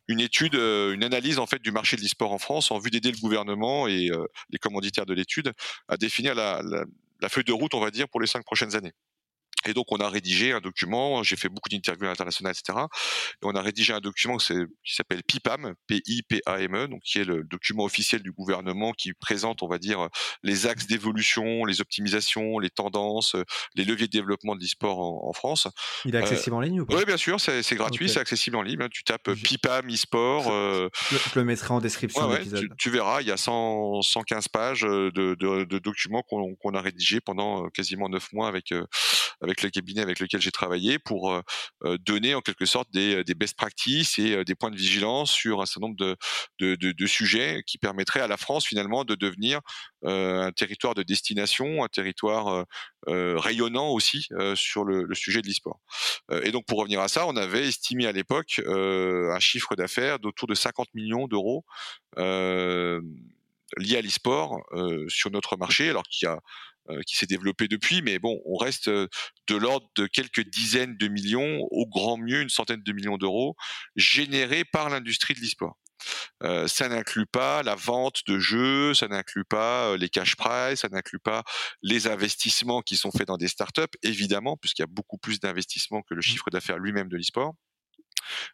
une 0.07 0.19
étude, 0.19 0.55
une 0.55 1.03
analyse 1.03 1.37
en 1.37 1.45
fait 1.45 1.61
du 1.61 1.71
marché 1.71 1.95
de 1.95 2.01
l'e-sport 2.01 2.31
en 2.31 2.39
France 2.39 2.71
en 2.71 2.79
vue 2.79 2.89
d'aider 2.89 3.11
le 3.11 3.19
gouvernement 3.19 3.87
et 3.87 4.09
les 4.49 4.57
commanditaires 4.59 5.05
de 5.05 5.13
l'étude 5.13 5.53
à 5.87 5.97
définir 5.97 6.35
la, 6.35 6.61
la 7.21 7.29
feuille 7.29 7.43
de 7.43 7.53
route, 7.53 7.73
on 7.73 7.79
va 7.79 7.91
dire, 7.91 8.07
pour 8.07 8.21
les 8.21 8.27
cinq 8.27 8.43
prochaines 8.43 8.75
années. 8.75 8.93
Et 9.69 9.73
donc 9.73 9.91
on 9.91 9.97
a 9.97 10.09
rédigé 10.09 10.51
un 10.51 10.61
document, 10.61 11.21
j'ai 11.21 11.35
fait 11.35 11.47
beaucoup 11.47 11.69
d'interviews 11.69 12.07
internationales, 12.07 12.55
etc. 12.57 12.79
Et 13.41 13.45
on 13.45 13.51
a 13.51 13.61
rédigé 13.61 13.93
un 13.93 13.99
document 13.99 14.37
qui 14.37 14.55
s'appelle 14.83 15.21
PIPAM, 15.23 15.75
P-I-P-A-M-E, 15.85 16.87
donc 16.87 17.01
qui 17.03 17.19
est 17.19 17.23
le 17.23 17.43
document 17.43 17.83
officiel 17.83 18.23
du 18.23 18.31
gouvernement 18.31 18.93
qui 18.93 19.13
présente, 19.13 19.61
on 19.61 19.67
va 19.67 19.77
dire, 19.77 20.09
les 20.41 20.65
axes 20.65 20.87
d'évolution, 20.87 21.65
les 21.65 21.81
optimisations, 21.81 22.57
les 22.57 22.71
tendances, 22.71 23.35
les 23.75 23.85
leviers 23.85 24.07
de 24.07 24.11
développement 24.11 24.55
de 24.55 24.61
l'e-sport 24.61 24.99
en, 24.99 25.33
France. 25.33 25.67
Il 26.05 26.15
est 26.15 26.17
accessible 26.17 26.55
en 26.55 26.61
ligne 26.61 26.81
ou 26.81 26.85
pas? 26.85 26.97
Oui, 26.97 27.05
bien 27.05 27.17
sûr, 27.17 27.39
c'est 27.39 27.75
gratuit, 27.75 28.09
c'est 28.09 28.19
accessible 28.19 28.55
en 28.57 28.63
ligne. 28.63 28.79
Tu 28.89 29.03
tapes 29.03 29.31
PIPAM 29.31 29.87
e-sport. 29.89 30.51
Euh... 30.51 30.89
Je, 31.11 31.17
le 31.35 31.45
mettrai 31.45 31.73
en 31.73 31.79
description 31.79 32.27
ouais, 32.27 32.43
tu, 32.43 32.69
tu, 32.77 32.89
verras, 32.89 33.21
il 33.21 33.27
y 33.27 33.31
a 33.31 33.37
100, 33.37 34.01
115 34.01 34.47
pages 34.47 34.81
de, 34.81 35.11
de, 35.11 35.63
de 35.63 35.79
documents 35.79 36.23
qu'on 36.23 36.73
a 36.73 36.81
rédigés 36.81 37.21
pendant 37.21 37.69
quasiment 37.69 38.09
9 38.09 38.33
mois 38.33 38.47
avec, 38.47 38.73
avec 39.41 39.58
avec 39.59 39.75
le 39.75 39.81
cabinet 39.81 40.01
avec 40.01 40.19
lequel 40.19 40.41
j'ai 40.41 40.51
travaillé 40.51 40.99
pour 40.99 41.31
euh, 41.31 41.41
euh, 41.83 41.97
donner 41.97 42.35
en 42.35 42.41
quelque 42.41 42.65
sorte 42.65 42.91
des, 42.91 43.15
euh, 43.15 43.33
best 43.35 43.55
practices 43.55 44.19
et 44.19 44.43
des 44.43 44.55
points 44.55 44.71
de 44.71 44.75
vigilance 44.75 45.31
sur 45.31 45.61
un 45.61 45.65
certain 45.65 45.87
nombre 45.87 45.95
de, 46.59 46.75
de, 46.75 47.05
sujets 47.05 47.63
qui 47.65 47.77
permettraient 47.77 48.19
à 48.19 48.27
la 48.27 48.37
France 48.37 48.65
finalement 48.65 49.05
de 49.05 49.15
devenir 49.15 49.61
un 50.03 50.51
territoire 50.51 50.93
de 50.93 51.03
destination, 51.03 51.83
un 51.83 51.87
territoire 51.87 52.65
rayonnant 53.07 53.89
aussi 53.89 54.27
sur 54.55 54.83
le, 54.83 55.07
sujet 55.13 55.41
de 55.41 55.47
l'e-sport. 55.47 55.79
et 56.43 56.51
donc 56.51 56.65
pour 56.65 56.79
revenir 56.79 56.99
à 56.99 57.07
ça, 57.07 57.25
on 57.27 57.37
avait 57.37 57.67
estimé 57.67 58.07
à 58.07 58.11
l'époque 58.11 58.61
un 58.65 59.39
chiffre 59.39 59.75
d'affaires 59.75 60.19
d'autour 60.19 60.49
de 60.49 60.55
50 60.55 60.93
millions 60.93 61.27
d'euros 61.27 61.63
liés 62.17 63.97
à 63.97 64.01
l'e-sport 64.01 64.61
sur 65.07 65.31
notre 65.31 65.55
marché, 65.55 65.89
alors 65.89 66.03
qu'il 66.03 66.25
y 66.25 66.29
a 66.29 66.39
qui 67.05 67.15
s'est 67.15 67.25
développé 67.25 67.67
depuis, 67.67 68.01
mais 68.01 68.19
bon, 68.19 68.39
on 68.45 68.57
reste 68.57 68.87
euh, 68.87 69.07
de 69.47 69.55
l'ordre 69.55 69.87
de 69.95 70.07
quelques 70.07 70.47
dizaines 70.49 70.97
de 70.97 71.07
millions, 71.07 71.67
au 71.71 71.87
grand 71.87 72.17
mieux 72.17 72.41
une 72.41 72.49
centaine 72.49 72.81
de 72.83 72.93
millions 72.93 73.17
d'euros, 73.17 73.55
générés 73.95 74.65
par 74.65 74.89
l'industrie 74.89 75.33
de 75.33 75.39
l'e-sport. 75.39 75.77
Euh, 76.43 76.67
ça 76.67 76.87
n'inclut 76.87 77.25
pas 77.25 77.61
la 77.63 77.75
vente 77.75 78.21
de 78.27 78.39
jeux, 78.39 78.93
ça 78.93 79.07
n'inclut 79.07 79.43
pas 79.43 79.97
les 79.97 80.07
cash 80.09 80.35
prize, 80.35 80.79
ça 80.79 80.87
n'inclut 80.89 81.19
pas 81.19 81.43
les 81.81 82.07
investissements 82.07 82.81
qui 82.81 82.95
sont 82.95 83.11
faits 83.11 83.27
dans 83.27 83.37
des 83.37 83.49
startups, 83.49 83.81
évidemment, 84.03 84.55
puisqu'il 84.55 84.83
y 84.83 84.83
a 84.83 84.87
beaucoup 84.89 85.17
plus 85.17 85.39
d'investissements 85.39 86.01
que 86.01 86.13
le 86.13 86.19
mmh. 86.19 86.23
chiffre 86.23 86.49
d'affaires 86.49 86.77
lui-même 86.77 87.09
de 87.09 87.17
l'e-sport. 87.17 87.53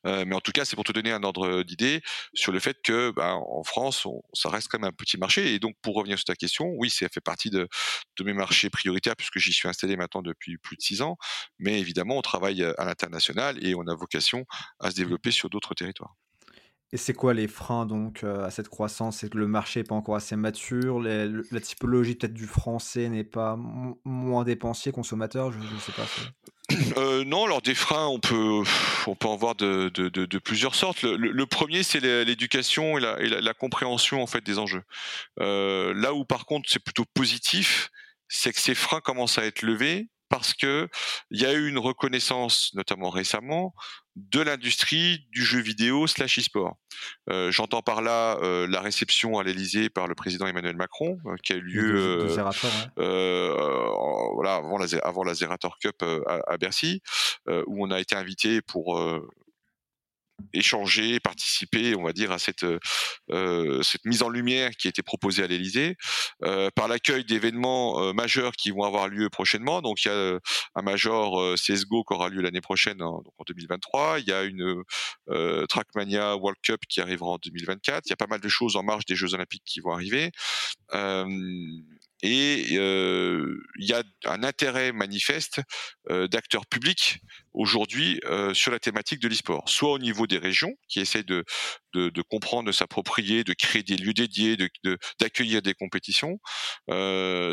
Euh, 0.06 0.26
mais 0.26 0.36
en 0.36 0.42
tout 0.42 0.52
cas, 0.52 0.66
c'est 0.66 0.76
pour 0.76 0.84
te 0.84 0.92
donner 0.92 1.12
un 1.12 1.24
ordre 1.24 1.64
d'idée 1.64 2.02
sur 2.34 2.52
le 2.52 2.60
fait 2.60 2.78
que, 2.84 3.12
ben, 3.12 3.34
en 3.34 3.64
France, 3.64 4.08
ça 4.34 4.50
reste 4.50 4.68
quand 4.70 4.80
même 4.80 4.90
un 4.90 4.94
petit 4.94 5.18
marché. 5.18 5.54
Et 5.54 5.60
donc, 5.60 5.76
pour 5.82 5.96
revenir 5.96 6.18
sur 6.18 6.26
ta 6.26 6.36
question, 6.36 6.68
oui, 6.78 6.90
ça 6.90 7.08
fait 7.10 7.22
partie 7.22 7.50
de, 7.50 7.68
de 8.18 8.24
mes 8.24 8.34
marchés 8.34 8.70
prioritaires 8.70 9.16
puisque 9.16 9.40
j'y 9.40 9.54
suis 9.54 9.68
installé 9.68 9.96
maintenant 9.98 10.22
depuis 10.22 10.58
plus 10.58 10.78
de 10.78 10.82
six 10.82 11.02
ans. 11.02 11.18
Mais 11.60 11.80
évidemment, 11.80 12.18
on 12.18 12.22
travaille 12.22 12.64
à 12.64 12.86
l'international 12.86 13.64
et 13.66 13.76
on 13.76 13.88
a 13.88 13.96
vocation 13.96 14.46
à 14.80 14.92
se 14.92 14.96
développer 14.96 15.32
sur 15.32 15.50
d'autres 15.50 15.74
territoires. 15.74 16.16
Et 16.92 16.98
c'est 16.98 17.14
quoi 17.14 17.34
les 17.34 17.48
freins 17.48 17.86
donc 17.86 18.24
euh, 18.24 18.46
à 18.46 18.52
cette 18.52 18.70
croissance? 18.70 19.18
C'est 19.18 19.30
que 19.30 19.38
le 19.38 19.48
marché 19.48 19.80
n'est 19.80 19.86
pas 19.86 19.96
encore 19.96 20.16
assez 20.16 20.36
mature, 20.36 21.00
la 21.02 21.60
typologie 21.60 22.16
peut-être 22.16 22.34
du 22.34 22.48
français 22.48 23.10
n'est 23.10 23.24
pas 23.24 23.58
moins 24.06 24.44
dépensier, 24.44 24.92
consommateur, 24.92 25.52
je 25.52 25.60
ne 25.60 25.80
sais 25.80 25.92
pas. 25.92 26.06
Euh, 26.98 27.24
non, 27.26 27.46
alors 27.46 27.62
des 27.62 27.76
freins, 27.76 28.08
on 28.08 28.20
peut, 28.20 28.64
on 29.06 29.16
peut 29.16 29.28
en 29.28 29.36
voir 29.36 29.54
de, 29.54 30.40
plusieurs 30.40 30.74
sortes. 30.74 31.04
Le, 31.04 31.46
premier, 31.46 31.84
c'est 31.84 32.00
l'éducation 32.00 32.98
et, 32.98 33.02
la, 33.02 33.20
et 33.22 33.30
la, 33.30 33.54
compréhension 33.54 34.24
en 34.24 34.26
fait 34.26 34.42
des 34.42 34.58
enjeux. 34.58 34.82
Euh, 35.40 35.94
là 35.94 36.16
où 36.16 36.26
par 36.26 36.46
contre 36.46 36.68
c'est 36.68 36.84
plutôt 36.84 37.06
positif, 37.14 37.92
c'est 38.28 38.52
que 38.52 38.60
ces 38.60 38.74
freins 38.74 39.00
commencent 39.00 39.38
à 39.38 39.46
être 39.46 39.62
levés 39.62 40.10
parce 40.30 40.54
que 40.54 40.90
il 41.30 41.40
y 41.40 41.46
a 41.46 41.54
eu 41.54 41.68
une 41.68 41.78
reconnaissance, 41.78 42.72
notamment 42.74 43.10
récemment, 43.10 43.76
de 44.16 44.40
l'industrie 44.40 45.28
du 45.32 45.44
jeu 45.44 45.60
vidéo 45.60 46.08
slash 46.08 46.40
e-sport. 46.40 46.78
Euh, 47.30 47.52
J'entends 47.52 47.82
par 47.82 48.02
là 48.02 48.38
euh, 48.42 48.66
la 48.68 48.80
réception 48.80 49.38
à 49.38 49.44
l'Elysée 49.44 49.90
par 49.90 50.08
le 50.08 50.16
président 50.16 50.48
Emmanuel 50.48 50.76
Macron, 50.78 51.18
euh, 51.26 51.36
qui 51.44 51.54
a 51.54 51.58
eu 51.58 51.62
lieu 51.62 51.96
euh, 51.98 52.38
euh, 52.98 53.90
voilà, 54.34 54.56
avant 54.56 54.78
la, 54.78 54.86
avant 55.04 55.24
la 55.24 55.34
Zerator 55.34 55.78
Cup 55.80 56.02
à, 56.28 56.40
à, 56.48 56.58
Bercy, 56.58 57.02
où 57.68 57.86
on 57.86 57.92
a 57.92 58.00
été 58.00 58.16
invité 58.16 58.62
pour 58.62 59.00
échanger, 60.54 61.20
participer, 61.20 61.96
on 61.96 62.04
va 62.04 62.14
dire, 62.14 62.32
à 62.32 62.40
cette, 62.40 62.66
euh, 63.32 63.82
cette 63.84 64.06
mise 64.06 64.24
en 64.24 64.30
lumière 64.30 64.72
qui 64.72 64.88
a 64.88 64.90
été 64.90 65.02
proposée 65.02 65.44
à 65.44 65.48
l'Elysée, 65.48 65.96
euh, 66.44 66.70
par 66.76 66.88
l'accueil 66.88 67.26
d'événements 67.26 68.02
euh, 68.02 68.14
majeurs 68.14 68.54
qui 68.54 68.72
vont 68.72 68.84
avoir 68.84 69.08
lieu 69.08 69.30
prochainement. 69.30 69.82
Donc 69.82 70.06
il 70.06 70.08
y 70.10 70.12
a 70.12 70.40
un 70.76 70.82
major 70.82 71.56
CSGO 71.56 72.04
qui 72.04 72.14
aura 72.14 72.30
lieu 72.30 72.42
l'année 72.42 72.62
prochaine, 72.62 72.98
donc 72.98 73.26
en 73.38 73.44
2023. 73.46 74.20
Il 74.20 74.28
y 74.28 74.32
a 74.32 74.44
une 74.44 74.84
Trackmania 75.68 76.36
World 76.36 76.60
Cup 76.62 76.82
qui 76.88 77.02
arrivera 77.02 77.32
en 77.32 77.38
2024. 77.38 78.04
Il 78.06 78.10
y 78.10 78.14
a 78.14 78.18
pas 78.18 78.28
mal 78.28 78.40
de 78.40 78.50
choses 78.50 78.76
en 78.76 78.84
marge 78.84 79.06
des 79.06 79.16
Jeux 79.16 79.34
Olympiques 79.34 79.64
qui 79.66 79.80
vont 79.80 79.92
arriver. 79.92 80.32
Et 82.26 82.74
il 82.74 83.62
y 83.78 83.94
a 83.94 84.02
un 84.26 84.44
intérêt 84.44 84.92
manifeste 84.92 85.62
d'acteurs 86.10 86.66
publics 86.66 87.20
aujourd'hui 87.54 88.20
sur 88.54 88.72
la 88.72 88.80
thématique 88.80 89.20
de 89.20 89.28
l'e-sport, 89.28 89.70
soit 89.70 89.92
au 89.92 90.00
niveau 90.00 90.26
des 90.26 90.40
régions 90.40 90.74
qui 90.88 91.00
essaient 91.00 91.24
de, 91.24 91.44
comprendre, 92.30 92.66
de 92.68 92.72
s'approprier, 92.72 93.44
de 93.44 93.54
créer 93.54 93.84
des 93.84 93.98
lieux 93.98 94.14
dédiés, 94.14 94.58
d'accueillir 95.20 95.62
de, 95.62 95.70
des 95.70 95.74
compétitions, 95.76 96.40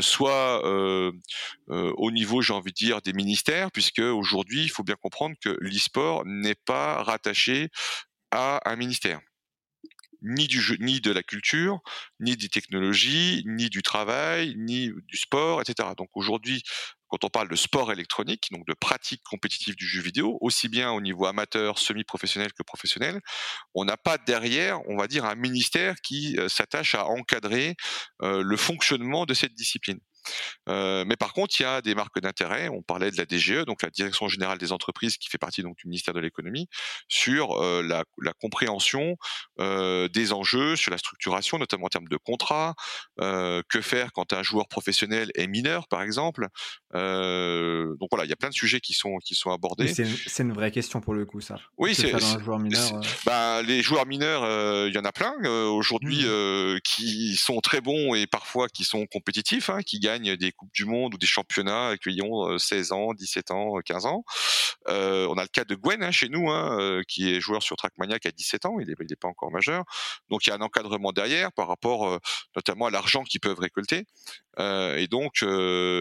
soit 0.00 0.62
au 1.68 2.10
niveau, 2.10 2.40
j'ai 2.40 2.54
envie 2.54 2.72
de 2.72 2.76
dire, 2.76 3.02
des 3.02 3.12
ministères, 3.12 3.70
puisque 3.70 4.00
aujourd'hui, 4.00 4.62
il 4.62 4.70
faut 4.70 4.84
bien 4.84 4.96
comprendre 4.96 5.36
que 5.38 5.54
l'e-sport 5.60 6.24
n'est 6.24 6.56
pas 6.64 7.02
rattaché 7.02 7.68
à 8.30 8.70
un 8.70 8.76
ministère 8.76 9.20
ni 10.22 10.46
du 10.46 10.60
jeu, 10.60 10.76
ni 10.80 11.00
de 11.00 11.10
la 11.10 11.22
culture, 11.22 11.80
ni 12.20 12.36
des 12.36 12.48
technologies, 12.48 13.42
ni 13.46 13.68
du 13.68 13.82
travail, 13.82 14.54
ni 14.56 14.90
du 15.06 15.16
sport, 15.16 15.60
etc. 15.60 15.90
Donc 15.96 16.08
aujourd'hui, 16.14 16.62
quand 17.08 17.24
on 17.24 17.28
parle 17.28 17.48
de 17.48 17.56
sport 17.56 17.92
électronique, 17.92 18.48
donc 18.52 18.66
de 18.66 18.72
pratique 18.72 19.22
compétitive 19.24 19.76
du 19.76 19.86
jeu 19.86 20.00
vidéo, 20.00 20.38
aussi 20.40 20.68
bien 20.68 20.92
au 20.92 21.00
niveau 21.00 21.26
amateur, 21.26 21.78
semi-professionnel 21.78 22.52
que 22.54 22.62
professionnel, 22.62 23.20
on 23.74 23.84
n'a 23.84 23.98
pas 23.98 24.16
derrière, 24.16 24.80
on 24.88 24.96
va 24.96 25.06
dire, 25.08 25.26
un 25.26 25.34
ministère 25.34 25.96
qui 26.02 26.38
s'attache 26.48 26.94
à 26.94 27.06
encadrer 27.06 27.76
le 28.20 28.56
fonctionnement 28.56 29.26
de 29.26 29.34
cette 29.34 29.52
discipline. 29.54 29.98
Euh, 30.68 31.04
mais 31.06 31.16
par 31.16 31.32
contre, 31.32 31.58
il 31.58 31.62
y 31.62 31.66
a 31.66 31.80
des 31.82 31.94
marques 31.94 32.20
d'intérêt. 32.20 32.68
On 32.68 32.82
parlait 32.82 33.10
de 33.10 33.16
la 33.16 33.24
DGE, 33.24 33.64
donc 33.64 33.82
la 33.82 33.90
Direction 33.90 34.28
générale 34.28 34.58
des 34.58 34.72
entreprises, 34.72 35.16
qui 35.16 35.28
fait 35.28 35.38
partie 35.38 35.62
donc 35.62 35.76
du 35.76 35.86
ministère 35.86 36.14
de 36.14 36.20
l'économie, 36.20 36.68
sur 37.08 37.60
euh, 37.60 37.82
la, 37.82 38.04
la, 38.20 38.32
compréhension 38.32 39.16
euh, 39.60 40.08
des 40.08 40.32
enjeux, 40.32 40.76
sur 40.76 40.90
la 40.90 40.98
structuration, 40.98 41.58
notamment 41.58 41.86
en 41.86 41.88
termes 41.88 42.08
de 42.08 42.16
contrat. 42.16 42.74
Euh, 43.20 43.62
que 43.68 43.80
faire 43.80 44.12
quand 44.12 44.32
un 44.32 44.42
joueur 44.42 44.68
professionnel 44.68 45.30
est 45.34 45.46
mineur, 45.46 45.88
par 45.88 46.02
exemple? 46.02 46.48
Donc 46.92 48.08
voilà, 48.10 48.24
il 48.24 48.28
y 48.28 48.32
a 48.32 48.36
plein 48.36 48.50
de 48.50 48.54
sujets 48.54 48.80
qui 48.80 48.92
sont 48.92 49.18
qui 49.24 49.34
sont 49.34 49.50
abordés. 49.50 49.88
C'est 49.88 50.42
une, 50.42 50.52
vraie 50.52 50.70
question 50.70 51.00
pour 51.00 51.14
le 51.14 51.24
coup, 51.24 51.40
ça. 51.40 51.56
Oui, 51.78 51.94
c'est. 51.94 52.12
Joueur 52.42 52.58
mineur, 52.58 53.00
bah, 53.24 53.62
les 53.62 53.82
joueurs 53.82 54.06
mineurs, 54.06 54.42
il 54.86 54.94
y 54.94 54.98
en 54.98 55.04
a 55.04 55.12
plein 55.12 55.32
aujourd'hui 55.48 56.24
mmh. 56.24 56.80
qui 56.84 57.36
sont 57.36 57.60
très 57.60 57.80
bons 57.80 58.14
et 58.14 58.26
parfois 58.26 58.68
qui 58.68 58.84
sont 58.84 59.06
compétitifs, 59.06 59.70
hein, 59.70 59.80
qui 59.84 60.00
gagnent 60.00 60.11
des 60.18 60.52
Coupes 60.52 60.72
du 60.72 60.84
Monde 60.84 61.14
ou 61.14 61.18
des 61.18 61.26
championnats 61.26 61.94
qui 62.02 62.20
ont 62.22 62.58
16 62.58 62.92
ans, 62.92 63.14
17 63.14 63.50
ans, 63.50 63.78
15 63.84 64.06
ans. 64.06 64.24
Euh, 64.88 65.26
on 65.30 65.38
a 65.38 65.42
le 65.42 65.48
cas 65.48 65.64
de 65.64 65.74
Gwen 65.74 66.02
hein, 66.02 66.10
chez 66.10 66.28
nous, 66.28 66.50
hein, 66.50 66.78
euh, 66.80 67.02
qui 67.06 67.32
est 67.32 67.40
joueur 67.40 67.62
sur 67.62 67.76
Trackmania 67.76 68.18
qui 68.18 68.28
a 68.28 68.32
17 68.32 68.66
ans, 68.66 68.78
il 68.80 68.86
n'est 68.86 69.16
pas 69.16 69.28
encore 69.28 69.50
majeur. 69.50 69.84
Donc 70.30 70.46
il 70.46 70.50
y 70.50 70.52
a 70.52 70.56
un 70.56 70.60
encadrement 70.60 71.12
derrière 71.12 71.52
par 71.52 71.68
rapport 71.68 72.08
euh, 72.08 72.18
notamment 72.56 72.86
à 72.86 72.90
l'argent 72.90 73.22
qu'ils 73.24 73.40
peuvent 73.40 73.58
récolter. 73.58 74.06
et 74.58 75.06
donc 75.08 75.40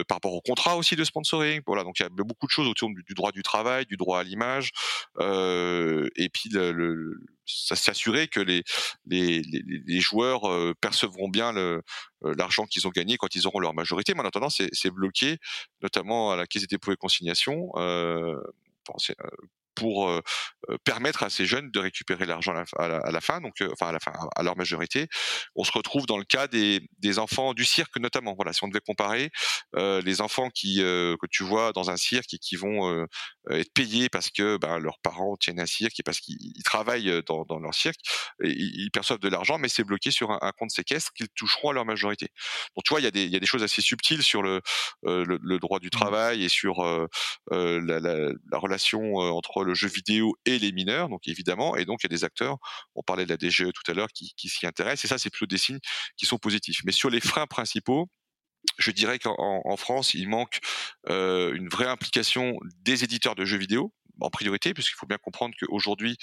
par 0.08 0.16
rapport 0.16 0.34
au 0.34 0.40
contrat 0.40 0.76
aussi 0.76 0.96
de 0.96 1.04
sponsoring. 1.04 1.62
Voilà, 1.66 1.84
donc 1.84 1.98
il 2.00 2.02
y 2.02 2.06
a 2.06 2.08
beaucoup 2.10 2.46
de 2.46 2.50
choses 2.50 2.68
autour 2.68 2.90
du, 2.90 3.14
droit 3.14 3.32
du 3.32 3.42
travail, 3.42 3.86
du 3.86 3.96
droit 3.96 4.20
à 4.20 4.22
l'image, 4.22 4.72
et 5.20 6.28
puis 6.32 6.50
le, 6.50 7.18
s'assurer 7.46 8.28
que 8.28 8.40
les, 8.40 8.62
les, 9.06 9.42
les, 9.42 10.00
joueurs 10.00 10.42
percevront 10.80 11.28
bien 11.28 11.52
l'argent 12.22 12.66
qu'ils 12.66 12.86
ont 12.86 12.90
gagné 12.90 13.16
quand 13.16 13.34
ils 13.34 13.46
auront 13.46 13.60
leur 13.60 13.74
majorité. 13.74 14.14
Mais 14.14 14.20
en 14.20 14.26
attendant, 14.26 14.50
c'est 14.50 14.90
bloqué, 14.90 15.38
notamment 15.82 16.32
à 16.32 16.36
la 16.36 16.46
Caisse 16.46 16.62
des 16.62 16.68
dépôts 16.68 16.92
et 16.92 16.96
consignations. 16.96 17.70
Euh, 17.76 18.40
pour 19.74 20.08
euh, 20.08 20.20
euh, 20.70 20.76
permettre 20.84 21.22
à 21.22 21.30
ces 21.30 21.46
jeunes 21.46 21.70
de 21.70 21.78
récupérer 21.78 22.26
l'argent 22.26 22.54
à, 22.78 23.10
la, 23.10 23.20
fin, 23.20 23.40
donc 23.40 23.60
euh, 23.60 23.70
enfin 23.72 23.88
à 23.88 23.92
la 23.92 24.00
fin, 24.00 24.12
à 24.36 24.42
leur 24.42 24.56
majorité. 24.56 25.08
On 25.56 25.64
se 25.64 25.72
retrouve 25.72 26.06
dans 26.06 26.18
le 26.18 26.24
cas 26.24 26.46
des, 26.46 26.80
des 26.98 27.18
enfants 27.18 27.54
du 27.54 27.64
cirque 27.64 27.96
notamment. 27.98 28.34
Voilà, 28.34 28.52
si 28.52 28.64
on 28.64 28.68
devait 28.68 28.80
comparer 28.80 29.30
les 29.74 30.20
enfants 30.20 30.50
qui 30.50 30.76
que 30.78 31.26
tu 31.30 31.44
vois 31.44 31.72
dans 31.72 31.90
un 31.90 31.96
cirque 31.96 32.34
et 32.34 32.38
qui 32.38 32.56
vont 32.56 33.06
être 33.50 33.72
payés 33.72 34.08
parce 34.08 34.30
que 34.30 34.56
ben, 34.56 34.78
leurs 34.78 34.98
parents 35.00 35.36
tiennent 35.36 35.60
un 35.60 35.66
cirque 35.66 35.98
et 36.00 36.02
parce 36.02 36.20
qu'ils 36.20 36.62
travaillent 36.64 37.22
dans, 37.26 37.44
dans, 37.44 37.58
leur 37.58 37.74
cirque, 37.74 37.98
et 38.42 38.50
ils 38.50 38.90
perçoivent 38.90 39.20
de 39.20 39.28
l'argent, 39.28 39.58
mais 39.58 39.68
c'est 39.68 39.84
bloqué 39.84 40.10
sur 40.10 40.30
un, 40.30 40.52
compte 40.58 40.70
séquestre 40.70 41.12
qu'ils 41.12 41.28
toucheront 41.30 41.70
à 41.70 41.72
leur 41.72 41.84
majorité. 41.84 42.28
Donc 42.76 42.84
tu 42.84 42.90
vois, 42.90 43.00
il 43.00 43.04
y 43.04 43.06
a 43.06 43.10
des, 43.10 43.26
y 43.26 43.36
a 43.36 43.40
des 43.40 43.46
choses 43.46 43.62
assez 43.62 43.82
subtiles 43.82 44.22
sur 44.22 44.42
le, 44.42 44.60
le, 45.02 45.38
le, 45.40 45.58
droit 45.58 45.78
du 45.78 45.88
mmh. 45.88 45.90
travail 45.90 46.44
et 46.44 46.48
sur 46.48 46.82
la, 47.50 48.00
la, 48.00 48.00
la, 48.00 48.58
relation 48.58 49.14
entre 49.14 49.61
le 49.64 49.74
jeu 49.74 49.88
vidéo 49.88 50.34
et 50.44 50.58
les 50.58 50.72
mineurs, 50.72 51.08
donc 51.08 51.26
évidemment, 51.28 51.76
et 51.76 51.84
donc 51.84 52.00
il 52.02 52.04
y 52.04 52.12
a 52.12 52.16
des 52.16 52.24
acteurs, 52.24 52.58
on 52.94 53.02
parlait 53.02 53.24
de 53.24 53.30
la 53.30 53.36
DGE 53.36 53.72
tout 53.72 53.90
à 53.90 53.94
l'heure, 53.94 54.08
qui, 54.12 54.48
s'y 54.48 54.66
intéressent, 54.66 55.04
et 55.04 55.08
ça 55.08 55.18
c'est 55.18 55.30
plutôt 55.30 55.46
des 55.46 55.58
signes 55.58 55.80
qui 56.16 56.26
sont 56.26 56.38
positifs. 56.38 56.80
Mais 56.84 56.92
sur 56.92 57.10
les 57.10 57.20
freins 57.20 57.46
principaux, 57.46 58.08
je 58.78 58.90
dirais 58.90 59.18
qu'en 59.18 59.76
France, 59.76 60.14
il 60.14 60.28
manque 60.28 60.60
euh, 61.08 61.52
une 61.54 61.68
vraie 61.68 61.88
implication 61.88 62.56
des 62.82 63.04
éditeurs 63.04 63.34
de 63.34 63.44
jeux 63.44 63.58
vidéo 63.58 63.92
en 64.20 64.30
priorité, 64.30 64.74
puisqu'il 64.74 64.96
faut 64.96 65.06
bien 65.06 65.18
comprendre 65.18 65.54
qu'aujourd'hui, 65.58 66.16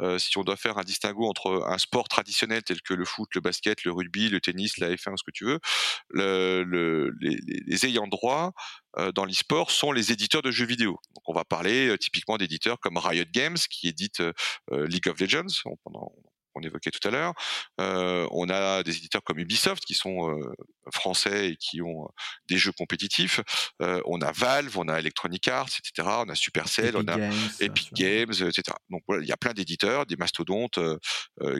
euh, 0.00 0.18
si 0.18 0.36
on 0.38 0.42
doit 0.42 0.56
faire 0.56 0.78
un 0.78 0.84
distinguo 0.84 1.26
entre 1.26 1.64
un 1.66 1.78
sport 1.78 2.08
traditionnel 2.08 2.62
tel 2.62 2.80
que 2.82 2.94
le 2.94 3.04
foot, 3.04 3.28
le 3.34 3.40
basket, 3.40 3.84
le 3.84 3.92
rugby, 3.92 4.28
le 4.28 4.40
tennis, 4.40 4.78
la 4.78 4.90
F1, 4.90 5.16
ce 5.16 5.24
que 5.24 5.30
tu 5.30 5.44
veux, 5.44 5.60
le, 6.10 7.12
les, 7.20 7.86
ayants 7.86 8.06
droit 8.06 8.52
euh, 8.98 9.12
dans 9.12 9.24
l'e-sport 9.24 9.70
sont 9.70 9.92
les 9.92 10.12
éditeurs 10.12 10.42
de 10.42 10.50
jeux 10.50 10.66
vidéo. 10.66 10.98
Donc 11.14 11.28
on 11.28 11.34
va 11.34 11.44
parler 11.44 11.88
euh, 11.88 11.98
typiquement 11.98 12.38
d'éditeurs 12.38 12.80
comme 12.80 12.96
Riot 12.96 13.24
Games 13.32 13.58
qui 13.70 13.88
édite 13.88 14.22
League 14.70 15.08
of 15.08 15.20
Legends. 15.20 15.62
Qu'on 16.56 16.62
évoquait 16.62 16.90
tout 16.90 17.06
à 17.06 17.10
l'heure. 17.10 17.34
Euh, 17.80 18.26
on 18.30 18.48
a 18.48 18.82
des 18.82 18.96
éditeurs 18.96 19.22
comme 19.22 19.38
Ubisoft 19.38 19.84
qui 19.84 19.94
sont 19.94 20.30
euh, 20.30 20.54
français 20.92 21.50
et 21.50 21.56
qui 21.56 21.82
ont 21.82 22.04
euh, 22.04 22.08
des 22.48 22.56
jeux 22.56 22.72
compétitifs. 22.72 23.40
on 23.80 24.20
a 24.20 24.32
Valve, 24.32 24.76
on 24.78 24.88
a 24.88 24.98
Electronic 24.98 25.48
Arts, 25.48 25.68
etc. 25.78 26.08
On 26.26 26.28
a 26.28 26.34
Supercell, 26.34 26.96
on 26.96 27.06
a 27.08 27.18
Epic 27.60 27.92
Games, 27.92 28.32
etc. 28.32 28.62
Donc 28.90 29.02
voilà, 29.06 29.22
il 29.22 29.28
y 29.28 29.32
a 29.32 29.36
plein 29.36 29.52
d'éditeurs, 29.52 30.06
des 30.06 30.16
mastodontes 30.16 30.78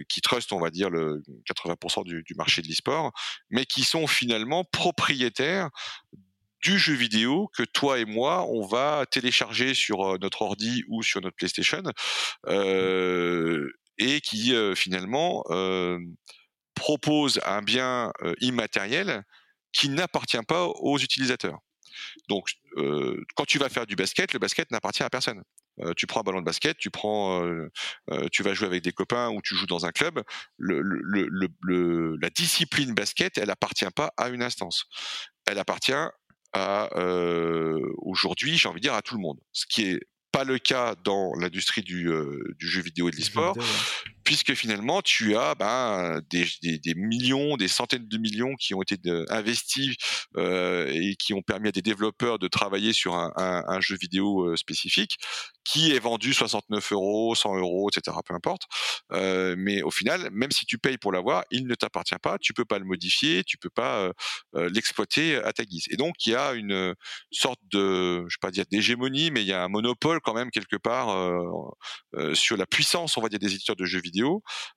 qui 0.08 0.20
trustent, 0.20 0.52
on 0.52 0.60
va 0.60 0.70
dire, 0.70 0.90
le 0.90 1.22
80% 1.48 2.04
du, 2.04 2.22
du 2.22 2.34
marché 2.34 2.62
de 2.62 2.68
l'e-sport, 2.68 3.12
mais 3.50 3.66
qui 3.66 3.84
sont 3.84 4.06
finalement 4.06 4.64
propriétaires 4.64 5.70
du 6.62 6.78
jeu 6.78 6.94
vidéo 6.94 7.48
que 7.56 7.62
toi 7.62 7.98
et 7.98 8.04
moi 8.04 8.46
on 8.48 8.66
va 8.66 9.04
télécharger 9.10 9.74
sur 9.74 10.18
notre 10.18 10.42
ordi 10.42 10.84
ou 10.88 11.02
sur 11.02 11.20
notre 11.20 11.36
PlayStation 11.36 11.82
euh, 12.48 13.70
et 13.98 14.20
qui 14.20 14.54
finalement 14.74 15.44
propose 16.74 17.40
un 17.44 17.62
bien 17.62 18.12
immatériel 18.40 19.24
qui 19.72 19.88
n'appartient 19.88 20.42
pas 20.46 20.66
aux 20.66 20.98
utilisateurs. 20.98 21.58
Donc, 22.28 22.50
quand 23.34 23.44
tu 23.46 23.58
vas 23.58 23.68
faire 23.68 23.86
du 23.86 23.96
basket, 23.96 24.32
le 24.32 24.38
basket 24.38 24.70
n'appartient 24.70 25.02
à 25.02 25.10
personne. 25.10 25.42
tu 25.96 26.06
prends 26.06 26.20
un 26.20 26.22
ballon 26.22 26.40
de 26.40 26.44
basket, 26.44 26.78
tu 26.78 26.90
prends, 26.90 27.46
tu 28.32 28.42
vas 28.42 28.54
jouer 28.54 28.66
avec 28.66 28.82
des 28.82 28.92
copains 28.92 29.30
ou 29.30 29.40
tu 29.42 29.54
joues 29.54 29.66
dans 29.66 29.84
un 29.86 29.92
club. 29.92 30.22
La 30.58 32.30
discipline 32.30 32.94
basket, 32.94 33.38
elle 33.38 33.50
appartient 33.50 33.90
pas 33.94 34.12
à 34.16 34.28
une 34.28 34.42
instance. 34.42 34.84
Elle 35.46 35.58
appartient 35.58 35.92
à 36.52 36.88
aujourd'hui, 37.98 38.56
j'ai 38.56 38.68
envie 38.68 38.80
de 38.80 38.86
dire 38.86 38.94
à 38.94 39.02
tout 39.02 39.14
le 39.14 39.20
monde. 39.20 39.38
Ce 39.52 39.66
qui 39.66 39.90
est 39.90 40.00
pas 40.36 40.44
le 40.44 40.58
cas 40.58 40.94
dans 41.02 41.32
l'industrie 41.34 41.80
du, 41.80 42.10
du, 42.58 42.68
jeu 42.68 42.82
vidéo 42.82 43.08
et 43.08 43.10
de 43.10 43.16
l'e-sport, 43.16 43.56
puisque 44.26 44.54
finalement 44.54 45.02
tu 45.02 45.36
as 45.36 45.54
ben, 45.54 46.20
des, 46.30 46.94
millions, 46.96 47.56
des 47.56 47.68
centaines 47.68 48.08
de 48.08 48.18
millions 48.18 48.56
qui 48.56 48.74
ont 48.74 48.82
été 48.82 48.96
investis 49.28 49.94
euh, 50.36 50.90
et 50.92 51.14
qui 51.14 51.32
ont 51.32 51.42
permis 51.42 51.68
à 51.68 51.72
des 51.72 51.80
développeurs 51.80 52.40
de 52.40 52.48
travailler 52.48 52.92
sur 52.92 53.14
un, 53.14 53.80
jeu 53.80 53.96
vidéo 53.96 54.48
euh, 54.48 54.56
spécifique 54.56 55.16
qui 55.62 55.92
est 55.92 55.98
vendu 56.00 56.34
69 56.34 56.92
euros, 56.92 57.34
100 57.34 57.56
euros, 57.58 57.88
etc. 57.88 58.16
Peu 58.24 58.34
importe. 58.34 58.62
Euh, 59.12 59.54
mais 59.58 59.82
au 59.82 59.90
final, 59.90 60.28
même 60.32 60.50
si 60.50 60.66
tu 60.66 60.78
payes 60.78 60.98
pour 60.98 61.12
l'avoir, 61.12 61.44
il 61.52 61.66
ne 61.66 61.74
t'appartient 61.74 62.18
pas. 62.20 62.38
Tu 62.38 62.52
peux 62.52 62.64
pas 62.64 62.78
le 62.78 62.84
modifier, 62.84 63.44
tu 63.44 63.58
peux 63.58 63.70
pas 63.70 64.10
l'exploiter 64.54 65.36
à 65.36 65.52
ta 65.52 65.64
guise. 65.64 65.84
Et 65.90 65.96
donc 65.96 66.14
il 66.26 66.32
y 66.32 66.34
a 66.34 66.54
une 66.54 66.94
sorte 67.30 67.60
de, 67.70 68.24
je 68.28 68.36
vais 68.36 68.40
pas 68.40 68.50
dire 68.50 68.64
d'hégémonie, 68.70 69.30
mais 69.30 69.42
il 69.42 69.46
y 69.46 69.52
a 69.52 69.62
un 69.62 69.68
monopole 69.68 70.20
quand 70.20 70.34
même 70.34 70.50
quelque 70.50 70.76
part 70.76 71.08
sur 72.34 72.56
la 72.56 72.66
puissance, 72.66 73.16
on 73.16 73.20
va 73.20 73.28
dire, 73.28 73.38
des 73.38 73.54
éditeurs 73.54 73.76
de 73.76 73.84
jeux 73.84 74.00
vidéo 74.00 74.15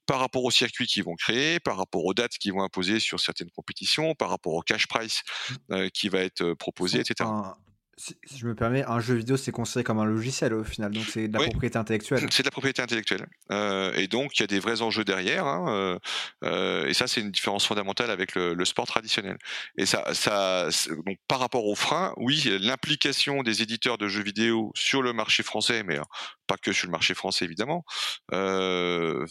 par 0.05 0.19
rapport 0.19 0.43
aux 0.43 0.51
circuits 0.51 0.87
qu'ils 0.87 1.03
vont 1.03 1.15
créer, 1.15 1.59
par 1.59 1.77
rapport 1.77 2.05
aux 2.05 2.13
dates 2.13 2.37
qu'ils 2.37 2.53
vont 2.53 2.63
imposer 2.63 2.99
sur 2.99 3.19
certaines 3.19 3.51
compétitions, 3.51 4.15
par 4.15 4.29
rapport 4.29 4.53
au 4.53 4.61
cash 4.61 4.87
price 4.87 5.21
mmh. 5.49 5.55
euh, 5.73 5.89
qui 5.89 6.09
va 6.09 6.19
être 6.19 6.41
euh, 6.41 6.55
proposé, 6.55 6.99
etc. 6.99 7.29
si 7.99 8.37
je 8.37 8.47
me 8.47 8.55
permets, 8.55 8.83
un 8.85 8.99
jeu 8.99 9.15
vidéo, 9.15 9.35
c'est 9.35 9.51
considéré 9.51 9.83
comme 9.83 9.99
un 9.99 10.05
logiciel 10.05 10.53
au 10.53 10.63
final, 10.63 10.91
donc 10.91 11.03
c'est 11.05 11.27
de 11.27 11.37
la 11.37 11.45
propriété 11.45 11.77
intellectuelle. 11.77 12.25
C'est 12.31 12.43
de 12.43 12.47
la 12.47 12.51
propriété 12.51 12.81
intellectuelle. 12.81 13.27
Euh, 13.51 13.93
et 13.93 14.07
donc, 14.07 14.37
il 14.37 14.41
y 14.41 14.43
a 14.43 14.47
des 14.47 14.59
vrais 14.59 14.81
enjeux 14.81 15.03
derrière. 15.03 15.45
Hein, 15.45 15.99
et 16.41 16.93
ça, 16.93 17.07
c'est 17.07 17.21
une 17.21 17.31
différence 17.31 17.65
fondamentale 17.65 18.09
avec 18.09 18.35
le, 18.35 18.65
sport 18.65 18.87
traditionnel. 18.87 19.37
Et 19.77 19.85
ça, 19.85 20.13
ça 20.13 20.69
donc, 21.05 21.17
par 21.27 21.39
rapport 21.39 21.65
aux 21.65 21.75
freins, 21.75 22.13
oui, 22.17 22.57
l'implication 22.61 23.43
des 23.43 23.61
éditeurs 23.61 23.97
de 23.97 24.07
jeux 24.07 24.23
vidéo 24.23 24.71
sur 24.75 25.01
le 25.01 25.13
marché 25.13 25.43
français, 25.43 25.83
mais 25.83 25.99
pas 26.47 26.57
que 26.57 26.71
sur 26.71 26.87
le 26.87 26.91
marché 26.91 27.13
français 27.13 27.45
évidemment, 27.45 27.85
euh, 28.33 29.25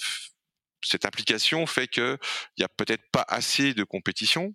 cette 0.83 1.05
implication 1.05 1.67
fait 1.67 1.89
que 1.89 2.19
il 2.57 2.63
y 2.63 2.65
a 2.65 2.69
peut-être 2.69 3.03
pas 3.13 3.25
assez 3.29 3.75
de 3.75 3.85
compétition, 3.85 4.55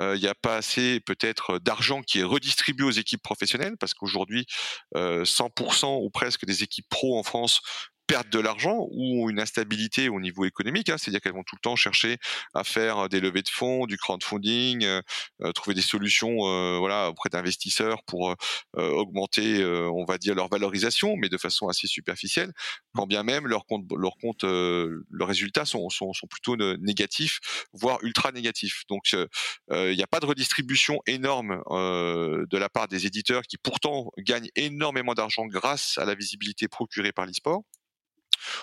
euh, 0.00 0.16
il 0.16 0.20
n'y 0.20 0.28
a 0.28 0.34
pas 0.34 0.56
assez 0.56 1.00
peut-être 1.00 1.58
d'argent 1.58 2.02
qui 2.02 2.20
est 2.20 2.24
redistribué 2.24 2.84
aux 2.84 2.90
équipes 2.90 3.22
professionnelles 3.22 3.76
parce 3.78 3.94
qu'aujourd'hui 3.94 4.46
100% 4.94 5.84
euh, 5.84 6.04
ou 6.04 6.10
presque 6.10 6.44
des 6.44 6.62
équipes 6.62 6.88
pro 6.88 7.18
en 7.18 7.22
France 7.22 7.60
perdent 8.06 8.30
de 8.30 8.38
l'argent 8.38 8.86
ou 8.90 9.24
ont 9.24 9.30
une 9.30 9.40
instabilité 9.40 10.08
au 10.08 10.20
niveau 10.20 10.44
économique, 10.44 10.88
hein, 10.88 10.96
c'est-à-dire 10.98 11.20
qu'elles 11.20 11.32
vont 11.32 11.44
tout 11.44 11.56
le 11.56 11.60
temps 11.60 11.76
chercher 11.76 12.18
à 12.54 12.64
faire 12.64 13.08
des 13.08 13.20
levées 13.20 13.42
de 13.42 13.48
fonds, 13.48 13.86
du 13.86 13.96
crowdfunding, 13.96 14.84
euh, 14.84 15.52
trouver 15.52 15.74
des 15.74 15.82
solutions 15.82 16.34
voilà, 16.78 17.08
auprès 17.10 17.30
d'investisseurs 17.30 18.02
pour 18.04 18.34
augmenter, 18.74 19.64
on 19.64 20.04
va 20.04 20.18
dire, 20.18 20.34
leur 20.34 20.48
valorisation, 20.48 21.16
mais 21.16 21.28
de 21.28 21.38
façon 21.38 21.68
assez 21.68 21.86
superficielle, 21.86 22.52
quand 22.94 23.06
bien 23.06 23.22
même 23.22 23.46
leurs 23.46 23.66
comptes, 23.66 23.84
leurs 23.96 24.16
comptes, 24.16 24.44
leurs 24.44 25.28
résultats 25.28 25.64
sont, 25.64 25.88
sont, 25.90 26.12
sont, 26.12 26.26
plutôt 26.26 26.56
négatifs, 26.76 27.40
voire 27.72 27.98
ultra 28.02 28.32
négatifs. 28.32 28.82
Donc 28.88 29.12
il 29.12 29.96
n'y 29.96 30.02
a 30.02 30.06
pas 30.06 30.20
de 30.20 30.26
redistribution 30.26 31.00
énorme 31.06 31.62
de 31.70 32.58
la 32.58 32.68
part 32.68 32.88
des 32.88 33.06
éditeurs 33.06 33.42
qui 33.42 33.58
pourtant 33.58 34.10
gagnent 34.18 34.50
énormément 34.56 35.14
d'argent 35.14 35.46
grâce 35.46 35.98
à 35.98 36.04
la 36.04 36.14
visibilité 36.14 36.68
procurée 36.68 37.12
par 37.12 37.26
l'e-sport. 37.26 37.62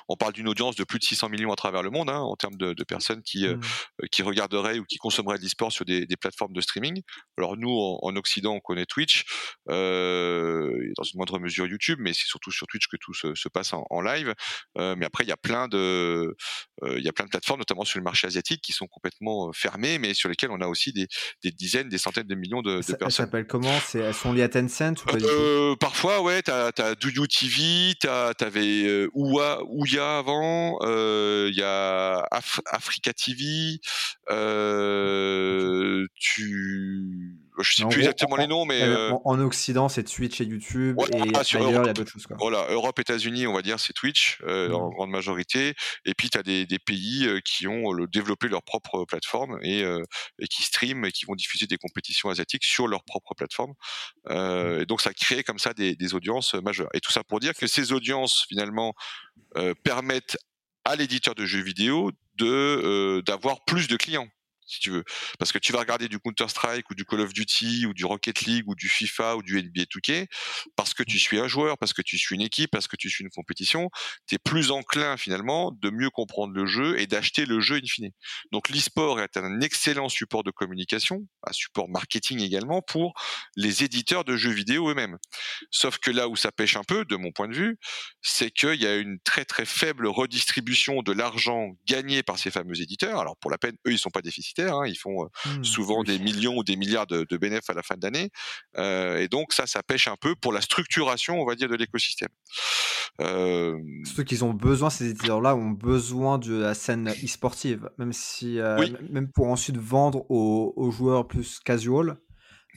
On 0.07 0.15
parle 0.15 0.33
d'une 0.33 0.47
audience 0.47 0.75
de 0.75 0.83
plus 0.83 0.99
de 0.99 1.03
600 1.03 1.29
millions 1.29 1.51
à 1.51 1.55
travers 1.55 1.83
le 1.83 1.89
monde 1.89 2.09
hein, 2.09 2.19
en 2.19 2.35
termes 2.35 2.55
de, 2.55 2.83
personnes 2.83 3.21
qui, 3.21 3.47
euh, 3.47 3.55
mmh. 3.55 4.07
qui 4.11 4.21
regarderaient 4.23 4.79
ou 4.79 4.85
qui 4.85 4.97
consommeraient 4.97 5.37
de 5.37 5.43
l'e-sport 5.43 5.71
sur 5.71 5.85
des, 5.85 6.07
plateformes 6.19 6.53
de 6.53 6.61
streaming. 6.61 7.01
Alors 7.37 7.57
nous, 7.57 7.71
en, 7.71 8.15
Occident, 8.15 8.53
on 8.53 8.59
connaît 8.59 8.85
Twitch, 8.85 9.25
euh, 9.69 10.91
dans 10.97 11.03
une 11.03 11.17
moindre 11.17 11.39
mesure 11.39 11.65
YouTube, 11.65 11.97
mais 12.01 12.13
c'est 12.13 12.27
surtout 12.27 12.51
sur 12.51 12.67
Twitch 12.67 12.87
que 12.87 12.97
tout 12.97 13.13
se, 13.13 13.49
passe 13.49 13.73
en, 13.73 14.01
live. 14.01 14.33
Euh, 14.77 14.95
mais 14.97 15.05
après, 15.05 15.23
il 15.23 15.27
y 15.27 15.31
a 15.31 15.37
plein 15.37 15.67
de, 15.67 16.35
il 16.85 17.03
y 17.03 17.07
a 17.07 17.13
plein 17.13 17.25
de 17.25 17.29
plateformes, 17.29 17.59
notamment 17.59 17.85
sur 17.85 17.99
le 17.99 18.03
marché 18.03 18.27
asiatique, 18.27 18.61
qui 18.61 18.73
sont 18.73 18.87
complètement 18.87 19.51
fermées, 19.53 19.97
mais 19.97 20.13
sur 20.13 20.29
lesquelles 20.29 20.51
on 20.51 20.61
a 20.61 20.67
aussi 20.67 20.93
des, 20.93 21.07
dizaines, 21.51 21.89
des 21.89 21.97
centaines 21.97 22.27
de 22.27 22.35
millions 22.35 22.61
de, 22.61 22.75
personnes. 22.77 22.97
Elles 23.01 23.11
s'appellent 23.11 23.47
comment? 23.47 23.79
Elles 23.93 24.13
sont 24.13 24.33
liées 24.33 24.43
à 24.43 24.49
Tencent 24.49 25.03
Parfois, 25.79 26.21
ouais. 26.21 26.41
T'as 26.41 26.71
as 26.77 26.95
DouYou 26.95 27.27
TV, 27.27 27.93
t'avais 28.37 29.07
Oua 29.13 29.60
Ouya 29.69 30.19
avant, 30.19 30.77
euh, 30.81 31.49
il 31.51 31.57
y 31.57 31.63
a 31.63 32.27
Africa 32.31 33.13
TV, 33.13 33.79
euh, 34.29 36.05
tu 36.15 37.37
je 37.59 37.75
sais 37.75 37.85
plus 37.85 37.99
exactement 37.99 38.35
les 38.35 38.47
noms, 38.47 38.65
mais 38.65 38.81
euh, 38.81 39.11
en, 39.25 39.39
Occident, 39.39 39.89
c'est 39.89 40.03
Twitch 40.03 40.39
et 40.41 40.45
YouTube, 40.45 40.99
et 41.11 41.17
ah, 41.35 41.41
ailleurs, 41.41 41.69
il 41.69 41.85
y 41.85 41.89
a 41.89 41.93
d'autres 41.93 42.11
choses. 42.11 42.25
Quoi. 42.25 42.37
Voilà, 42.39 42.67
Europe, 42.69 42.99
États-Unis, 42.99 43.47
on 43.47 43.53
va 43.53 43.61
dire, 43.61 43.79
c'est 43.79 43.93
Twitch 43.93 44.39
mmh. 44.41 44.73
en 44.73 44.89
grande 44.89 45.09
majorité, 45.09 45.75
et 46.05 46.13
puis 46.13 46.29
tu 46.29 46.37
as 46.37 46.43
des, 46.43 46.65
pays 46.85 47.27
qui 47.45 47.67
ont 47.67 47.93
développé 48.11 48.47
leur 48.47 48.63
propre 48.63 49.05
plateforme 49.05 49.59
et, 49.61 49.81
et, 50.39 50.47
qui 50.47 50.63
streament 50.63 51.05
et 51.05 51.11
qui 51.11 51.25
vont 51.25 51.35
diffuser 51.35 51.67
des 51.67 51.77
compétitions 51.77 52.29
asiatiques 52.29 52.63
sur 52.63 52.87
leur 52.87 53.03
propre 53.03 53.33
plateforme. 53.35 53.73
Mmh. 54.29 54.81
et 54.81 54.85
donc 54.85 55.01
ça 55.01 55.13
crée 55.13 55.43
comme 55.43 55.59
ça 55.59 55.73
des, 55.73 55.95
des, 55.95 56.13
audiences 56.13 56.53
majeures. 56.55 56.89
Et 56.93 56.99
tout 56.99 57.11
ça 57.11 57.23
pour 57.23 57.39
dire 57.39 57.53
que 57.53 57.67
ces 57.67 57.91
audiences 57.91 58.45
finalement 58.47 58.93
permettent 59.83 60.37
à 60.85 60.95
l'éditeur 60.95 61.35
de 61.35 61.45
jeux 61.45 61.61
vidéo 61.61 62.11
de 62.37 63.21
d'avoir 63.25 63.63
plus 63.65 63.87
de 63.87 63.97
clients 63.97 64.27
si 64.71 64.79
tu 64.79 64.91
veux. 64.91 65.03
Parce 65.39 65.51
que 65.51 65.57
tu 65.57 65.71
vas 65.71 65.79
regarder 65.79 66.07
du 66.07 66.19
Counter-Strike 66.19 66.89
ou 66.89 66.95
du 66.95 67.05
Call 67.05 67.21
of 67.21 67.33
Duty 67.33 67.85
ou 67.85 67.93
du 67.93 68.05
Rocket 68.05 68.41
League 68.41 68.63
ou 68.67 68.75
du 68.75 68.87
FIFA 68.87 69.35
ou 69.37 69.43
du 69.43 69.61
NBA 69.61 69.83
2K 69.83 70.27
parce 70.75 70.93
que 70.93 71.03
tu 71.03 71.19
suis 71.19 71.39
un 71.39 71.47
joueur, 71.47 71.77
parce 71.77 71.93
que 71.93 72.01
tu 72.01 72.17
suis 72.17 72.35
une 72.35 72.41
équipe, 72.41 72.71
parce 72.71 72.87
que 72.87 72.95
tu 72.95 73.09
suis 73.09 73.23
une 73.23 73.29
compétition, 73.29 73.89
tu 74.27 74.35
es 74.35 74.37
plus 74.39 74.71
enclin 74.71 75.17
finalement 75.17 75.71
de 75.71 75.89
mieux 75.89 76.09
comprendre 76.09 76.53
le 76.53 76.65
jeu 76.65 76.99
et 76.99 77.07
d'acheter 77.07 77.45
le 77.45 77.59
jeu 77.59 77.77
in 77.77 77.87
fine. 77.87 78.09
Donc 78.51 78.69
l'e-sport 78.69 79.19
est 79.19 79.37
un 79.37 79.61
excellent 79.61 80.09
support 80.09 80.43
de 80.43 80.51
communication, 80.51 81.27
un 81.45 81.53
support 81.53 81.89
marketing 81.89 82.41
également 82.41 82.81
pour 82.81 83.13
les 83.55 83.83
éditeurs 83.83 84.23
de 84.23 84.35
jeux 84.35 84.51
vidéo 84.51 84.89
eux-mêmes. 84.89 85.17
Sauf 85.71 85.97
que 85.97 86.11
là 86.11 86.27
où 86.27 86.35
ça 86.35 86.51
pêche 86.51 86.75
un 86.75 86.83
peu, 86.83 87.05
de 87.05 87.15
mon 87.15 87.31
point 87.31 87.47
de 87.47 87.55
vue, 87.55 87.77
c'est 88.21 88.51
qu'il 88.51 88.81
y 88.81 88.87
a 88.87 88.95
une 88.95 89.19
très 89.23 89.45
très 89.45 89.65
faible 89.65 90.07
redistribution 90.07 91.01
de 91.01 91.11
l'argent 91.11 91.71
gagné 91.85 92.23
par 92.23 92.39
ces 92.39 92.51
fameux 92.51 92.81
éditeurs. 92.81 93.19
Alors 93.19 93.37
pour 93.37 93.51
la 93.51 93.57
peine, 93.57 93.75
eux, 93.87 93.91
ils 93.91 93.99
sont 93.99 94.09
pas 94.09 94.21
déficitaires 94.21 94.60
Hein. 94.69 94.85
Ils 94.85 94.97
font 94.97 95.29
mmh, 95.45 95.63
souvent 95.63 96.03
des 96.03 96.19
millions 96.19 96.57
ou 96.57 96.63
des 96.63 96.75
milliards 96.75 97.07
de, 97.07 97.37
bénéfices 97.37 97.69
à 97.69 97.73
la 97.73 97.83
fin 97.83 97.95
de 97.95 98.03
l'année. 98.03 98.29
et 98.77 99.27
donc 99.27 99.53
ça, 99.53 99.67
ça 99.67 99.83
pêche 99.83 100.07
un 100.07 100.17
peu 100.19 100.35
pour 100.35 100.53
la 100.53 100.61
structuration, 100.61 101.41
on 101.41 101.45
va 101.45 101.55
dire, 101.55 101.69
de 101.69 101.75
l'écosystème. 101.75 102.29
Ceux 103.19 104.23
qui 104.25 104.41
ont 104.43 104.53
besoin, 104.53 104.89
ces 104.89 105.09
éditeurs-là 105.09 105.55
ont 105.55 105.71
besoin 105.71 106.37
de 106.37 106.55
la 106.55 106.73
scène 106.73 107.09
e-sportive, 107.23 107.89
même 107.97 108.13
si, 108.13 108.59
même 109.09 109.31
pour 109.31 109.47
ensuite 109.47 109.77
vendre 109.77 110.29
aux, 110.29 110.91
joueurs 110.91 111.27
plus 111.27 111.59
casual. 111.59 112.17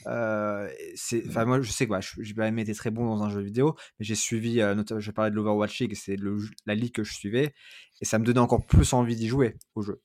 enfin 0.06 1.44
moi 1.46 1.60
je 1.60 1.70
sais 1.70 1.86
que 1.86 1.94
j'ai 2.20 2.34
pas 2.34 2.48
été 2.48 2.74
très 2.74 2.90
bon 2.90 3.06
dans 3.06 3.22
un 3.22 3.30
jeu 3.30 3.40
vidéo 3.40 3.76
mais 3.98 4.04
j'ai 4.04 4.16
suivi 4.16 4.56
notamment 4.56 5.00
je 5.00 5.10
parlais 5.12 5.30
de 5.30 5.36
l'Overwatch 5.36 5.78
League 5.80 5.94
c'est 5.94 6.16
la 6.66 6.74
ligue 6.74 6.92
que 6.92 7.04
je 7.04 7.14
suivais 7.14 7.54
et 8.00 8.04
ça 8.04 8.18
me 8.18 8.24
donnait 8.24 8.40
encore 8.40 8.66
plus 8.66 8.92
envie 8.92 9.16
d'y 9.16 9.28
jouer 9.28 9.56
au 9.74 9.82
jeu 9.82 10.02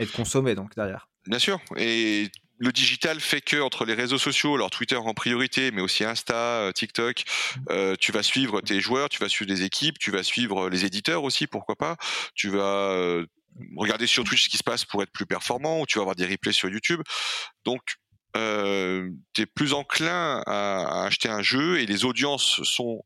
et 0.00 0.06
de 0.06 0.10
consommer 0.10 0.54
donc 0.54 0.74
derrière 0.74 1.08
Bien 1.28 1.38
sûr. 1.38 1.60
Et 1.76 2.30
le 2.56 2.72
digital 2.72 3.20
fait 3.20 3.42
que 3.42 3.60
entre 3.60 3.84
les 3.84 3.92
réseaux 3.94 4.18
sociaux, 4.18 4.54
alors 4.54 4.70
Twitter 4.70 4.96
en 4.96 5.12
priorité, 5.12 5.70
mais 5.70 5.82
aussi 5.82 6.04
Insta, 6.04 6.34
euh, 6.34 6.72
TikTok, 6.72 7.22
mmh. 7.22 7.60
euh, 7.70 7.96
tu 8.00 8.12
vas 8.12 8.22
suivre 8.22 8.62
tes 8.62 8.80
joueurs, 8.80 9.10
tu 9.10 9.20
vas 9.20 9.28
suivre 9.28 9.48
des 9.48 9.62
équipes, 9.62 9.98
tu 9.98 10.10
vas 10.10 10.22
suivre 10.22 10.70
les 10.70 10.86
éditeurs 10.86 11.22
aussi, 11.24 11.46
pourquoi 11.46 11.76
pas. 11.76 11.96
Tu 12.34 12.48
vas 12.48 12.90
euh, 12.92 13.26
regarder 13.76 14.06
sur 14.06 14.24
Twitch 14.24 14.44
ce 14.44 14.48
qui 14.48 14.56
se 14.56 14.64
passe 14.64 14.86
pour 14.86 15.02
être 15.02 15.12
plus 15.12 15.26
performant, 15.26 15.80
ou 15.80 15.86
tu 15.86 15.98
vas 15.98 16.02
avoir 16.02 16.16
des 16.16 16.26
replays 16.26 16.52
sur 16.52 16.70
YouTube. 16.70 17.02
Donc 17.64 17.82
tu 18.34 19.42
es 19.42 19.46
plus 19.46 19.72
enclin 19.72 20.44
à, 20.46 21.02
acheter 21.06 21.28
un 21.28 21.42
jeu 21.42 21.80
et 21.80 21.86
les 21.86 22.04
audiences 22.04 22.62
sont 22.62 23.02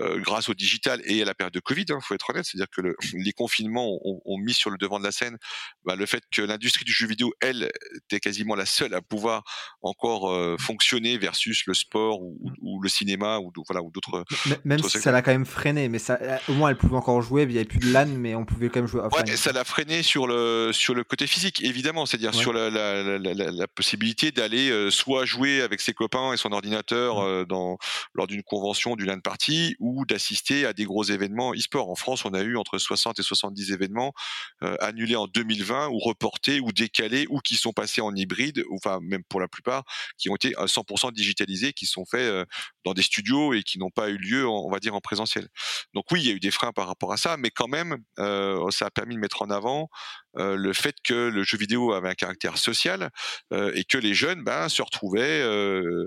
euh, 0.00 0.18
grâce 0.20 0.48
au 0.48 0.54
digital 0.54 1.00
et 1.04 1.22
à 1.22 1.24
la 1.24 1.34
période 1.34 1.52
de 1.52 1.60
Covid, 1.60 1.84
il 1.88 1.92
hein, 1.92 2.00
faut 2.02 2.14
être 2.14 2.28
honnête, 2.30 2.44
c'est-à-dire 2.44 2.70
que 2.74 2.80
le, 2.80 2.96
les 3.12 3.32
confinements 3.32 3.98
ont, 4.04 4.20
ont, 4.24 4.38
mis 4.38 4.52
sur 4.52 4.70
le 4.70 4.76
devant 4.76 4.98
de 4.98 5.04
la 5.04 5.12
scène 5.12 5.36
bah, 5.84 5.94
le 5.94 6.04
fait 6.06 6.22
que 6.34 6.42
l'industrie 6.42 6.84
du 6.84 6.92
jeu 6.92 7.06
vidéo, 7.06 7.32
elle, 7.40 7.70
était 7.96 8.18
quasiment 8.18 8.56
la 8.56 8.66
seule 8.66 8.94
à 8.94 9.02
pouvoir 9.02 9.44
encore 9.82 10.32
euh, 10.32 10.56
fonctionner 10.58 11.16
versus 11.18 11.64
le 11.66 11.74
sport 11.74 12.22
ou, 12.22 12.38
ou 12.60 12.82
le 12.82 12.88
cinéma 12.88 13.38
ou 13.38 13.52
voilà 13.68 13.82
ou 13.82 13.90
d'autres. 13.90 14.24
Même 14.64 14.82
si 14.82 14.98
ça 14.98 15.12
l'a 15.12 15.22
quand 15.22 15.32
même 15.32 15.46
freiné, 15.46 15.88
mais 15.88 15.98
ça, 15.98 16.18
euh, 16.20 16.38
au 16.48 16.54
moins 16.54 16.70
elle 16.70 16.76
pouvait 16.76 16.96
encore 16.96 17.22
jouer, 17.22 17.42
il 17.42 17.48
n'y 17.48 17.56
avait 17.56 17.64
plus 17.64 17.78
de 17.78 17.92
LAN, 17.92 18.06
mais 18.06 18.34
on 18.34 18.44
pouvait 18.44 18.70
quand 18.70 18.80
même 18.80 18.88
jouer. 18.88 19.02
Ouais, 19.02 19.36
ça 19.36 19.52
l'a 19.52 19.64
freiné 19.64 20.02
sur 20.02 20.26
le 20.26 20.70
sur 20.72 20.94
le 20.94 21.04
côté 21.04 21.26
physique, 21.26 21.62
évidemment, 21.62 22.06
c'est-à-dire 22.06 22.34
sur 22.34 22.52
la, 22.52 22.70
la, 22.70 23.18
la, 23.18 23.34
la, 23.34 23.68
possibilité 23.68 24.32
d'aller 24.32 24.90
soit 24.90 25.24
jouer 25.24 25.60
avec 25.60 25.80
ses 25.80 25.92
copains 25.92 26.32
et 26.32 26.36
son 26.36 26.52
ordinateur 26.52 27.22
mmh. 27.22 27.44
dans 27.46 27.78
lors 28.14 28.26
d'une 28.26 28.42
convention, 28.42 28.96
du 28.96 29.04
LAN 29.04 29.20
party 29.20 29.76
ou 29.84 30.06
d'assister 30.06 30.64
à 30.64 30.72
des 30.72 30.84
gros 30.84 31.04
événements 31.04 31.52
e-sport. 31.52 31.90
En 31.90 31.94
France, 31.94 32.24
on 32.24 32.32
a 32.32 32.40
eu 32.40 32.56
entre 32.56 32.78
60 32.78 33.18
et 33.18 33.22
70 33.22 33.70
événements 33.70 34.14
euh, 34.62 34.76
annulés 34.80 35.14
en 35.14 35.26
2020 35.26 35.88
ou 35.88 35.98
reportés 35.98 36.58
ou 36.58 36.72
décalés 36.72 37.26
ou 37.28 37.40
qui 37.40 37.56
sont 37.56 37.72
passés 37.72 38.00
en 38.00 38.14
hybride, 38.14 38.64
ou, 38.70 38.76
enfin 38.76 38.98
même 39.02 39.22
pour 39.28 39.40
la 39.40 39.48
plupart, 39.48 39.84
qui 40.16 40.30
ont 40.30 40.36
été 40.36 40.56
à 40.56 40.64
100% 40.64 41.12
digitalisés, 41.12 41.74
qui 41.74 41.84
sont 41.84 42.06
faits 42.06 42.20
euh, 42.20 42.46
dans 42.86 42.94
des 42.94 43.02
studios 43.02 43.52
et 43.52 43.62
qui 43.62 43.78
n'ont 43.78 43.90
pas 43.90 44.08
eu 44.08 44.16
lieu, 44.16 44.48
on 44.48 44.70
va 44.70 44.78
dire, 44.78 44.94
en 44.94 45.00
présentiel. 45.00 45.48
Donc 45.92 46.06
oui, 46.10 46.20
il 46.22 46.26
y 46.26 46.30
a 46.30 46.34
eu 46.34 46.40
des 46.40 46.50
freins 46.50 46.72
par 46.72 46.86
rapport 46.86 47.12
à 47.12 47.18
ça, 47.18 47.36
mais 47.36 47.50
quand 47.50 47.68
même, 47.68 47.98
euh, 48.18 48.70
ça 48.70 48.86
a 48.86 48.90
permis 48.90 49.16
de 49.16 49.20
mettre 49.20 49.42
en 49.42 49.50
avant 49.50 49.90
euh, 50.36 50.56
le 50.56 50.72
fait 50.72 50.96
que 51.04 51.14
le 51.14 51.42
jeu 51.44 51.58
vidéo 51.58 51.92
avait 51.92 52.08
un 52.08 52.14
caractère 52.14 52.58
social 52.58 53.10
euh, 53.52 53.72
et 53.74 53.84
que 53.84 53.98
les 53.98 54.14
jeunes 54.14 54.42
ben, 54.42 54.68
se 54.68 54.82
retrouvaient 54.82 55.42
euh, 55.42 56.06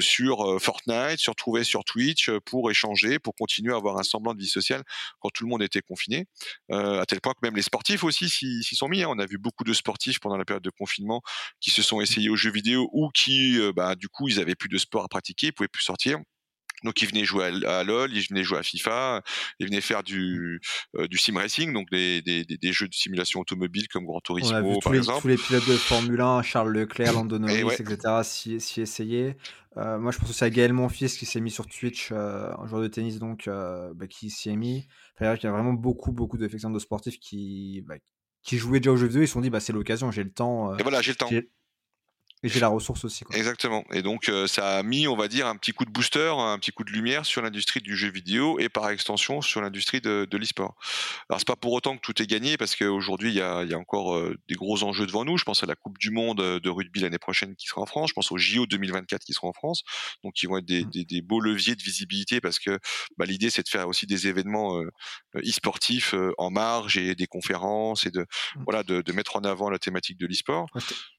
sur 0.00 0.60
Fortnite, 0.60 1.18
se 1.18 1.30
retrouvaient 1.30 1.64
sur 1.64 1.84
Twitch 1.84 2.30
pour 2.44 2.70
échanger, 2.70 3.18
pour 3.18 3.34
continuer 3.34 3.72
à 3.72 3.76
avoir 3.76 3.98
un 3.98 4.02
semblant 4.02 4.34
de 4.34 4.40
vie 4.40 4.48
sociale 4.48 4.82
quand 5.20 5.30
tout 5.30 5.44
le 5.44 5.50
monde 5.50 5.62
était 5.62 5.80
confiné, 5.80 6.26
à 6.70 7.04
tel 7.06 7.20
point 7.20 7.32
que 7.32 7.40
même 7.42 7.56
les 7.56 7.62
sportifs 7.62 8.04
aussi 8.04 8.28
s'y 8.28 8.62
sont 8.76 8.88
mis. 8.88 9.02
Hein. 9.02 9.08
On 9.10 9.18
a 9.18 9.26
vu 9.26 9.38
beaucoup 9.38 9.64
de 9.64 9.72
sportifs 9.72 10.20
pendant 10.20 10.36
la 10.36 10.44
période 10.44 10.62
de 10.62 10.70
confinement 10.70 11.22
qui 11.60 11.70
se 11.70 11.82
sont 11.82 12.00
essayés 12.00 12.28
aux 12.28 12.36
jeux 12.36 12.52
vidéo 12.52 12.88
ou 12.92 13.08
qui, 13.10 13.58
bah, 13.74 13.94
du 13.94 14.08
coup, 14.08 14.28
ils 14.28 14.40
avaient 14.40 14.54
plus 14.54 14.68
de 14.68 14.78
sport 14.78 15.04
à 15.04 15.08
pratiquer, 15.08 15.48
ils 15.48 15.52
pouvaient 15.52 15.68
plus 15.68 15.82
sortir. 15.82 16.18
Donc 16.84 17.02
ils 17.02 17.08
venaient 17.08 17.24
jouer 17.24 17.46
à, 17.66 17.84
LoL, 17.84 18.12
ils 18.12 18.26
venaient 18.28 18.44
jouer 18.44 18.58
à 18.58 18.62
FIFA, 18.62 19.22
ils 19.58 19.66
venaient 19.66 19.80
faire 19.80 20.02
du 20.02 20.60
euh, 20.96 21.08
du 21.08 21.18
sim 21.18 21.36
racing, 21.36 21.72
donc 21.72 21.90
des, 21.90 22.22
des, 22.22 22.44
des, 22.44 22.72
jeux 22.72 22.88
de 22.88 22.94
simulation 22.94 23.40
automobile 23.40 23.88
comme 23.88 24.04
Gran 24.04 24.20
Turismo 24.20 24.78
par 24.80 24.94
exemple. 24.94 25.22
Tous 25.22 25.28
les 25.28 25.36
pilotes 25.36 25.68
de 25.68 25.76
Formule 25.76 26.20
1, 26.20 26.42
Charles 26.42 26.72
Leclerc, 26.72 27.12
Lando 27.12 27.38
Norris, 27.38 27.74
etc. 27.78 28.20
s'y 28.22 28.80
essayaient. 28.80 29.36
Euh, 29.76 29.98
moi 29.98 30.10
je 30.12 30.18
pense 30.18 30.30
aussi 30.30 30.44
à 30.44 30.50
Gaël 30.50 30.72
Monfils 30.72 31.16
qui 31.16 31.26
s'est 31.26 31.40
mis 31.40 31.50
sur 31.50 31.66
Twitch, 31.66 32.08
euh, 32.10 32.50
un 32.58 32.66
joueur 32.66 32.82
de 32.82 32.88
tennis 32.88 33.18
donc 33.18 33.46
bah, 33.46 34.06
qui 34.08 34.30
s'y 34.30 34.50
est 34.50 34.56
mis. 34.56 34.86
Il 35.20 35.24
y 35.24 35.26
a 35.26 35.50
vraiment 35.50 35.72
beaucoup 35.72 36.12
beaucoup 36.12 36.38
de 36.38 36.78
sportifs 36.78 37.18
qui 37.18 37.82
bah, 37.86 37.96
qui 38.42 38.56
jouaient 38.56 38.80
déjà 38.80 38.92
aux 38.92 38.96
jeux 38.96 39.08
vidéo, 39.08 39.22
ils 39.22 39.26
se 39.26 39.32
sont 39.32 39.40
dit 39.40 39.50
bah 39.50 39.60
c'est 39.60 39.72
l'occasion, 39.72 40.10
j'ai 40.10 40.24
le 40.24 40.32
temps. 40.32 40.76
Et 40.78 40.82
voilà, 40.82 41.02
j'ai 41.02 41.12
le 41.12 41.16
temps 41.16 41.28
Et 42.44 42.48
j'ai 42.48 42.60
la 42.60 42.68
ressource 42.68 43.04
aussi. 43.04 43.24
Quoi. 43.24 43.36
Exactement. 43.36 43.84
Et 43.92 44.02
donc, 44.02 44.28
euh, 44.28 44.46
ça 44.46 44.78
a 44.78 44.82
mis, 44.84 45.08
on 45.08 45.16
va 45.16 45.26
dire, 45.26 45.48
un 45.48 45.56
petit 45.56 45.72
coup 45.72 45.84
de 45.84 45.90
booster, 45.90 46.32
un 46.38 46.56
petit 46.58 46.70
coup 46.70 46.84
de 46.84 46.92
lumière 46.92 47.26
sur 47.26 47.42
l'industrie 47.42 47.80
du 47.80 47.96
jeu 47.96 48.10
vidéo 48.10 48.60
et 48.60 48.68
par 48.68 48.88
extension 48.90 49.40
sur 49.40 49.60
l'industrie 49.60 50.00
de, 50.00 50.26
de 50.30 50.36
l'e-sport. 50.36 50.76
Alors, 51.28 51.40
c'est 51.40 51.46
pas 51.46 51.56
pour 51.56 51.72
autant 51.72 51.96
que 51.96 52.00
tout 52.00 52.22
est 52.22 52.26
gagné 52.26 52.56
parce 52.56 52.76
qu'aujourd'hui, 52.76 53.30
il 53.30 53.34
y 53.34 53.40
a, 53.40 53.64
y 53.64 53.74
a, 53.74 53.78
encore 53.78 54.14
euh, 54.14 54.36
des 54.48 54.54
gros 54.54 54.84
enjeux 54.84 55.06
devant 55.06 55.24
nous. 55.24 55.36
Je 55.36 55.44
pense 55.44 55.64
à 55.64 55.66
la 55.66 55.74
Coupe 55.74 55.98
du 55.98 56.10
Monde 56.10 56.40
euh, 56.40 56.60
de 56.60 56.70
rugby 56.70 57.00
l'année 57.00 57.18
prochaine 57.18 57.56
qui 57.56 57.66
sera 57.66 57.80
en 57.80 57.86
France. 57.86 58.10
Je 58.10 58.14
pense 58.14 58.30
aux 58.30 58.38
JO 58.38 58.66
2024 58.66 59.24
qui 59.24 59.32
seront 59.32 59.48
en 59.48 59.52
France. 59.52 59.82
Donc, 60.22 60.34
qui 60.34 60.46
vont 60.46 60.58
être 60.58 60.66
des, 60.66 60.84
mmh. 60.84 60.90
des, 60.90 61.04
des 61.04 61.22
beaux 61.22 61.40
leviers 61.40 61.74
de 61.74 61.82
visibilité 61.82 62.40
parce 62.40 62.60
que 62.60 62.78
bah, 63.16 63.24
l'idée, 63.24 63.50
c'est 63.50 63.64
de 63.64 63.68
faire 63.68 63.88
aussi 63.88 64.06
des 64.06 64.28
événements 64.28 64.80
e-sportifs 65.34 66.14
en 66.36 66.50
marge 66.50 66.98
et 66.98 67.16
des 67.16 67.26
conférences 67.26 68.06
et 68.06 68.10
de, 68.10 68.20
mmh. 68.20 68.62
voilà, 68.64 68.84
de, 68.84 69.02
de, 69.02 69.12
mettre 69.12 69.34
en 69.34 69.40
avant 69.40 69.70
la 69.70 69.78
thématique 69.78 70.18
de 70.18 70.26
l'e-sport. 70.26 70.68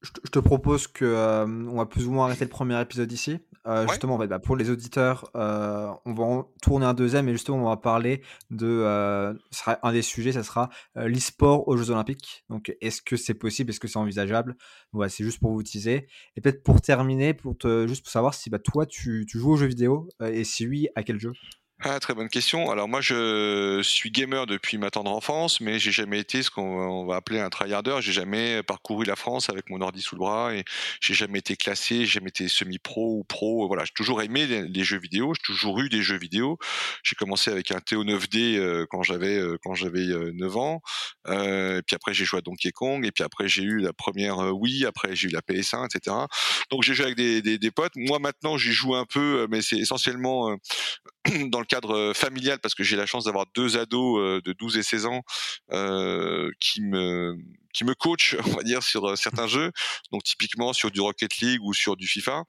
Je 0.02 0.30
te 0.32 0.40
propose 0.40 0.88
que 0.88 1.09
euh, 1.16 1.46
on 1.46 1.78
va 1.78 1.86
plus 1.86 2.08
ou 2.08 2.12
moins 2.12 2.26
arrêter 2.26 2.46
le 2.46 2.50
premier 2.50 2.80
épisode 2.82 3.12
ici. 3.12 3.40
Euh, 3.68 3.88
justement, 3.88 4.16
en 4.16 4.20
fait, 4.20 4.28
bah, 4.28 4.40
pour 4.40 4.56
les 4.56 4.70
auditeurs, 4.70 5.30
euh, 5.36 5.92
on 6.06 6.14
va 6.14 6.24
en 6.24 6.44
tourner 6.62 6.86
un 6.86 6.94
deuxième 6.94 7.28
et 7.28 7.32
justement, 7.34 7.58
on 7.58 7.70
va 7.70 7.78
parler 7.78 8.22
de. 8.50 9.36
sera 9.52 9.80
un 9.84 9.92
des 9.92 10.02
sujets, 10.02 10.32
ça 10.32 10.44
sera 10.44 10.70
l'e-sport 10.96 11.68
aux 11.68 11.78
Jeux 11.78 11.92
Olympiques. 11.92 12.46
Donc, 12.50 12.76
est-ce 12.82 13.02
que 13.02 13.18
c'est 13.18 13.34
possible? 13.34 13.70
Est-ce 13.70 13.80
que 13.80 13.88
c'est 13.88 13.98
envisageable? 13.98 14.56
Voilà, 14.94 15.10
c'est 15.10 15.24
juste 15.24 15.40
pour 15.40 15.52
vous 15.52 15.64
teaser. 15.64 16.08
Et 16.36 16.42
peut-être 16.42 16.64
pour 16.64 16.82
terminer, 16.82 17.34
pour 17.34 17.58
te, 17.58 17.88
juste 17.88 18.04
pour 18.04 18.12
savoir 18.12 18.34
si 18.34 18.50
bah, 18.50 18.60
toi, 18.60 18.86
tu, 18.86 19.26
tu 19.28 19.40
joues 19.40 19.52
aux 19.52 19.58
jeux 19.58 19.68
vidéo 19.68 20.08
et 20.24 20.44
si 20.44 20.68
oui, 20.68 20.88
à 20.96 21.04
quel 21.04 21.20
jeu? 21.20 21.34
Ah, 21.82 21.98
très 22.02 22.14
bonne 22.14 22.28
question. 22.28 22.70
Alors 22.72 22.90
moi, 22.90 23.00
je 23.00 23.82
suis 23.82 24.12
gamer 24.12 24.46
depuis 24.46 24.78
ma 24.78 24.92
tendre 24.92 25.12
enfance, 25.12 25.62
mais 25.62 25.80
j'ai 25.80 25.94
jamais 25.94 26.20
été 26.20 26.44
ce 26.44 26.52
qu'on 26.52 27.06
va 27.06 27.16
appeler 27.16 27.40
un 27.40 27.50
tryharder. 27.50 28.00
J'ai 28.02 28.12
jamais 28.12 28.62
parcouru 28.64 29.06
la 29.06 29.16
France 29.16 29.50
avec 29.50 29.70
mon 29.70 29.80
ordi 29.80 30.02
sous 30.02 30.16
le 30.16 30.20
bras 30.20 30.54
et 30.54 30.66
j'ai 31.00 31.14
jamais 31.14 31.40
été 31.40 31.56
classé, 31.56 32.00
j'ai 32.00 32.20
jamais 32.20 32.28
été 32.28 32.50
semi-pro 32.50 33.20
ou 33.20 33.24
pro. 33.24 33.66
Voilà, 33.68 33.86
j'ai 33.86 33.94
toujours 33.96 34.22
aimé 34.22 34.46
les, 34.46 34.84
jeux 34.84 35.00
vidéo, 35.00 35.34
j'ai 35.34 35.42
toujours 35.42 35.80
eu 35.80 35.88
des 35.88 36.02
jeux 36.02 36.18
vidéo. 36.18 36.58
J'ai 37.02 37.16
commencé 37.16 37.50
avec 37.50 37.72
un 37.72 37.78
TO9D 37.78 38.58
euh, 38.58 38.86
quand 38.90 39.04
j'avais 39.04 39.38
euh, 39.38 39.56
quand 39.64 39.74
j'avais 39.74 40.08
9 40.08 40.34
euh, 40.42 40.60
ans. 40.60 40.82
et 41.30 41.82
puis 41.88 41.96
après, 41.96 42.14
j'ai 42.14 42.26
joué 42.26 42.40
à 42.40 42.42
Donkey 42.42 42.72
Kong. 42.74 43.06
Et 43.06 43.14
puis 43.14 43.24
après, 43.24 43.48
j'ai 43.48 43.64
eu 43.64 43.80
la 43.80 43.94
première 43.94 44.54
Wii. 44.54 44.86
Après, 44.86 45.16
j'ai 45.16 45.30
eu 45.30 45.32
la 45.32 45.40
PS1, 45.40 45.86
etc. 45.86 46.14
Donc 46.72 46.84
j'ai 46.84 46.94
joué 46.94 47.06
avec 47.06 47.16
des, 47.16 47.42
des, 47.42 47.58
des 47.58 47.72
potes. 47.72 47.94
Moi, 47.96 48.20
maintenant, 48.20 48.58
j'y 48.58 48.74
joue 48.74 48.96
un 48.96 49.06
peu, 49.06 49.48
mais 49.50 49.62
c'est 49.62 49.78
essentiellement 49.78 50.58
dans 51.50 51.60
le 51.60 51.66
cadre 51.66 51.96
euh, 51.96 52.14
familial 52.14 52.60
parce 52.60 52.76
que 52.76 52.84
j'ai 52.84 52.96
la 52.96 53.06
chance 53.06 53.26
d'avoir 53.26 53.46
deux 53.56 53.78
ados 53.78 54.20
euh, 54.20 54.42
de 54.44 54.54
12 54.54 54.78
et 54.78 54.84
16 54.84 55.06
ans 55.06 55.22
euh, 55.72 56.52
qui 56.60 56.82
me 56.82 57.38
qui 57.74 57.84
me 57.84 57.94
coach, 57.96 58.36
on 58.46 58.52
va 58.58 58.64
dire, 58.64 58.84
sur 58.84 59.10
euh, 59.10 59.16
certains 59.16 59.48
jeux. 59.48 59.72
Donc 60.12 60.24
typiquement 60.24 60.74
sur 60.74 60.92
du 60.92 61.02
Rocket 61.02 61.38
League 61.38 61.62
ou 61.64 61.74
sur 61.74 61.96
du 61.96 62.08
FIFA. 62.08 62.44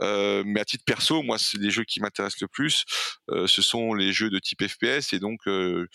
Euh, 0.00 0.42
mais 0.46 0.60
à 0.60 0.64
titre 0.64 0.84
perso, 0.84 1.22
moi, 1.22 1.38
c'est 1.38 1.58
les 1.58 1.70
jeux 1.70 1.84
qui 1.84 2.00
m'intéressent 2.00 2.40
le 2.40 2.48
plus. 2.48 2.84
Euh, 3.30 3.46
ce 3.46 3.62
sont 3.62 3.94
les 3.94 4.12
jeux 4.12 4.30
de 4.30 4.38
type 4.38 4.66
FPS 4.66 5.12
et 5.12 5.18
donc 5.18 5.40
euh, 5.46 5.86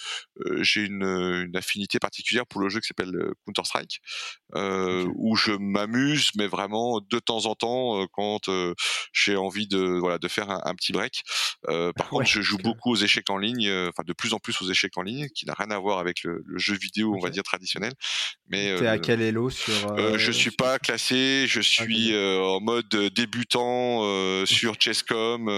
j'ai 0.61 0.81
une, 0.81 1.03
une, 1.03 1.55
affinité 1.55 1.99
particulière 1.99 2.45
pour 2.47 2.61
le 2.61 2.69
jeu 2.69 2.79
qui 2.79 2.87
s'appelle 2.87 3.11
Counter 3.45 3.63
Strike, 3.65 3.99
où 4.55 5.35
je 5.35 5.51
m'amuse, 5.51 6.29
mais 6.37 6.47
vraiment 6.47 7.01
de 7.01 7.19
temps 7.19 7.45
en 7.45 7.55
temps 7.55 8.05
quand 8.13 8.49
j'ai 9.13 9.35
envie 9.35 9.67
de 9.67 9.99
voilà 9.99 10.17
de 10.17 10.27
faire 10.27 10.49
un, 10.49 10.61
un 10.63 10.75
petit 10.75 10.93
break. 10.93 11.23
par 11.63 12.09
contre, 12.09 12.27
je 12.27 12.41
joue 12.41 12.57
beaucoup 12.57 12.91
aux 12.91 12.95
échecs 12.95 13.29
en 13.29 13.37
ligne, 13.37 13.69
enfin 13.89 14.03
de 14.05 14.13
plus 14.13 14.33
en 14.33 14.39
plus 14.39 14.59
aux 14.61 14.69
échecs 14.69 14.97
en 14.97 15.01
ligne, 15.01 15.27
qui 15.35 15.45
n'a 15.45 15.53
rien 15.53 15.71
à 15.71 15.79
voir 15.79 15.99
avec 15.99 16.23
le, 16.23 16.41
le 16.45 16.57
jeu 16.57 16.75
vidéo, 16.75 17.13
on 17.15 17.19
va 17.19 17.29
dire 17.29 17.43
traditionnel, 17.43 17.93
mais 18.47 18.78
T'es 18.79 18.87
à 18.87 18.93
euh, 18.93 18.99
quel 19.01 19.21
elo 19.21 19.49
sur 19.49 19.91
euh, 19.91 20.17
Je 20.17 20.31
suis 20.31 20.51
pas 20.51 20.79
classé, 20.79 21.45
je 21.47 21.59
suis 21.59 22.13
euh, 22.13 22.41
en 22.41 22.61
mode 22.61 22.87
débutant 23.13 23.99
sur 24.45 24.79
Chesscom 24.79 25.49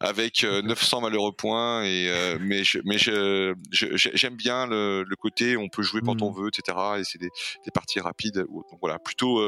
avec 0.00 0.44
900 0.44 1.02
malheureux 1.02 1.32
points 1.32 1.84
et 1.84 2.10
mais 2.40 2.64
je, 2.64 2.78
mais 2.84 2.98
je, 2.98 3.54
j'aime 3.70 4.36
bien 4.36 4.66
le, 4.66 5.04
le, 5.06 5.16
côté 5.16 5.56
on 5.56 5.68
peut 5.68 5.82
jouer 5.82 6.00
quand 6.04 6.22
on 6.22 6.30
mmh. 6.30 6.42
veut 6.42 6.48
etc 6.48 6.78
et 6.98 7.04
c'est 7.04 7.18
des, 7.18 7.30
des, 7.64 7.70
parties 7.70 8.00
rapides 8.00 8.46
donc 8.48 8.78
voilà. 8.80 8.98
Plutôt 8.98 9.40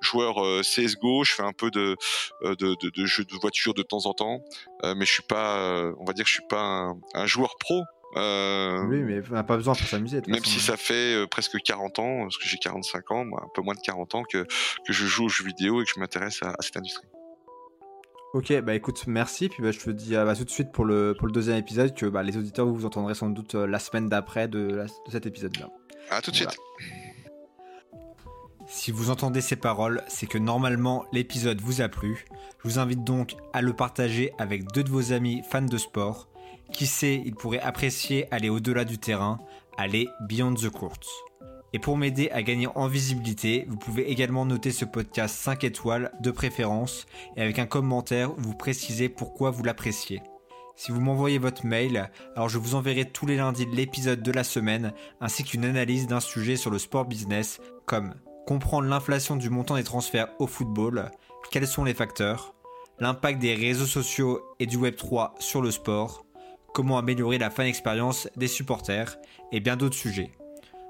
joueur 0.00 0.36
CS:GO 0.62 1.24
je 1.24 1.32
fais 1.32 1.42
un 1.42 1.52
peu 1.52 1.70
de 1.70 1.96
de, 2.42 2.54
de, 2.54 2.90
de 2.90 3.06
jeux 3.06 3.24
de 3.24 3.36
voiture 3.36 3.74
de 3.74 3.82
temps 3.82 4.06
en 4.06 4.14
temps 4.14 4.42
mais 4.84 5.06
je 5.06 5.12
suis 5.12 5.22
pas 5.22 5.92
on 5.98 6.04
va 6.04 6.12
dire 6.12 6.24
que 6.24 6.30
je 6.30 6.34
suis 6.34 6.48
pas 6.48 6.62
un, 6.62 7.00
un 7.14 7.26
joueur 7.26 7.56
pro 7.58 7.82
euh, 8.16 8.84
oui, 8.88 9.02
mais 9.02 9.22
on 9.30 9.34
n'a 9.34 9.44
pas 9.44 9.56
besoin 9.56 9.74
pour 9.74 9.86
s'amuser. 9.86 10.20
Même 10.26 10.44
si 10.44 10.60
ça 10.60 10.76
fait 10.76 11.14
euh, 11.14 11.26
presque 11.26 11.58
40 11.62 11.98
ans, 11.98 12.22
parce 12.22 12.36
que 12.36 12.46
j'ai 12.46 12.58
45 12.58 13.10
ans, 13.10 13.24
moi, 13.24 13.42
un 13.44 13.48
peu 13.54 13.62
moins 13.62 13.74
de 13.74 13.80
40 13.80 14.14
ans, 14.14 14.22
que, 14.22 14.46
que 14.86 14.92
je 14.92 15.06
joue 15.06 15.24
aux 15.24 15.28
jeux 15.28 15.44
vidéo 15.44 15.80
et 15.80 15.84
que 15.84 15.90
je 15.94 15.98
m'intéresse 15.98 16.42
à, 16.42 16.54
cette 16.60 16.76
industrie. 16.76 17.06
Ok, 18.34 18.52
bah 18.60 18.74
écoute, 18.74 19.04
merci. 19.06 19.48
Puis 19.48 19.62
bah, 19.62 19.70
je 19.72 19.78
te 19.78 19.90
dis 19.90 20.12
bah, 20.12 20.34
tout 20.36 20.44
de 20.44 20.50
suite 20.50 20.72
pour 20.72 20.84
le, 20.84 21.14
pour 21.16 21.26
le 21.26 21.32
deuxième 21.32 21.56
épisode 21.56 21.94
que 21.94 22.06
bah, 22.06 22.22
les 22.22 22.36
auditeurs 22.36 22.66
vous 22.66 22.84
entendrez 22.84 23.14
sans 23.14 23.30
doute 23.30 23.54
euh, 23.54 23.66
la 23.66 23.78
semaine 23.78 24.08
d'après 24.08 24.48
de, 24.48 24.68
de, 24.68 25.10
cet 25.10 25.26
épisode-là. 25.26 25.68
À 26.10 26.20
tout 26.20 26.30
de 26.30 26.36
suite. 26.36 26.56
Si 28.66 28.90
vous 28.90 29.10
entendez 29.10 29.40
ces 29.40 29.56
paroles, 29.56 30.02
c'est 30.08 30.26
que 30.26 30.38
normalement 30.38 31.04
l'épisode 31.12 31.60
vous 31.60 31.82
a 31.82 31.88
plu. 31.88 32.24
Je 32.62 32.68
vous 32.68 32.78
invite 32.78 33.04
donc 33.04 33.34
à 33.52 33.60
le 33.60 33.74
partager 33.74 34.32
avec 34.38 34.70
deux 34.72 34.82
de 34.82 34.90
vos 34.90 35.12
amis 35.12 35.42
fans 35.50 35.62
de 35.62 35.76
sport 35.76 36.31
qui 36.72 36.86
sait, 36.86 37.22
il 37.24 37.34
pourrait 37.34 37.60
apprécier 37.60 38.26
aller 38.32 38.48
au-delà 38.48 38.84
du 38.84 38.98
terrain, 38.98 39.38
aller 39.76 40.08
beyond 40.20 40.54
the 40.54 40.68
court. 40.68 40.98
Et 41.74 41.78
pour 41.78 41.96
m'aider 41.96 42.30
à 42.30 42.42
gagner 42.42 42.68
en 42.74 42.86
visibilité, 42.86 43.64
vous 43.68 43.78
pouvez 43.78 44.10
également 44.10 44.44
noter 44.44 44.72
ce 44.72 44.84
podcast 44.84 45.34
5 45.36 45.64
étoiles 45.64 46.12
de 46.20 46.30
préférence 46.30 47.06
et 47.36 47.42
avec 47.42 47.58
un 47.58 47.66
commentaire 47.66 48.36
où 48.36 48.40
vous 48.40 48.54
précisez 48.54 49.08
pourquoi 49.08 49.50
vous 49.50 49.62
l'appréciez. 49.62 50.20
Si 50.76 50.92
vous 50.92 51.00
m'envoyez 51.00 51.38
votre 51.38 51.64
mail, 51.64 52.10
alors 52.34 52.48
je 52.48 52.58
vous 52.58 52.74
enverrai 52.74 53.04
tous 53.04 53.26
les 53.26 53.36
lundis 53.36 53.66
l'épisode 53.66 54.22
de 54.22 54.32
la 54.32 54.44
semaine 54.44 54.92
ainsi 55.20 55.44
qu'une 55.44 55.64
analyse 55.64 56.06
d'un 56.06 56.20
sujet 56.20 56.56
sur 56.56 56.70
le 56.70 56.78
sport 56.78 57.04
business 57.04 57.60
comme 57.86 58.14
comprendre 58.46 58.88
l'inflation 58.88 59.36
du 59.36 59.48
montant 59.48 59.76
des 59.76 59.84
transferts 59.84 60.28
au 60.38 60.46
football, 60.46 61.10
quels 61.50 61.66
sont 61.66 61.84
les 61.84 61.94
facteurs, 61.94 62.54
l'impact 62.98 63.38
des 63.38 63.54
réseaux 63.54 63.86
sociaux 63.86 64.42
et 64.58 64.66
du 64.66 64.78
Web3 64.78 65.32
sur 65.38 65.62
le 65.62 65.70
sport, 65.70 66.24
comment 66.74 66.98
améliorer 66.98 67.38
la 67.38 67.50
fan 67.50 67.66
expérience 67.66 68.28
des 68.36 68.48
supporters 68.48 69.16
et 69.52 69.60
bien 69.60 69.76
d'autres 69.76 69.96
sujets. 69.96 70.32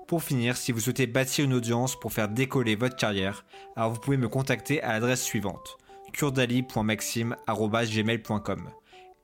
Pour 0.06 0.22
finir, 0.22 0.56
si 0.56 0.72
vous 0.72 0.80
souhaitez 0.80 1.06
bâtir 1.06 1.44
une 1.44 1.52
audience 1.54 1.98
pour 1.98 2.12
faire 2.12 2.28
décoller 2.28 2.76
votre 2.76 2.96
carrière, 2.96 3.44
alors 3.76 3.92
vous 3.92 4.00
pouvez 4.00 4.16
me 4.16 4.28
contacter 4.28 4.82
à 4.82 4.92
l'adresse 4.92 5.22
suivante 5.22 5.78
kurdali.maxime.gmail.com 6.12 8.70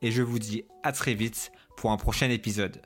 Et 0.00 0.11
je 0.11 0.22
vous 0.22 0.38
dis 0.38 0.64
à 0.82 0.92
très 0.92 1.12
vite 1.14 1.52
pour 1.76 1.90
un 1.90 1.98
prochain 1.98 2.30
épisode. 2.30 2.80